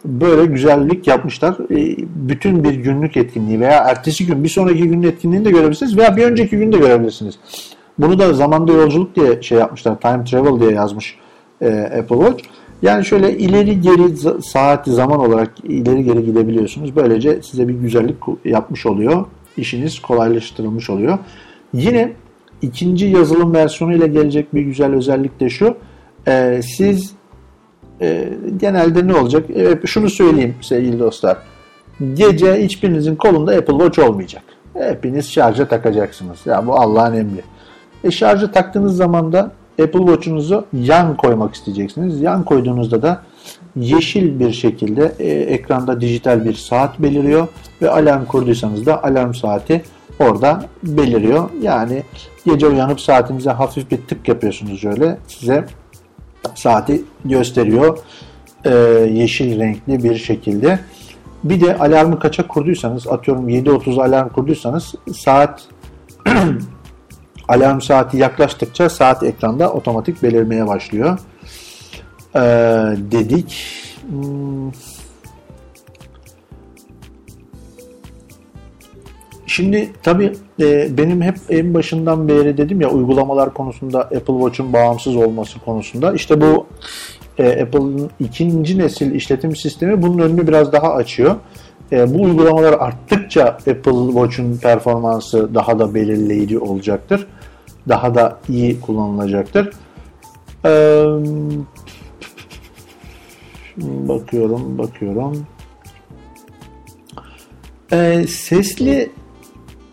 [0.05, 1.55] böyle güzellik yapmışlar.
[1.71, 6.17] E, bütün bir günlük etkinliği veya ertesi gün bir sonraki günün etkinliğini de görebilirsiniz veya
[6.17, 7.39] bir önceki gün de görebilirsiniz.
[7.97, 9.99] Bunu da zamanda yolculuk diye şey yapmışlar.
[9.99, 11.15] Time travel diye yazmış
[11.61, 12.43] e, Apple Watch.
[12.81, 16.95] Yani şöyle ileri geri saat zaman olarak ileri geri gidebiliyorsunuz.
[16.95, 19.25] Böylece size bir güzellik yapmış oluyor.
[19.57, 21.17] İşiniz kolaylaştırılmış oluyor.
[21.73, 22.13] Yine
[22.61, 25.77] ikinci yazılım versiyonu ile gelecek bir güzel özellik de şu.
[26.27, 27.16] E, siz
[28.01, 29.49] e, genelde ne olacak?
[29.49, 31.37] E, şunu söyleyeyim sevgili dostlar.
[32.13, 34.43] Gece hiçbirinizin kolunda Apple Watch olmayacak.
[34.73, 36.37] Hepiniz şarja takacaksınız.
[36.45, 37.41] Ya bu Allah'ın emri.
[38.03, 39.51] E şarja taktığınız zaman da
[39.81, 42.21] Apple Watch'unuzu yan koymak isteyeceksiniz.
[42.21, 43.21] Yan koyduğunuzda da
[43.75, 47.47] yeşil bir şekilde e, ekranda dijital bir saat beliriyor
[47.81, 49.81] ve alarm kurduysanız da alarm saati
[50.19, 51.49] orada beliriyor.
[51.61, 52.03] Yani
[52.45, 55.65] gece uyanıp saatinize hafif bir tık yapıyorsunuz şöyle size
[56.55, 57.97] saati gösteriyor
[58.65, 58.69] e,
[59.11, 60.79] yeşil renkli bir şekilde.
[61.43, 65.63] Bir de alarmı kaça kurduysanız atıyorum 7.30 alarm kurduysanız saat
[67.47, 71.19] alarm saati yaklaştıkça saat ekranda otomatik belirmeye başlıyor.
[72.35, 72.39] Ee,
[72.97, 73.73] dedik.
[74.09, 74.71] Hmm.
[79.47, 85.15] Şimdi tabii e, benim hep en başından beri dedim ya uygulamalar konusunda Apple Watch'un bağımsız
[85.15, 86.65] olması konusunda işte bu
[87.37, 91.35] e, Apple'ın ikinci nesil işletim sistemi bunun önünü biraz daha açıyor.
[91.91, 97.27] E, bu uygulamalar arttıkça Apple Watch'un performansı daha da belirleyici olacaktır
[97.89, 99.73] daha da iyi kullanılacaktır.
[100.65, 101.05] Ee,
[103.81, 105.45] bakıyorum, bakıyorum.
[107.91, 109.11] Ee, sesli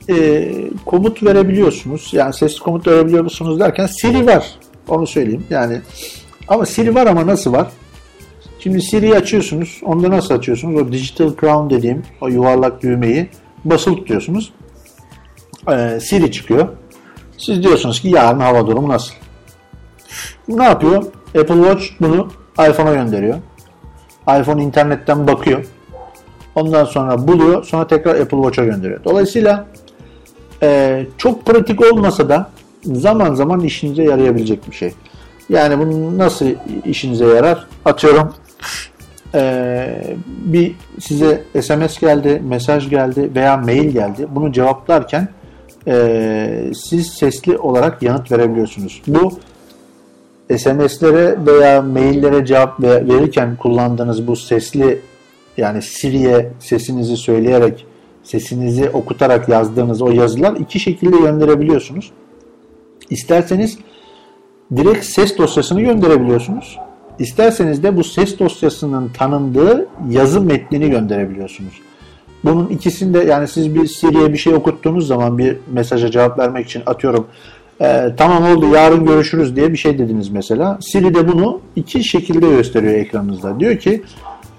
[0.08, 0.50] e,
[0.86, 2.10] komut verebiliyorsunuz.
[2.12, 4.54] Yani sesli komut verebiliyor musunuz derken Siri var.
[4.88, 5.44] Onu söyleyeyim.
[5.50, 5.80] Yani
[6.48, 7.68] ama Siri var ama nasıl var?
[8.58, 9.80] Şimdi Siri'yi açıyorsunuz.
[9.84, 10.82] Onda nasıl açıyorsunuz?
[10.82, 13.28] O Digital Crown dediğim o yuvarlak düğmeyi
[13.64, 14.52] basılı tutuyorsunuz.
[15.70, 16.68] Ee, Siri çıkıyor.
[17.38, 19.14] Siz diyorsunuz ki yarın hava durumu nasıl?
[20.48, 21.04] Ne yapıyor?
[21.26, 22.28] Apple Watch bunu
[22.70, 23.36] iPhone'a gönderiyor.
[24.40, 25.64] iPhone internetten bakıyor.
[26.54, 27.64] Ondan sonra buluyor.
[27.64, 29.04] Sonra tekrar Apple Watch'a gönderiyor.
[29.04, 29.66] Dolayısıyla
[30.62, 32.50] e, çok pratik olmasa da
[32.84, 34.92] zaman zaman işinize yarayabilecek bir şey.
[35.48, 36.46] Yani bunu nasıl
[36.84, 37.66] işinize yarar?
[37.84, 38.34] Atıyorum
[39.34, 44.26] e, bir size SMS geldi, mesaj geldi veya mail geldi.
[44.30, 45.28] Bunu cevaplarken
[45.86, 49.02] e, siz sesli olarak yanıt verebiliyorsunuz.
[49.06, 49.38] Bu
[50.58, 55.00] SMS'lere veya maillere cevap verirken kullandığınız bu sesli
[55.56, 57.86] yani Siri'ye sesinizi söyleyerek
[58.24, 62.12] sesinizi okutarak yazdığınız o yazılar iki şekilde gönderebiliyorsunuz.
[63.10, 63.78] İsterseniz
[64.76, 66.78] direkt ses dosyasını gönderebiliyorsunuz.
[67.18, 71.80] İsterseniz de bu ses dosyasının tanındığı yazı metnini gönderebiliyorsunuz.
[72.44, 76.82] Bunun ikisinde yani siz bir Siri'ye bir şey okuttuğunuz zaman bir mesaja cevap vermek için
[76.86, 77.26] atıyorum
[77.80, 80.78] e, tamam oldu yarın görüşürüz diye bir şey dediniz mesela.
[80.80, 83.60] Siri de bunu iki şekilde gösteriyor ekranınızda.
[83.60, 84.02] Diyor ki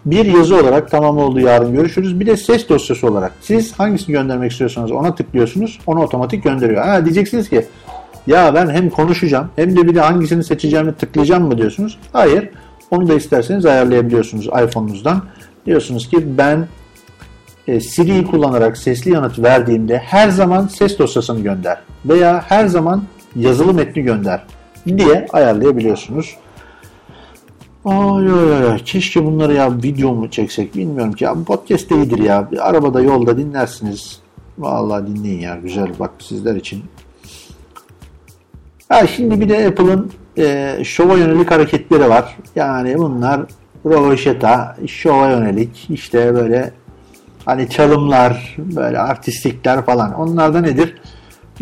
[0.05, 2.19] bir yazı olarak tamam oldu yarın görüşürüz.
[2.19, 3.31] Bir de ses dosyası olarak.
[3.41, 5.79] Siz hangisini göndermek istiyorsanız ona tıklıyorsunuz.
[5.87, 6.85] Onu otomatik gönderiyor.
[6.85, 7.65] Ha diyeceksiniz ki
[8.27, 11.97] ya ben hem konuşacağım hem de bir de hangisini seçeceğimi tıklayacağım mı diyorsunuz.
[12.13, 12.49] Hayır.
[12.91, 15.21] Onu da isterseniz ayarlayabiliyorsunuz iPhone'unuzdan.
[15.65, 16.67] Diyorsunuz ki ben
[17.67, 23.03] e, Siri'yi kullanarak sesli yanıt verdiğimde her zaman ses dosyasını gönder veya her zaman
[23.35, 24.43] yazılı metni gönder
[24.87, 26.35] diye ayarlayabiliyorsunuz.
[27.85, 30.75] Ay ay ay keşke bunları ya video mu çeksek.
[30.75, 31.23] Bilmiyorum ki.
[31.23, 32.49] Ya podcast iyidir ya.
[32.59, 34.19] Arabada yolda dinlersiniz.
[34.57, 35.55] Vallahi dinleyin ya.
[35.55, 35.89] Güzel.
[35.99, 36.83] Bak sizler için.
[38.89, 42.37] Ha şimdi bir de Apple'ın e, şova yönelik hareketleri var.
[42.55, 43.41] Yani bunlar
[43.85, 46.73] rovaşeta şova yönelik işte böyle
[47.45, 50.13] hani çalımlar böyle artistikler falan.
[50.13, 50.95] Onlar da nedir?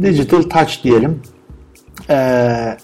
[0.02, 1.22] Digital touch diyelim.
[2.10, 2.78] Ee,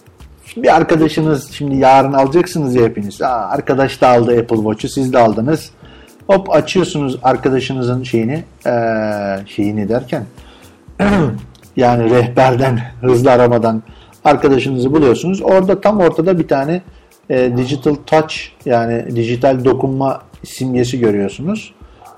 [0.57, 3.21] bir arkadaşınız şimdi yarın alacaksınız ya hepiniz.
[3.21, 5.71] Aa, arkadaş da aldı Apple Watch'u siz de aldınız.
[6.27, 8.71] Hop açıyorsunuz arkadaşınızın şeyini ee,
[9.45, 10.25] şeyini derken
[11.75, 13.83] yani rehberden hızlı aramadan
[14.25, 15.41] arkadaşınızı buluyorsunuz.
[15.41, 16.81] Orada tam ortada bir tane
[17.29, 18.35] e, digital touch
[18.65, 21.73] yani dijital dokunma simgesi görüyorsunuz.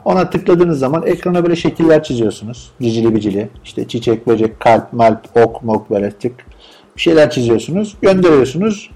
[0.05, 2.71] Ona tıkladığınız zaman ekrana böyle şekiller çiziyorsunuz.
[2.81, 3.49] Cicili bicili.
[3.63, 6.50] İşte çiçek, böcek, kalp, malp, ok, mok böyle tık
[6.95, 8.89] bir şeyler çiziyorsunuz, gönderiyorsunuz.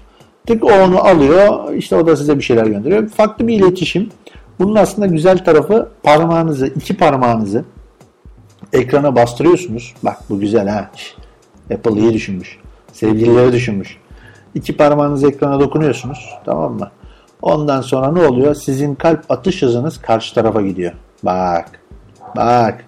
[0.46, 3.08] Tık o onu alıyor, işte o da size bir şeyler gönderiyor.
[3.08, 4.10] Farklı bir iletişim.
[4.58, 7.64] Bunun aslında güzel tarafı parmağınızı, iki parmağınızı
[8.72, 9.94] ekrana bastırıyorsunuz.
[10.02, 10.90] Bak bu güzel ha.
[11.74, 12.58] Apple iyi düşünmüş.
[12.92, 13.98] Sevgilileri düşünmüş.
[14.54, 16.34] İki parmağınızı ekrana dokunuyorsunuz.
[16.44, 16.90] Tamam mı?
[17.42, 18.54] Ondan sonra ne oluyor?
[18.54, 20.92] Sizin kalp atış hızınız karşı tarafa gidiyor.
[21.22, 21.80] Bak.
[22.36, 22.84] Bak.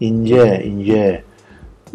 [0.00, 1.24] İnce ince.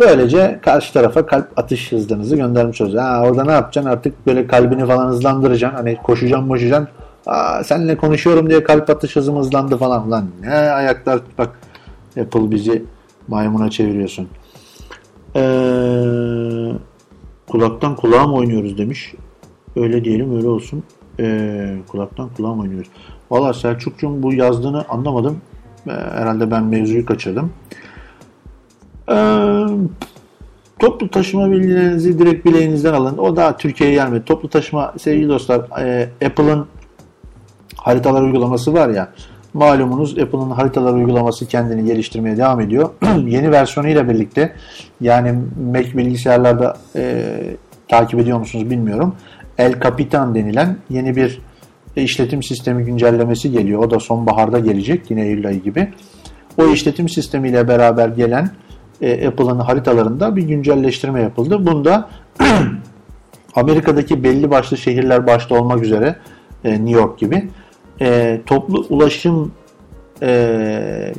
[0.02, 3.06] Böylece karşı tarafa kalp atış hızlarınızı göndermiş olacağız.
[3.06, 3.92] Ha, orada ne yapacaksın?
[3.92, 5.78] Artık böyle kalbini falan hızlandıracaksın.
[5.78, 6.88] Hani koşacaksın koşacaksın.
[7.26, 10.12] Aa, seninle konuşuyorum diye kalp atış hızım hızlandı falan.
[10.12, 11.50] Lan ne ayaklar bak
[12.22, 12.84] Apple bizi
[13.28, 14.28] maymuna çeviriyorsun.
[15.36, 15.42] Ee,
[17.48, 19.14] kulaktan kulağa mı oynuyoruz demiş.
[19.76, 20.84] Öyle diyelim öyle olsun.
[21.20, 22.90] Ee, kulaktan kulağa mı oynuyoruz.
[23.32, 25.38] Valla Selçukcuğum bu yazdığını anlamadım.
[25.88, 27.52] Ee, herhalde ben mevzuyu kaçırdım.
[29.10, 29.66] Ee,
[30.80, 33.18] toplu taşıma bilgilerinizi direkt bileğinizden alın.
[33.18, 34.26] O da Türkiye'ye gelmedi.
[34.26, 36.68] Toplu taşıma sevgili dostlar e, Apple'ın
[37.76, 39.10] haritalar uygulaması var ya
[39.54, 42.90] malumunuz Apple'ın haritalar uygulaması kendini geliştirmeye devam ediyor.
[43.28, 44.56] Yeni versiyonuyla birlikte
[45.02, 45.34] yani
[45.72, 47.26] Mac bilgisayarlarda e,
[47.88, 49.16] takip ediyor musunuz bilmiyorum.
[49.58, 51.42] El Capitan denilen yeni bir
[51.96, 53.84] işletim sistemi güncellemesi geliyor.
[53.84, 55.94] O da sonbaharda gelecek yine Eylül ayı gibi.
[56.58, 58.50] O işletim sistemiyle beraber gelen
[59.02, 61.66] e, Apple'ın haritalarında bir güncelleştirme yapıldı.
[61.66, 62.10] Bunda
[63.56, 66.16] Amerika'daki belli başlı şehirler başta olmak üzere
[66.64, 67.50] e, New York gibi
[68.02, 69.52] e, toplu ulaşım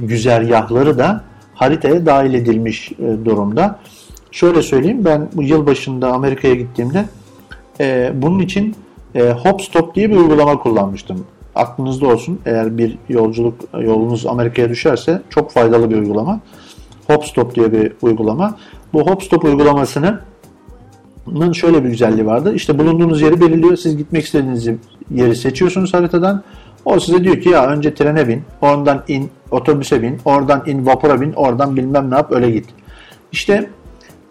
[0.00, 2.92] güzergahları da haritaya dahil edilmiş
[3.24, 3.78] durumda.
[4.30, 7.04] Şöyle söyleyeyim ben bu yıl başında Amerika'ya gittiğimde
[8.14, 8.76] bunun için
[9.14, 11.24] e, Hopstop diye bir uygulama kullanmıştım.
[11.54, 16.40] Aklınızda olsun eğer bir yolculuk yolunuz Amerika'ya düşerse çok faydalı bir uygulama.
[17.06, 18.56] Hopstop diye bir uygulama.
[18.92, 20.20] Bu Hopstop uygulamasının
[21.52, 22.54] şöyle bir güzelliği vardı.
[22.54, 23.76] İşte bulunduğunuz yeri belirliyor.
[23.76, 24.68] Siz gitmek istediğiniz
[25.10, 26.42] yeri seçiyorsunuz haritadan.
[26.84, 31.20] O size diyor ki ya önce trene bin, oradan in otobüse bin, oradan in vapura
[31.20, 32.66] bin, oradan bilmem ne yap öyle git.
[33.32, 33.70] İşte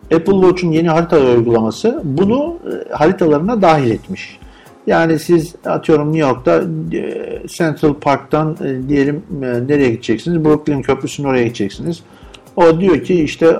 [0.03, 4.39] Apple Watch'un yeni harita uygulaması bunu e, haritalarına dahil etmiş.
[4.87, 9.23] Yani siz atıyorum New York'ta e, Central Park'tan e, diyelim
[9.67, 10.45] nereye gideceksiniz?
[10.45, 12.03] Brooklyn Köprüsü'nün oraya gideceksiniz.
[12.55, 13.57] O diyor ki işte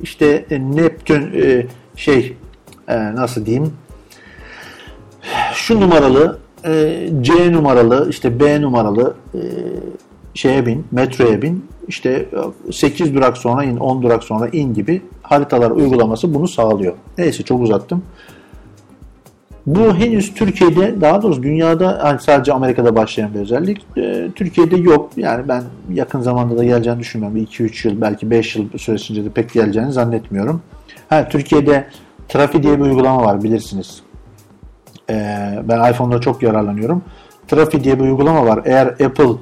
[0.00, 1.30] işte Neptün
[1.96, 2.36] şey
[2.88, 3.72] nasıl diyeyim
[5.54, 6.38] şu numaralı
[7.20, 9.14] C numaralı işte B numaralı
[10.34, 12.26] şeye bin metroya bin işte
[12.72, 16.94] 8 durak sonra in 10 durak sonra in gibi haritalar uygulaması bunu sağlıyor.
[17.18, 18.02] Neyse çok uzattım.
[19.66, 23.86] Bu henüz Türkiye'de daha doğrusu dünyada yani sadece Amerika'da başlayan bir özellik.
[23.96, 25.10] E, Türkiye'de yok.
[25.16, 25.62] Yani ben
[25.92, 27.38] yakın zamanda da geleceğini düşünmüyorum.
[27.38, 30.62] 2-3 yıl belki 5 yıl süresince de pek geleceğini zannetmiyorum.
[31.08, 31.86] Ha, Türkiye'de
[32.28, 34.02] Trafi diye bir uygulama var bilirsiniz.
[35.10, 35.14] E,
[35.64, 37.02] ben iPhone'da çok yararlanıyorum.
[37.48, 38.60] Trafi diye bir uygulama var.
[38.64, 39.32] Eğer Apple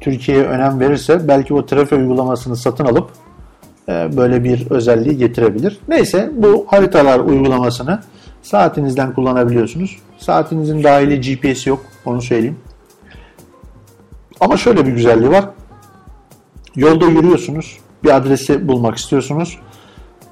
[0.00, 3.10] Türkiye'ye önem verirse belki o Trafi uygulamasını satın alıp
[3.88, 5.78] e, böyle bir özelliği getirebilir.
[5.88, 7.98] Neyse bu haritalar uygulamasını
[8.42, 9.98] Saatinizden kullanabiliyorsunuz.
[10.18, 11.80] Saatinizin dahili GPS yok.
[12.04, 12.56] Onu söyleyeyim.
[14.40, 15.44] Ama şöyle bir güzelliği var.
[16.76, 17.78] Yolda yürüyorsunuz.
[18.04, 19.58] Bir adresi bulmak istiyorsunuz.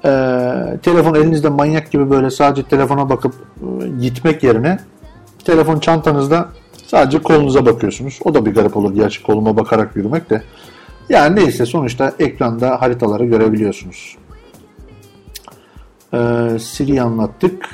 [0.05, 4.79] Ee, telefon elinizde manyak gibi böyle sadece telefona bakıp e, gitmek yerine
[5.45, 6.49] telefon çantanızda
[6.87, 8.19] sadece kolunuza bakıyorsunuz.
[8.25, 10.43] O da bir garip olur gerçi koluma bakarak yürümek de.
[11.09, 14.17] Yani neyse sonuçta ekranda haritaları görebiliyorsunuz.
[16.13, 17.69] Ee, Siri anlattık.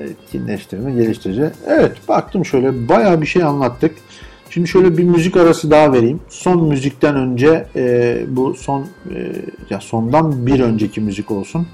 [0.00, 1.50] Etkinleştirme, geliştirici.
[1.66, 3.94] Evet baktım şöyle bayağı bir şey anlattık.
[4.50, 6.20] Şimdi şöyle bir müzik arası daha vereyim.
[6.28, 9.32] Son müzikten önce e, bu son e,
[9.70, 11.66] ya sondan bir önceki müzik olsun.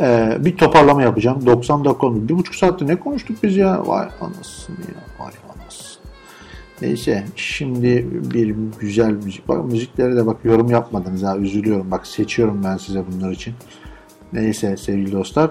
[0.00, 1.46] E, bir toparlama yapacağım.
[1.46, 2.28] 90 dakika olmuş.
[2.28, 3.86] Bir buçuk saatte ne konuştuk biz ya?
[3.86, 5.24] Vay anasını ya.
[5.24, 6.02] Vay anasını.
[6.82, 9.48] Neyse şimdi bir güzel müzik.
[9.48, 11.36] Bak müziklere de bak yorum yapmadınız ha.
[11.36, 11.90] Üzülüyorum.
[11.90, 13.54] Bak seçiyorum ben size bunlar için.
[14.32, 15.50] Neyse sevgili dostlar.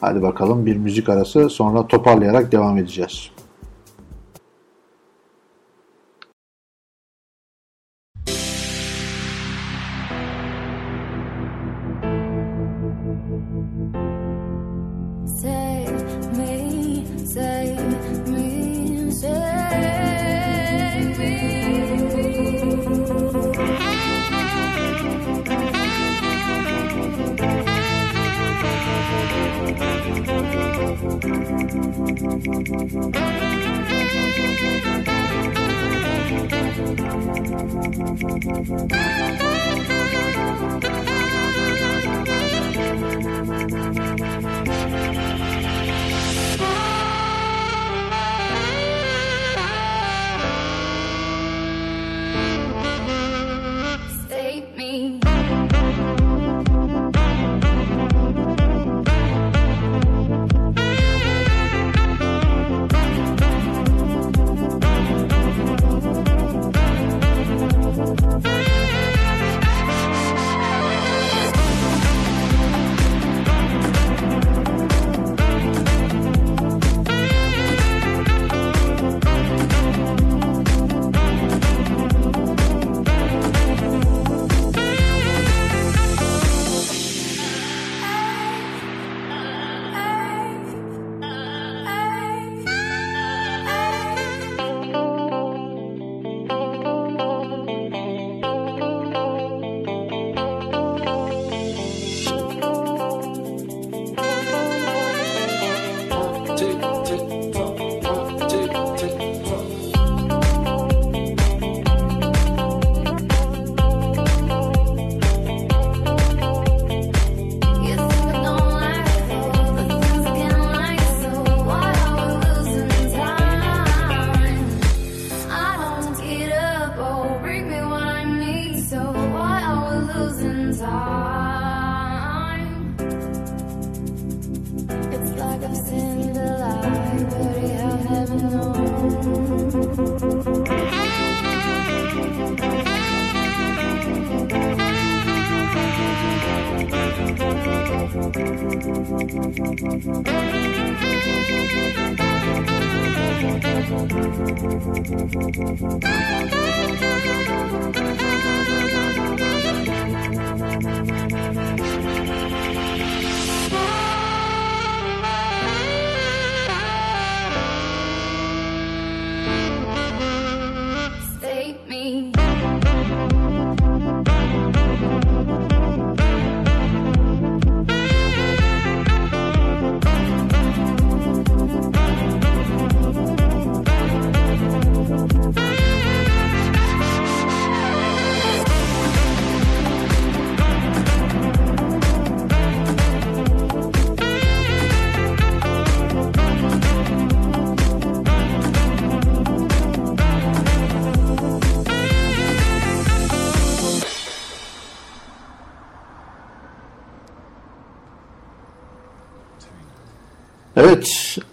[0.00, 3.30] Hadi bakalım bir müzik arası sonra toparlayarak devam edeceğiz.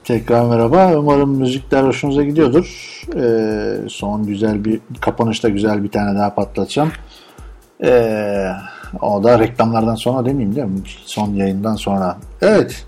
[0.08, 0.96] Tekrar merhaba.
[0.98, 3.02] Umarım müzikler hoşunuza gidiyordur.
[3.16, 6.92] Ee, son güzel bir, kapanışta güzel bir tane daha patlatacağım.
[7.84, 8.48] Ee,
[9.02, 10.80] o da reklamlardan sonra demeyeyim değil mi?
[11.06, 12.18] Son yayından sonra.
[12.42, 12.86] Evet.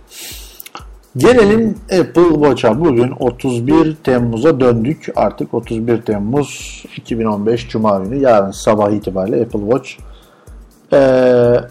[1.18, 2.80] Gelelim Apple Watch'a.
[2.80, 5.08] Bugün 31 Temmuz'a döndük.
[5.16, 8.22] Artık 31 Temmuz 2015 Cuma günü.
[8.22, 9.92] Yarın sabah itibariyle Apple Watch.
[10.94, 10.98] Ee,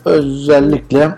[0.05, 1.15] özellikle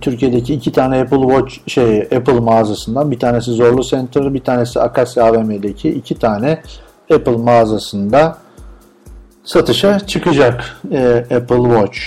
[0.00, 5.24] Türkiye'deki iki tane Apple Watch şey Apple mağazasından bir tanesi Zorlu Center, bir tanesi Akasya
[5.24, 6.62] AVM'deki iki tane
[7.14, 8.38] Apple mağazasında
[9.44, 11.98] satışa çıkacak e, Apple Watch.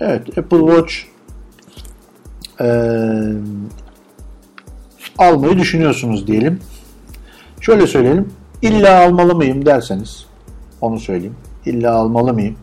[0.00, 0.94] Evet, Apple Watch
[2.60, 2.66] e,
[5.18, 6.60] almayı düşünüyorsunuz diyelim.
[7.60, 8.32] Şöyle söyleyelim.
[8.62, 10.26] İlla almalı mıyım derseniz
[10.80, 11.36] onu söyleyeyim.
[11.66, 12.56] İlla almalı mıyım?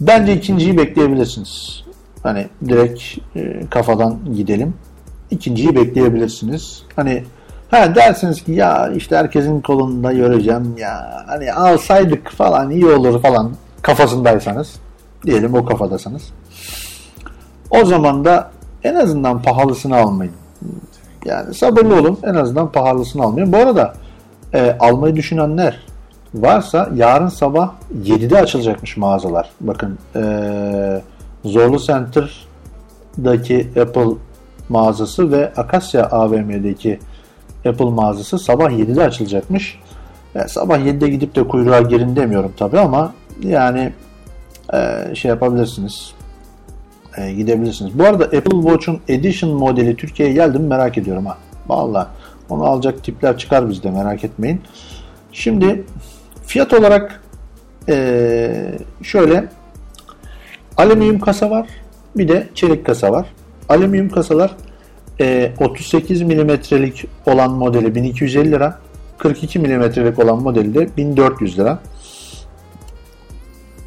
[0.00, 1.84] Bence ikinciyi bekleyebilirsiniz.
[2.22, 3.02] Hani direkt
[3.36, 4.74] e, kafadan gidelim.
[5.30, 6.82] İkinciyi bekleyebilirsiniz.
[6.96, 7.24] Hani
[7.70, 13.52] ha dersiniz ki ya işte herkesin kolunda göreceğim ya hani alsaydık falan iyi olur falan
[13.82, 14.74] kafasındaysanız
[15.26, 16.22] diyelim o kafadasınız.
[17.70, 18.50] O zaman da
[18.84, 20.32] en azından pahalısını almayın.
[21.24, 22.18] Yani sabırlı olun.
[22.22, 23.52] En azından pahalısını almayın.
[23.52, 23.94] Bu arada
[24.54, 25.80] e, almayı düşünenler
[26.34, 27.72] varsa yarın sabah
[28.04, 29.50] 7'de açılacakmış mağazalar.
[29.60, 30.22] Bakın e,
[31.44, 34.14] Zorlu Center'daki Apple
[34.68, 36.98] mağazası ve Akasya AVM'deki
[37.66, 39.78] Apple mağazası sabah 7'de açılacakmış.
[40.34, 43.12] E, sabah 7'de gidip de kuyruğa girin demiyorum tabi ama
[43.42, 43.92] yani
[44.74, 46.12] e, şey yapabilirsiniz.
[47.16, 47.98] E, gidebilirsiniz.
[47.98, 51.38] Bu arada Apple Watch'un Edition modeli Türkiye'ye geldi mi merak ediyorum ha.
[51.68, 52.08] Vallahi
[52.50, 54.60] onu alacak tipler çıkar bizde merak etmeyin.
[55.32, 55.84] Şimdi
[56.46, 57.22] fiyat olarak
[57.88, 59.48] e, şöyle
[60.80, 61.68] alüminyum kasa var.
[62.16, 63.26] Bir de çelik kasa var.
[63.68, 64.56] Alüminyum kasalar
[65.20, 68.78] e, 38 milimetrelik olan modeli 1250 lira.
[69.18, 71.78] 42 milimetrelik olan modeli de 1400 lira.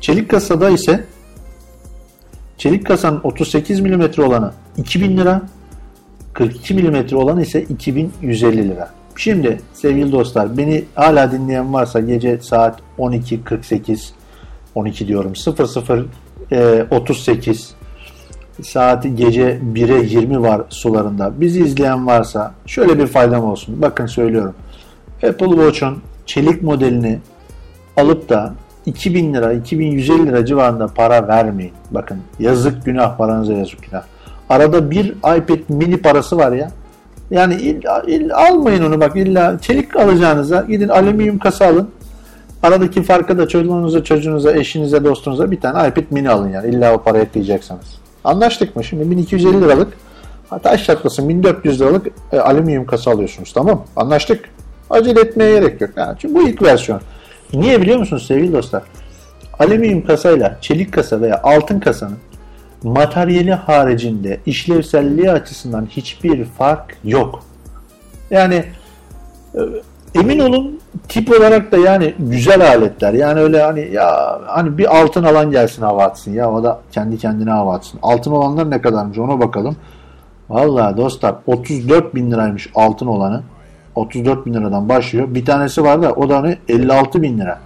[0.01, 1.05] Çelik kasada ise
[2.57, 5.41] çelik kasanın 38 milimetre olanı 2000 lira.
[6.33, 8.93] 42 milimetre olanı ise 2150 lira.
[9.15, 14.09] Şimdi sevgili dostlar beni hala dinleyen varsa gece saat 12.48
[14.75, 17.75] 12 diyorum 00 e, 38
[18.61, 21.41] saati gece 1'e 20 var sularında.
[21.41, 23.81] Bizi izleyen varsa şöyle bir faydam olsun.
[23.81, 24.53] Bakın söylüyorum.
[25.23, 27.19] Apple Watch'un çelik modelini
[27.97, 28.53] alıp da
[28.85, 31.73] 2000 lira, 2150 lira civarında para vermeyin.
[31.91, 34.03] Bakın yazık günah paranıza yazık günah.
[34.49, 36.71] Arada bir iPad mini parası var ya.
[37.31, 41.89] Yani illa, illa almayın onu bak illa çelik alacağınıza gidin alüminyum kasa alın.
[42.63, 46.69] Aradaki farkı da çocuğunuza, çocuğunuza, eşinize, dostunuza bir tane iPad mini alın yani.
[46.69, 47.99] İlla o parayı ekleyeceksiniz.
[48.23, 48.83] Anlaştık mı?
[48.83, 49.93] Şimdi 1250 liralık
[50.63, 53.85] taş çatlasın 1400 liralık e, alüminyum kasa alıyorsunuz tamam?
[53.95, 54.49] Anlaştık.
[54.89, 55.91] Acele etmeye gerek yok.
[55.95, 57.01] Yani çünkü bu ilk versiyon.
[57.53, 58.83] Niye biliyor musunuz sevgili dostlar?
[59.59, 62.17] Alüminyum kasayla çelik kasa veya altın kasanın
[62.83, 67.43] materyali haricinde işlevselliği açısından hiçbir fark yok.
[68.31, 68.63] Yani
[69.55, 69.59] e,
[70.15, 73.13] emin olun tip olarak da yani güzel aletler.
[73.13, 77.17] Yani öyle hani ya hani bir altın alan gelsin hava atsın ya o da kendi
[77.17, 77.99] kendine hava atsın.
[78.03, 79.75] Altın olanlar ne kadarmış ona bakalım.
[80.49, 83.43] Vallahi dostlar 34 bin liraymış altın olanı.
[83.95, 85.27] 34 bin liradan başlıyor.
[85.29, 87.59] Bir tanesi var da o da hani 56 bin lira.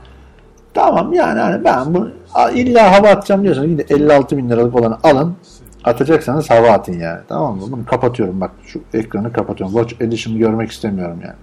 [0.73, 2.09] Tamam yani hani ben bu
[2.53, 5.35] illa hava atacağım diyorsanız gidin 56 bin liralık olanı alın.
[5.83, 7.19] Atacaksanız hava atın yani.
[7.27, 7.61] Tamam mı?
[7.71, 8.51] Bunu kapatıyorum bak.
[8.65, 9.75] Şu ekranı kapatıyorum.
[9.75, 11.35] Watch Edition'ı görmek istemiyorum yani.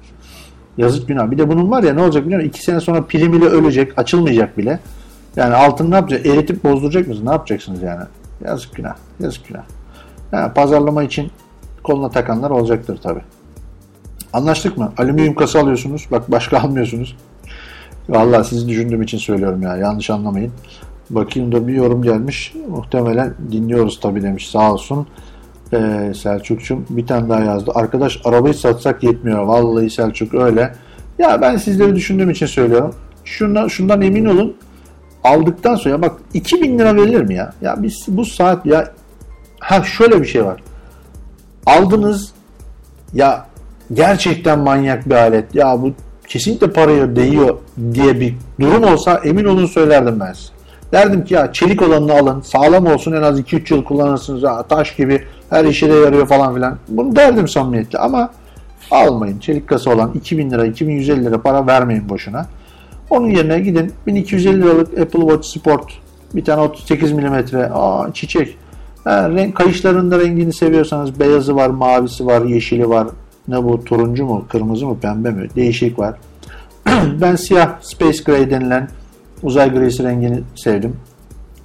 [0.79, 1.31] Yazık günah.
[1.31, 2.49] Bir de bunun var ya ne olacak biliyor musun?
[2.49, 3.99] İki sene sonra pili bile ölecek.
[3.99, 4.79] Açılmayacak bile.
[5.37, 6.27] Yani altın ne yapacak?
[6.27, 7.27] Eritip bozduracak mısınız?
[7.27, 8.05] Ne yapacaksınız yani?
[8.45, 8.95] Yazık günah.
[9.21, 9.63] Yazık günah.
[10.33, 11.31] Yani pazarlama için
[11.83, 13.21] koluna takanlar olacaktır tabi.
[14.33, 14.93] Anlaştık mı?
[14.99, 16.07] Alüminyum kasa alıyorsunuz.
[16.11, 17.17] Bak başka almıyorsunuz.
[18.09, 19.77] Vallahi sizi düşündüğüm için söylüyorum ya.
[19.77, 20.53] Yanlış anlamayın.
[21.11, 22.55] Bakayım da bir yorum gelmiş.
[22.69, 24.51] Muhtemelen dinliyoruz tabi demiş.
[24.51, 25.07] Sağ olsun.
[25.75, 27.73] Ee, Selçuk'cum bir tane daha yazdı.
[27.75, 29.43] Arkadaş arabayı satsak yetmiyor.
[29.43, 30.75] Vallahi Selçuk öyle.
[31.19, 32.95] Ya ben sizleri düşündüğüm için söylüyorum.
[33.25, 34.57] Şundan, şundan emin olun.
[35.25, 37.53] Aldıktan sonra bak 2000 lira verilir mi ya?
[37.63, 38.93] Ya biz bu saat ya
[39.61, 40.63] ha şöyle bir şey var.
[41.67, 42.33] Aldınız
[43.15, 43.47] ya
[43.93, 45.55] gerçekten manyak bir alet.
[45.55, 45.93] Ya bu
[46.29, 47.59] kesinlikle paraya değiyor
[47.95, 50.55] diye bir durum olsa emin olun söylerdim ben size.
[50.93, 54.43] Derdim ki ya çelik olanını alın, sağlam olsun en az 2-3 yıl kullanırsınız.
[54.43, 56.79] Ya, taş gibi her işe de yarıyor falan filan.
[56.89, 58.31] Bunu derdim samimiyetle ama
[58.91, 59.39] almayın.
[59.39, 62.47] Çelik kasa olan 2000 lira, 2150 lira para vermeyin boşuna.
[63.11, 65.93] Onun yerine gidin 1250 liralık Apple Watch Sport
[66.35, 67.35] bir tane 38 mm
[67.73, 68.57] aa, çiçek.
[69.05, 73.09] Ha, renk, kayışların da rengini seviyorsanız beyazı var, mavisi var, yeşili var.
[73.49, 75.49] Ne bu turuncu mu, kırmızı mı, pembe mi?
[75.57, 76.15] Değişik var.
[77.21, 78.89] ben siyah Space Gray denilen
[79.43, 80.97] uzay grisi rengini sevdim.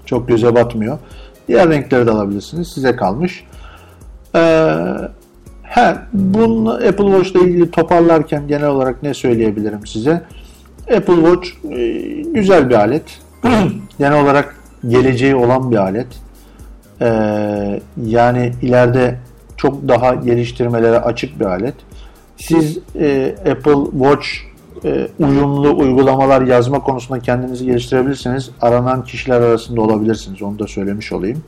[0.06, 0.98] Çok göze batmıyor.
[1.48, 2.68] Diğer renkleri de alabilirsiniz.
[2.68, 3.44] Size kalmış.
[4.36, 4.76] Ee,
[5.64, 10.22] he, bunu Apple Watch ile ilgili toparlarken genel olarak ne söyleyebilirim size?
[10.98, 11.88] Apple Watch e,
[12.22, 13.04] güzel bir alet.
[14.00, 14.56] genel olarak
[14.88, 16.08] geleceği olan bir alet.
[17.02, 19.20] Ee, yani ileride
[19.58, 21.76] çok daha geliştirmelere açık bir alet.
[22.38, 24.28] Siz e, Apple Watch
[24.86, 28.50] e, uyumlu uygulamalar yazma konusunda kendinizi geliştirebilirsiniz.
[28.62, 30.42] Aranan kişiler arasında olabilirsiniz.
[30.42, 31.44] Onu da söylemiş olayım.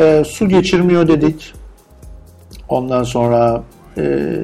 [0.00, 1.52] E, su geçirmiyor dedik.
[2.72, 3.62] Ondan sonra
[3.98, 4.36] e,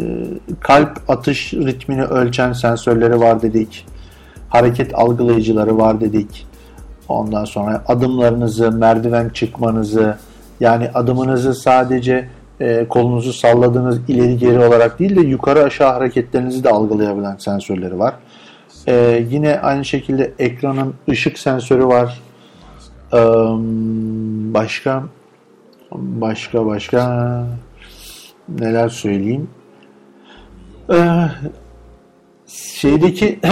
[0.60, 3.86] kalp atış ritmini ölçen sensörleri var dedik.
[4.48, 6.46] Hareket algılayıcıları var dedik.
[7.08, 10.16] Ondan sonra adımlarınızı, merdiven çıkmanızı,
[10.60, 12.28] Yani adımınızı sadece
[12.60, 18.14] e, kolunuzu salladığınız ileri geri olarak değil de yukarı aşağı hareketlerinizi de algılayabilen sensörleri var.
[18.86, 22.20] E, yine aynı şekilde ekranın ışık sensörü var.
[23.12, 23.20] E,
[24.54, 25.02] başka
[25.92, 27.44] başka başka
[28.48, 29.50] neler söyleyeyim?
[30.90, 30.96] E,
[32.48, 33.38] şeydeki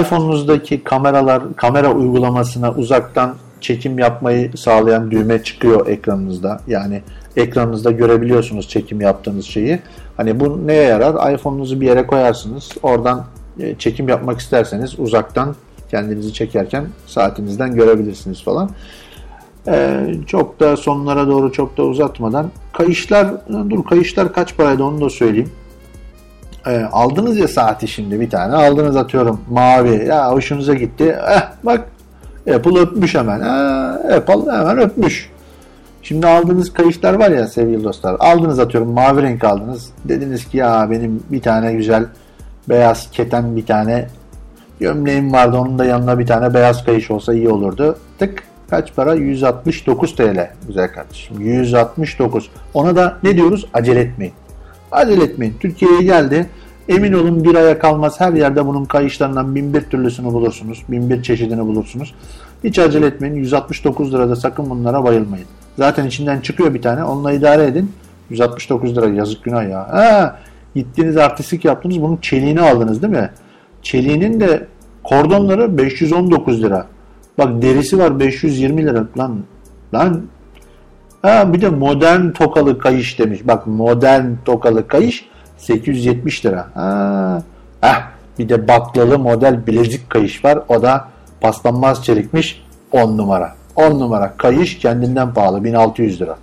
[0.00, 6.60] iPhone'unuzdaki kameralar kamera uygulamasına uzaktan çekim yapmayı sağlayan düğme çıkıyor ekranınızda.
[6.66, 7.02] Yani
[7.36, 9.80] ekranınızda görebiliyorsunuz çekim yaptığınız şeyi.
[10.16, 11.34] Hani bu neye yarar?
[11.34, 12.70] iPhone'unuzu bir yere koyarsınız.
[12.82, 13.24] Oradan
[13.60, 15.54] e, çekim yapmak isterseniz uzaktan
[15.90, 18.70] kendinizi çekerken saatinizden görebilirsiniz falan.
[19.72, 22.50] Ee, çok da sonlara doğru çok da uzatmadan.
[22.72, 23.28] Kayışlar
[23.70, 25.50] dur kayışlar kaç paraydı onu da söyleyeyim.
[26.66, 30.06] Ee, aldınız ya saati şimdi bir tane aldınız atıyorum mavi.
[30.06, 31.18] Ya hoşunuza gitti.
[31.30, 31.88] Eh bak
[32.54, 33.40] Apple öpmüş hemen.
[33.40, 35.30] Ha, Apple hemen öpmüş.
[36.02, 39.90] Şimdi aldığınız kayışlar var ya sevgili dostlar aldınız atıyorum mavi renk aldınız.
[40.04, 42.04] Dediniz ki ya benim bir tane güzel
[42.68, 44.06] beyaz keten bir tane
[44.80, 47.98] gömleğim vardı onun da yanına bir tane beyaz kayış olsa iyi olurdu.
[48.18, 54.34] Tık kaç para 169 TL güzel kardeşim 169 ona da ne diyoruz acele etmeyin
[54.92, 55.54] Acele etmeyin.
[55.60, 56.46] Türkiye'ye geldi.
[56.88, 58.20] Emin olun bir aya kalmaz.
[58.20, 60.82] Her yerde bunun kayışlarından bin bir türlüsünü bulursunuz.
[60.88, 62.14] Bin bir çeşidini bulursunuz.
[62.64, 63.34] Hiç acele etmeyin.
[63.34, 65.46] 169 lirada sakın bunlara bayılmayın.
[65.78, 67.04] Zaten içinden çıkıyor bir tane.
[67.04, 67.92] Onunla idare edin.
[68.30, 69.88] 169 lira yazık günah ya.
[69.88, 70.38] Ha,
[70.74, 72.02] gittiniz artistik yaptınız.
[72.02, 73.30] Bunun çeliğini aldınız değil mi?
[73.82, 74.66] Çeliğinin de
[75.02, 76.86] kordonları 519 lira.
[77.38, 79.06] Bak derisi var 520 lira.
[79.18, 79.44] Lan
[79.94, 80.22] lan
[81.22, 83.40] Ha, bir de modern tokalı kayış demiş.
[83.44, 86.66] Bak modern tokalı kayış 870 lira.
[86.74, 87.42] Ha.
[87.80, 88.02] Heh,
[88.38, 90.58] bir de baklalı model bilezik kayış var.
[90.68, 91.08] O da
[91.40, 93.54] paslanmaz çelikmiş 10 numara.
[93.76, 96.36] 10 numara kayış kendinden pahalı 1600 lira.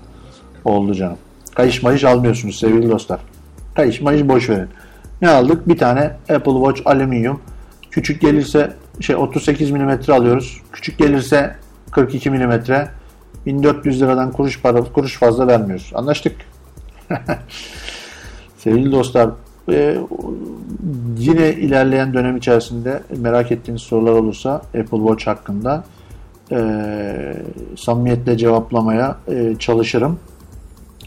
[0.66, 1.18] Oldu canım.
[1.56, 3.20] Kayış mayış almıyorsunuz sevgili dostlar.
[3.76, 4.70] Kayış mayış boş verin.
[5.22, 5.68] Ne aldık?
[5.68, 7.42] Bir tane Apple Watch alüminyum.
[7.92, 10.62] Küçük gelirse şey 38 mm alıyoruz.
[10.72, 11.56] Küçük gelirse
[11.92, 12.52] 42 mm.
[13.46, 15.92] 1400 liradan kuruş para kuruş fazla vermiyoruz.
[15.96, 16.36] Anlaştık.
[18.58, 19.30] Sevgili dostlar
[19.70, 19.98] e,
[21.18, 25.84] yine ilerleyen dönem içerisinde merak ettiğiniz sorular olursa Apple Watch hakkında
[26.52, 27.34] e,
[27.78, 30.20] samimiyetle cevaplamaya e, çalışırım.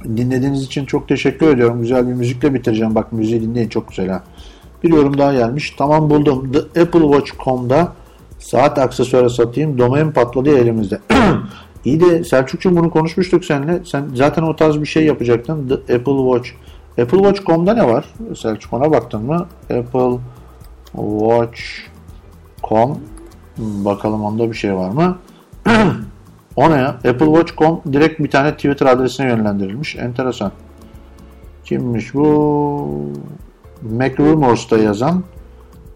[0.05, 1.81] Dinlediğiniz için çok teşekkür ediyorum.
[1.81, 2.95] Güzel bir müzikle bitireceğim.
[2.95, 4.23] Bak müziği dinleyin çok güzel ha.
[4.83, 5.75] Bir yorum daha gelmiş.
[5.79, 6.53] Tamam buldum.
[6.53, 7.93] The Apple Watch.com'da
[8.39, 9.79] saat aksesuarı satayım.
[9.79, 11.01] Domain patladı elimizde.
[11.85, 13.81] İyi de Selçukcuğum bunu konuşmuştuk seninle.
[13.85, 15.69] Sen zaten o tarz bir şey yapacaktın.
[15.69, 16.51] The Apple Watch.
[17.03, 18.05] Apple Watch.com'da ne var?
[18.37, 19.47] Selçuk ona baktın mı?
[19.63, 20.19] Apple
[20.93, 22.99] Watch.com
[23.59, 25.19] Bakalım onda bir şey var mı?
[26.57, 26.89] o ne ya?
[26.89, 29.97] Apple Watch.com direkt bir tane Twitter adresine yönlendirilmiş.
[29.97, 30.53] Enteresan.
[31.65, 33.13] Kimmiş bu?
[33.83, 35.25] MacRumors'ta yazan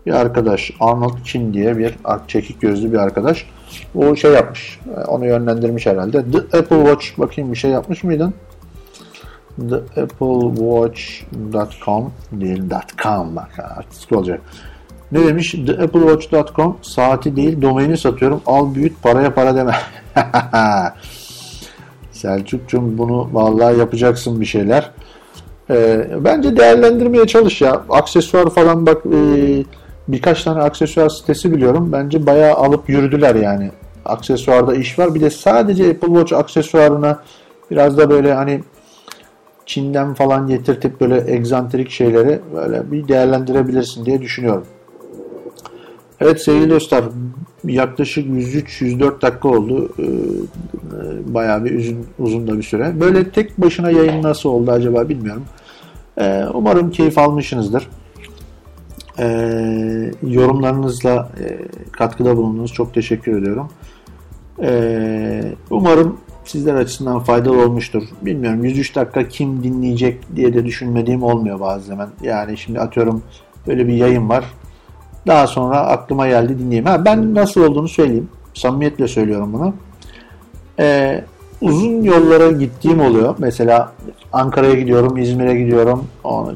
[0.06, 0.70] bir arkadaş.
[0.80, 1.94] Arnold Chin diye bir
[2.28, 3.46] çekik gözlü bir arkadaş.
[3.94, 4.80] O şey yapmış.
[5.06, 6.24] Onu yönlendirmiş herhalde.
[6.30, 8.34] The Apple Watch bakayım bir şey yapmış mıydın?
[9.70, 12.62] theapplewatch.com değil
[13.02, 14.40] .com bak artistik olacak.
[15.12, 15.54] Ne demiş?
[15.66, 18.42] Theapplewatch.com saati değil domaini satıyorum.
[18.46, 19.74] Al büyüt paraya para deme.
[22.12, 24.90] Selçuk'cum bunu vallahi yapacaksın bir şeyler.
[25.70, 27.82] Ee, bence değerlendirmeye çalış ya.
[27.90, 29.18] Aksesuar falan bak e,
[30.08, 31.92] birkaç tane aksesuar sitesi biliyorum.
[31.92, 33.70] Bence bayağı alıp yürüdüler yani.
[34.04, 35.14] Aksesuarda iş var.
[35.14, 37.22] Bir de sadece Apple Watch aksesuarına
[37.70, 38.60] biraz da böyle hani
[39.66, 44.64] Çin'den falan getirtip böyle egzantrik şeyleri böyle bir değerlendirebilirsin diye düşünüyorum.
[46.22, 47.04] Evet sevgili dostlar
[47.64, 49.94] yaklaşık 103-104 dakika oldu.
[49.98, 53.00] Ee, bayağı bir uzun, uzun da bir süre.
[53.00, 55.44] Böyle tek başına yayın nasıl oldu acaba bilmiyorum.
[56.20, 57.88] Ee, umarım keyif almışsınızdır.
[59.18, 61.58] Ee, yorumlarınızla e,
[61.92, 62.72] katkıda bulundunuz.
[62.72, 63.68] Çok teşekkür ediyorum.
[65.70, 68.02] Umarım sizler açısından faydalı olmuştur.
[68.22, 72.08] Bilmiyorum 103 dakika kim dinleyecek diye de düşünmediğim olmuyor zaman.
[72.22, 73.22] Yani şimdi atıyorum
[73.66, 74.44] böyle bir yayın var.
[75.26, 76.86] Daha sonra aklıma geldi dinleyeyim.
[76.86, 78.28] Ha, ben nasıl olduğunu söyleyeyim.
[78.54, 79.74] Samimiyetle söylüyorum bunu.
[80.78, 81.24] Ee,
[81.60, 83.34] uzun yollara gittiğim oluyor.
[83.38, 83.92] Mesela
[84.32, 86.04] Ankara'ya gidiyorum, İzmir'e gidiyorum,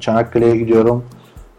[0.01, 1.05] Çanakkale'ye gidiyorum.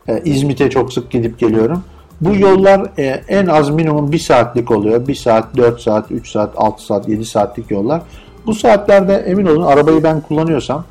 [0.07, 1.83] Ee, İzmit'e çok sık gidip geliyorum.
[2.21, 5.07] Bu yollar e, en az minimum 1 saatlik oluyor.
[5.07, 8.01] 1 saat, 4 saat, 3 saat, 6 saat, 7 saatlik yollar.
[8.45, 10.85] Bu saatlerde emin olun arabayı ben kullanıyorsam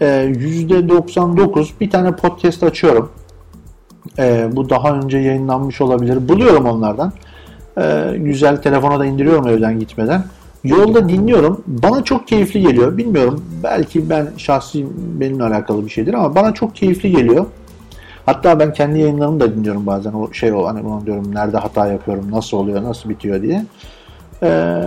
[0.00, 3.12] e, %99 bir tane podcast açıyorum.
[4.18, 6.28] E, bu daha önce yayınlanmış olabilir.
[6.28, 7.12] Buluyorum onlardan.
[7.78, 10.24] E, güzel telefona da indiriyorum evden gitmeden.
[10.64, 11.64] Yolda dinliyorum.
[11.66, 12.96] Bana çok keyifli geliyor.
[12.96, 13.44] Bilmiyorum.
[13.62, 17.46] Belki ben şahsi benimle alakalı bir şeydir ama bana çok keyifli geliyor.
[18.26, 20.12] Hatta ben kendi yayınlarımı da dinliyorum bazen.
[20.12, 23.64] O şey o hani bunu diyorum nerede hata yapıyorum, nasıl oluyor, nasıl bitiyor diye.
[24.42, 24.82] Ee,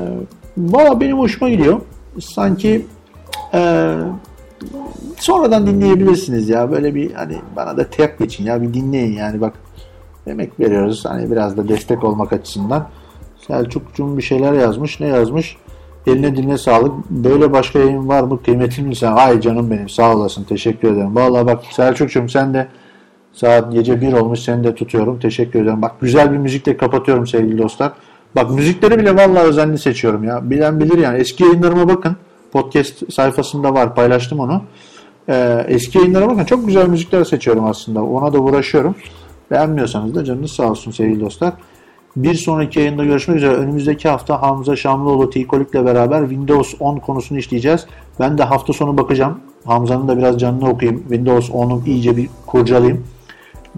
[0.57, 1.81] Valla benim hoşuma gidiyor.
[2.19, 2.85] Sanki
[3.53, 3.91] e,
[5.17, 6.71] sonradan dinleyebilirsiniz ya.
[6.71, 9.53] Böyle bir hani bana da tep geçin ya bir dinleyin yani bak
[10.27, 11.05] emek veriyoruz.
[11.05, 12.87] Hani biraz da destek olmak açısından.
[13.47, 14.99] Selçukcuğum bir şeyler yazmış.
[14.99, 15.57] Ne yazmış?
[16.07, 17.09] Eline diline sağlık.
[17.09, 18.43] Böyle başka yayın var mı?
[18.43, 19.15] Kıymetli insan.
[19.15, 20.43] Ay canım benim sağ olasın.
[20.43, 21.15] Teşekkür ederim.
[21.15, 22.67] Vallahi bak Selçukcuğum sen de
[23.33, 24.39] saat gece 1 olmuş.
[24.39, 25.19] Seni de tutuyorum.
[25.19, 25.81] Teşekkür ederim.
[25.81, 27.91] Bak güzel bir müzikle kapatıyorum sevgili dostlar.
[28.35, 30.49] Bak müzikleri bile vallahi özenli seçiyorum ya.
[30.49, 31.19] Bilen bilir yani.
[31.19, 32.17] Eski yayınlarıma bakın.
[32.55, 33.95] Podcast sayfasında var.
[33.95, 34.61] Paylaştım onu.
[35.29, 36.45] Ee, eski yayınlara bakın.
[36.45, 38.03] Çok güzel müzikler seçiyorum aslında.
[38.03, 38.95] Ona da uğraşıyorum.
[39.51, 41.53] Beğenmiyorsanız da canınız sağ olsun sevgili dostlar.
[42.15, 43.55] Bir sonraki yayında görüşmek üzere.
[43.55, 47.85] Önümüzdeki hafta Hamza Şamlıoğlu Tikolik'le beraber Windows 10 konusunu işleyeceğiz.
[48.19, 49.39] Ben de hafta sonu bakacağım.
[49.65, 51.01] Hamza'nın da biraz canını okuyayım.
[51.01, 53.03] Windows 10'u iyice bir kurcalayayım.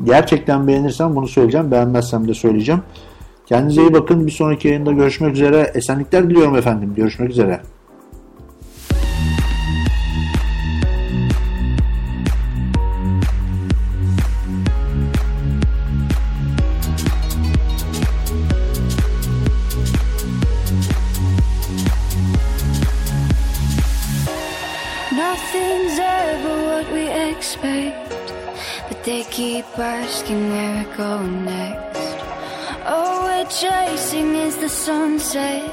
[0.04, 1.72] Gerçekten beğenirsem bunu söyleyeceğim.
[1.72, 2.82] Beğenmezsem de söyleyeceğim.
[3.46, 4.28] Kendinize iyi bakın.
[4.28, 5.72] Bir sonraki yayında görüşmek üzere.
[5.76, 6.94] Esenlikler diliyorum efendim.
[6.96, 7.62] Görüşmek üzere.
[27.48, 28.34] Expect,
[28.90, 32.18] but they keep asking where we're going next.
[32.86, 35.64] All we're chasing is the sunset.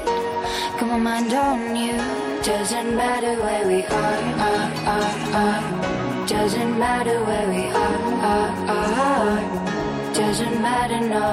[0.79, 1.97] Come on, mind on you.
[2.43, 4.21] Doesn't matter where we are,
[4.51, 6.27] are, are, are.
[6.27, 8.03] Doesn't matter where we are,
[8.33, 10.13] are, are.
[10.13, 11.29] Doesn't matter, no.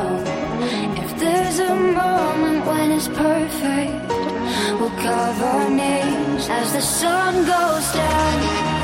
[1.05, 4.09] If there's a moment when it's perfect,
[4.79, 8.82] we'll carve our names as the sun goes down.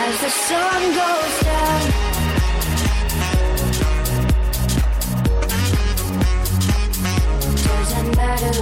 [0.00, 1.37] As the sun goes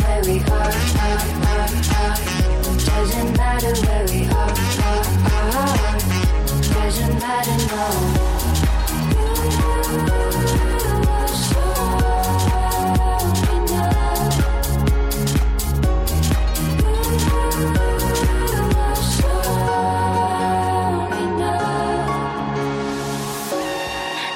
[0.02, 0.73] where we are.
[2.85, 4.55] Doesn't matter where we are.
[6.74, 8.27] Doesn't matter, no.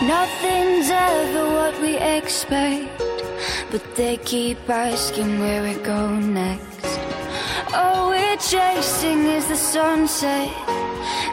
[0.03, 3.00] Nothing's ever what we expect,
[3.71, 6.99] but they keep asking where we go next.
[7.73, 10.49] All we're chasing is the sunset.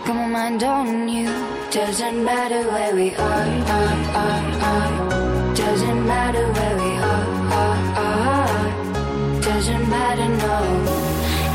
[0.05, 1.29] Come on, mind on you.
[1.71, 5.55] Doesn't matter where we are, are, are, are.
[5.55, 7.27] Doesn't matter where we are,
[7.63, 9.41] are, are.
[9.41, 10.59] Doesn't matter, no.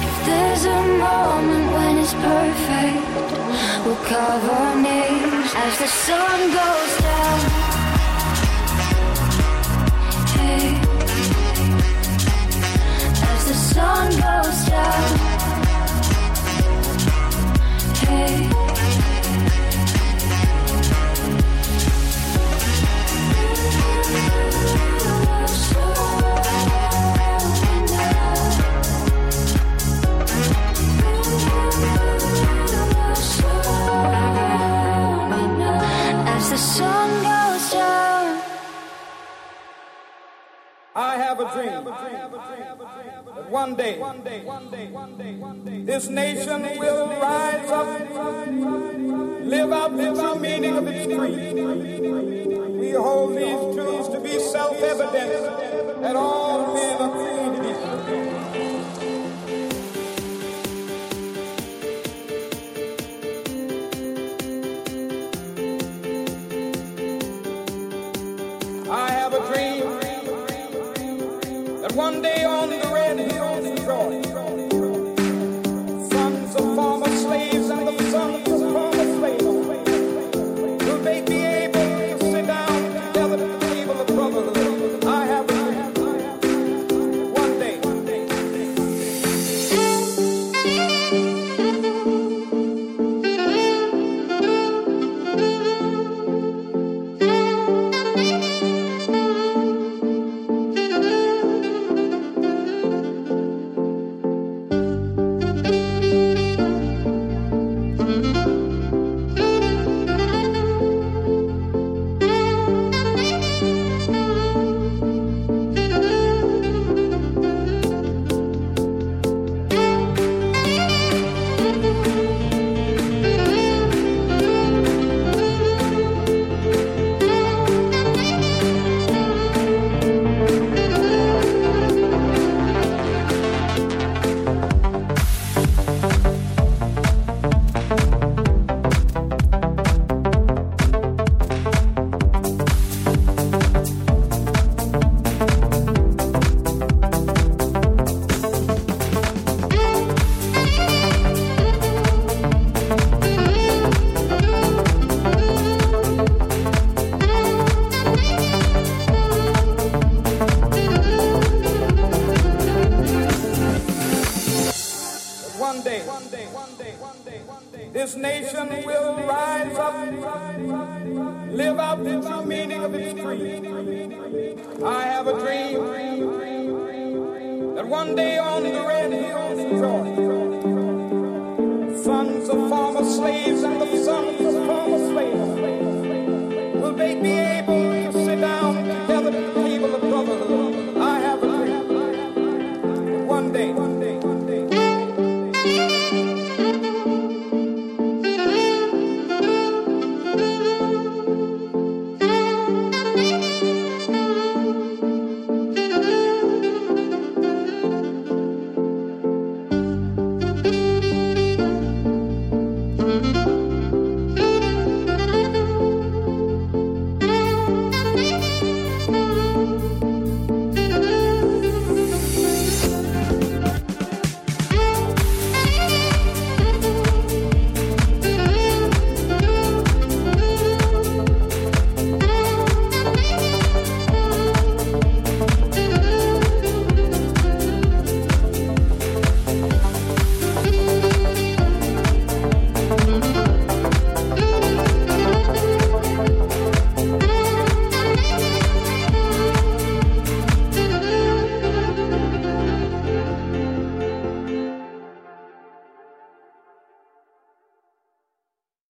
[0.08, 6.92] If there's a moment when it's perfect, we'll carve our names as the sun goes
[7.02, 7.71] down.
[13.30, 15.18] As the sun goes down.
[18.06, 18.71] Hey.
[41.42, 43.98] A dream that one day
[45.84, 47.86] this nation will rise up,
[49.44, 51.54] live out the true meaning of its creed.
[52.78, 58.51] We hold these truths to be self-evident that all men are created equal.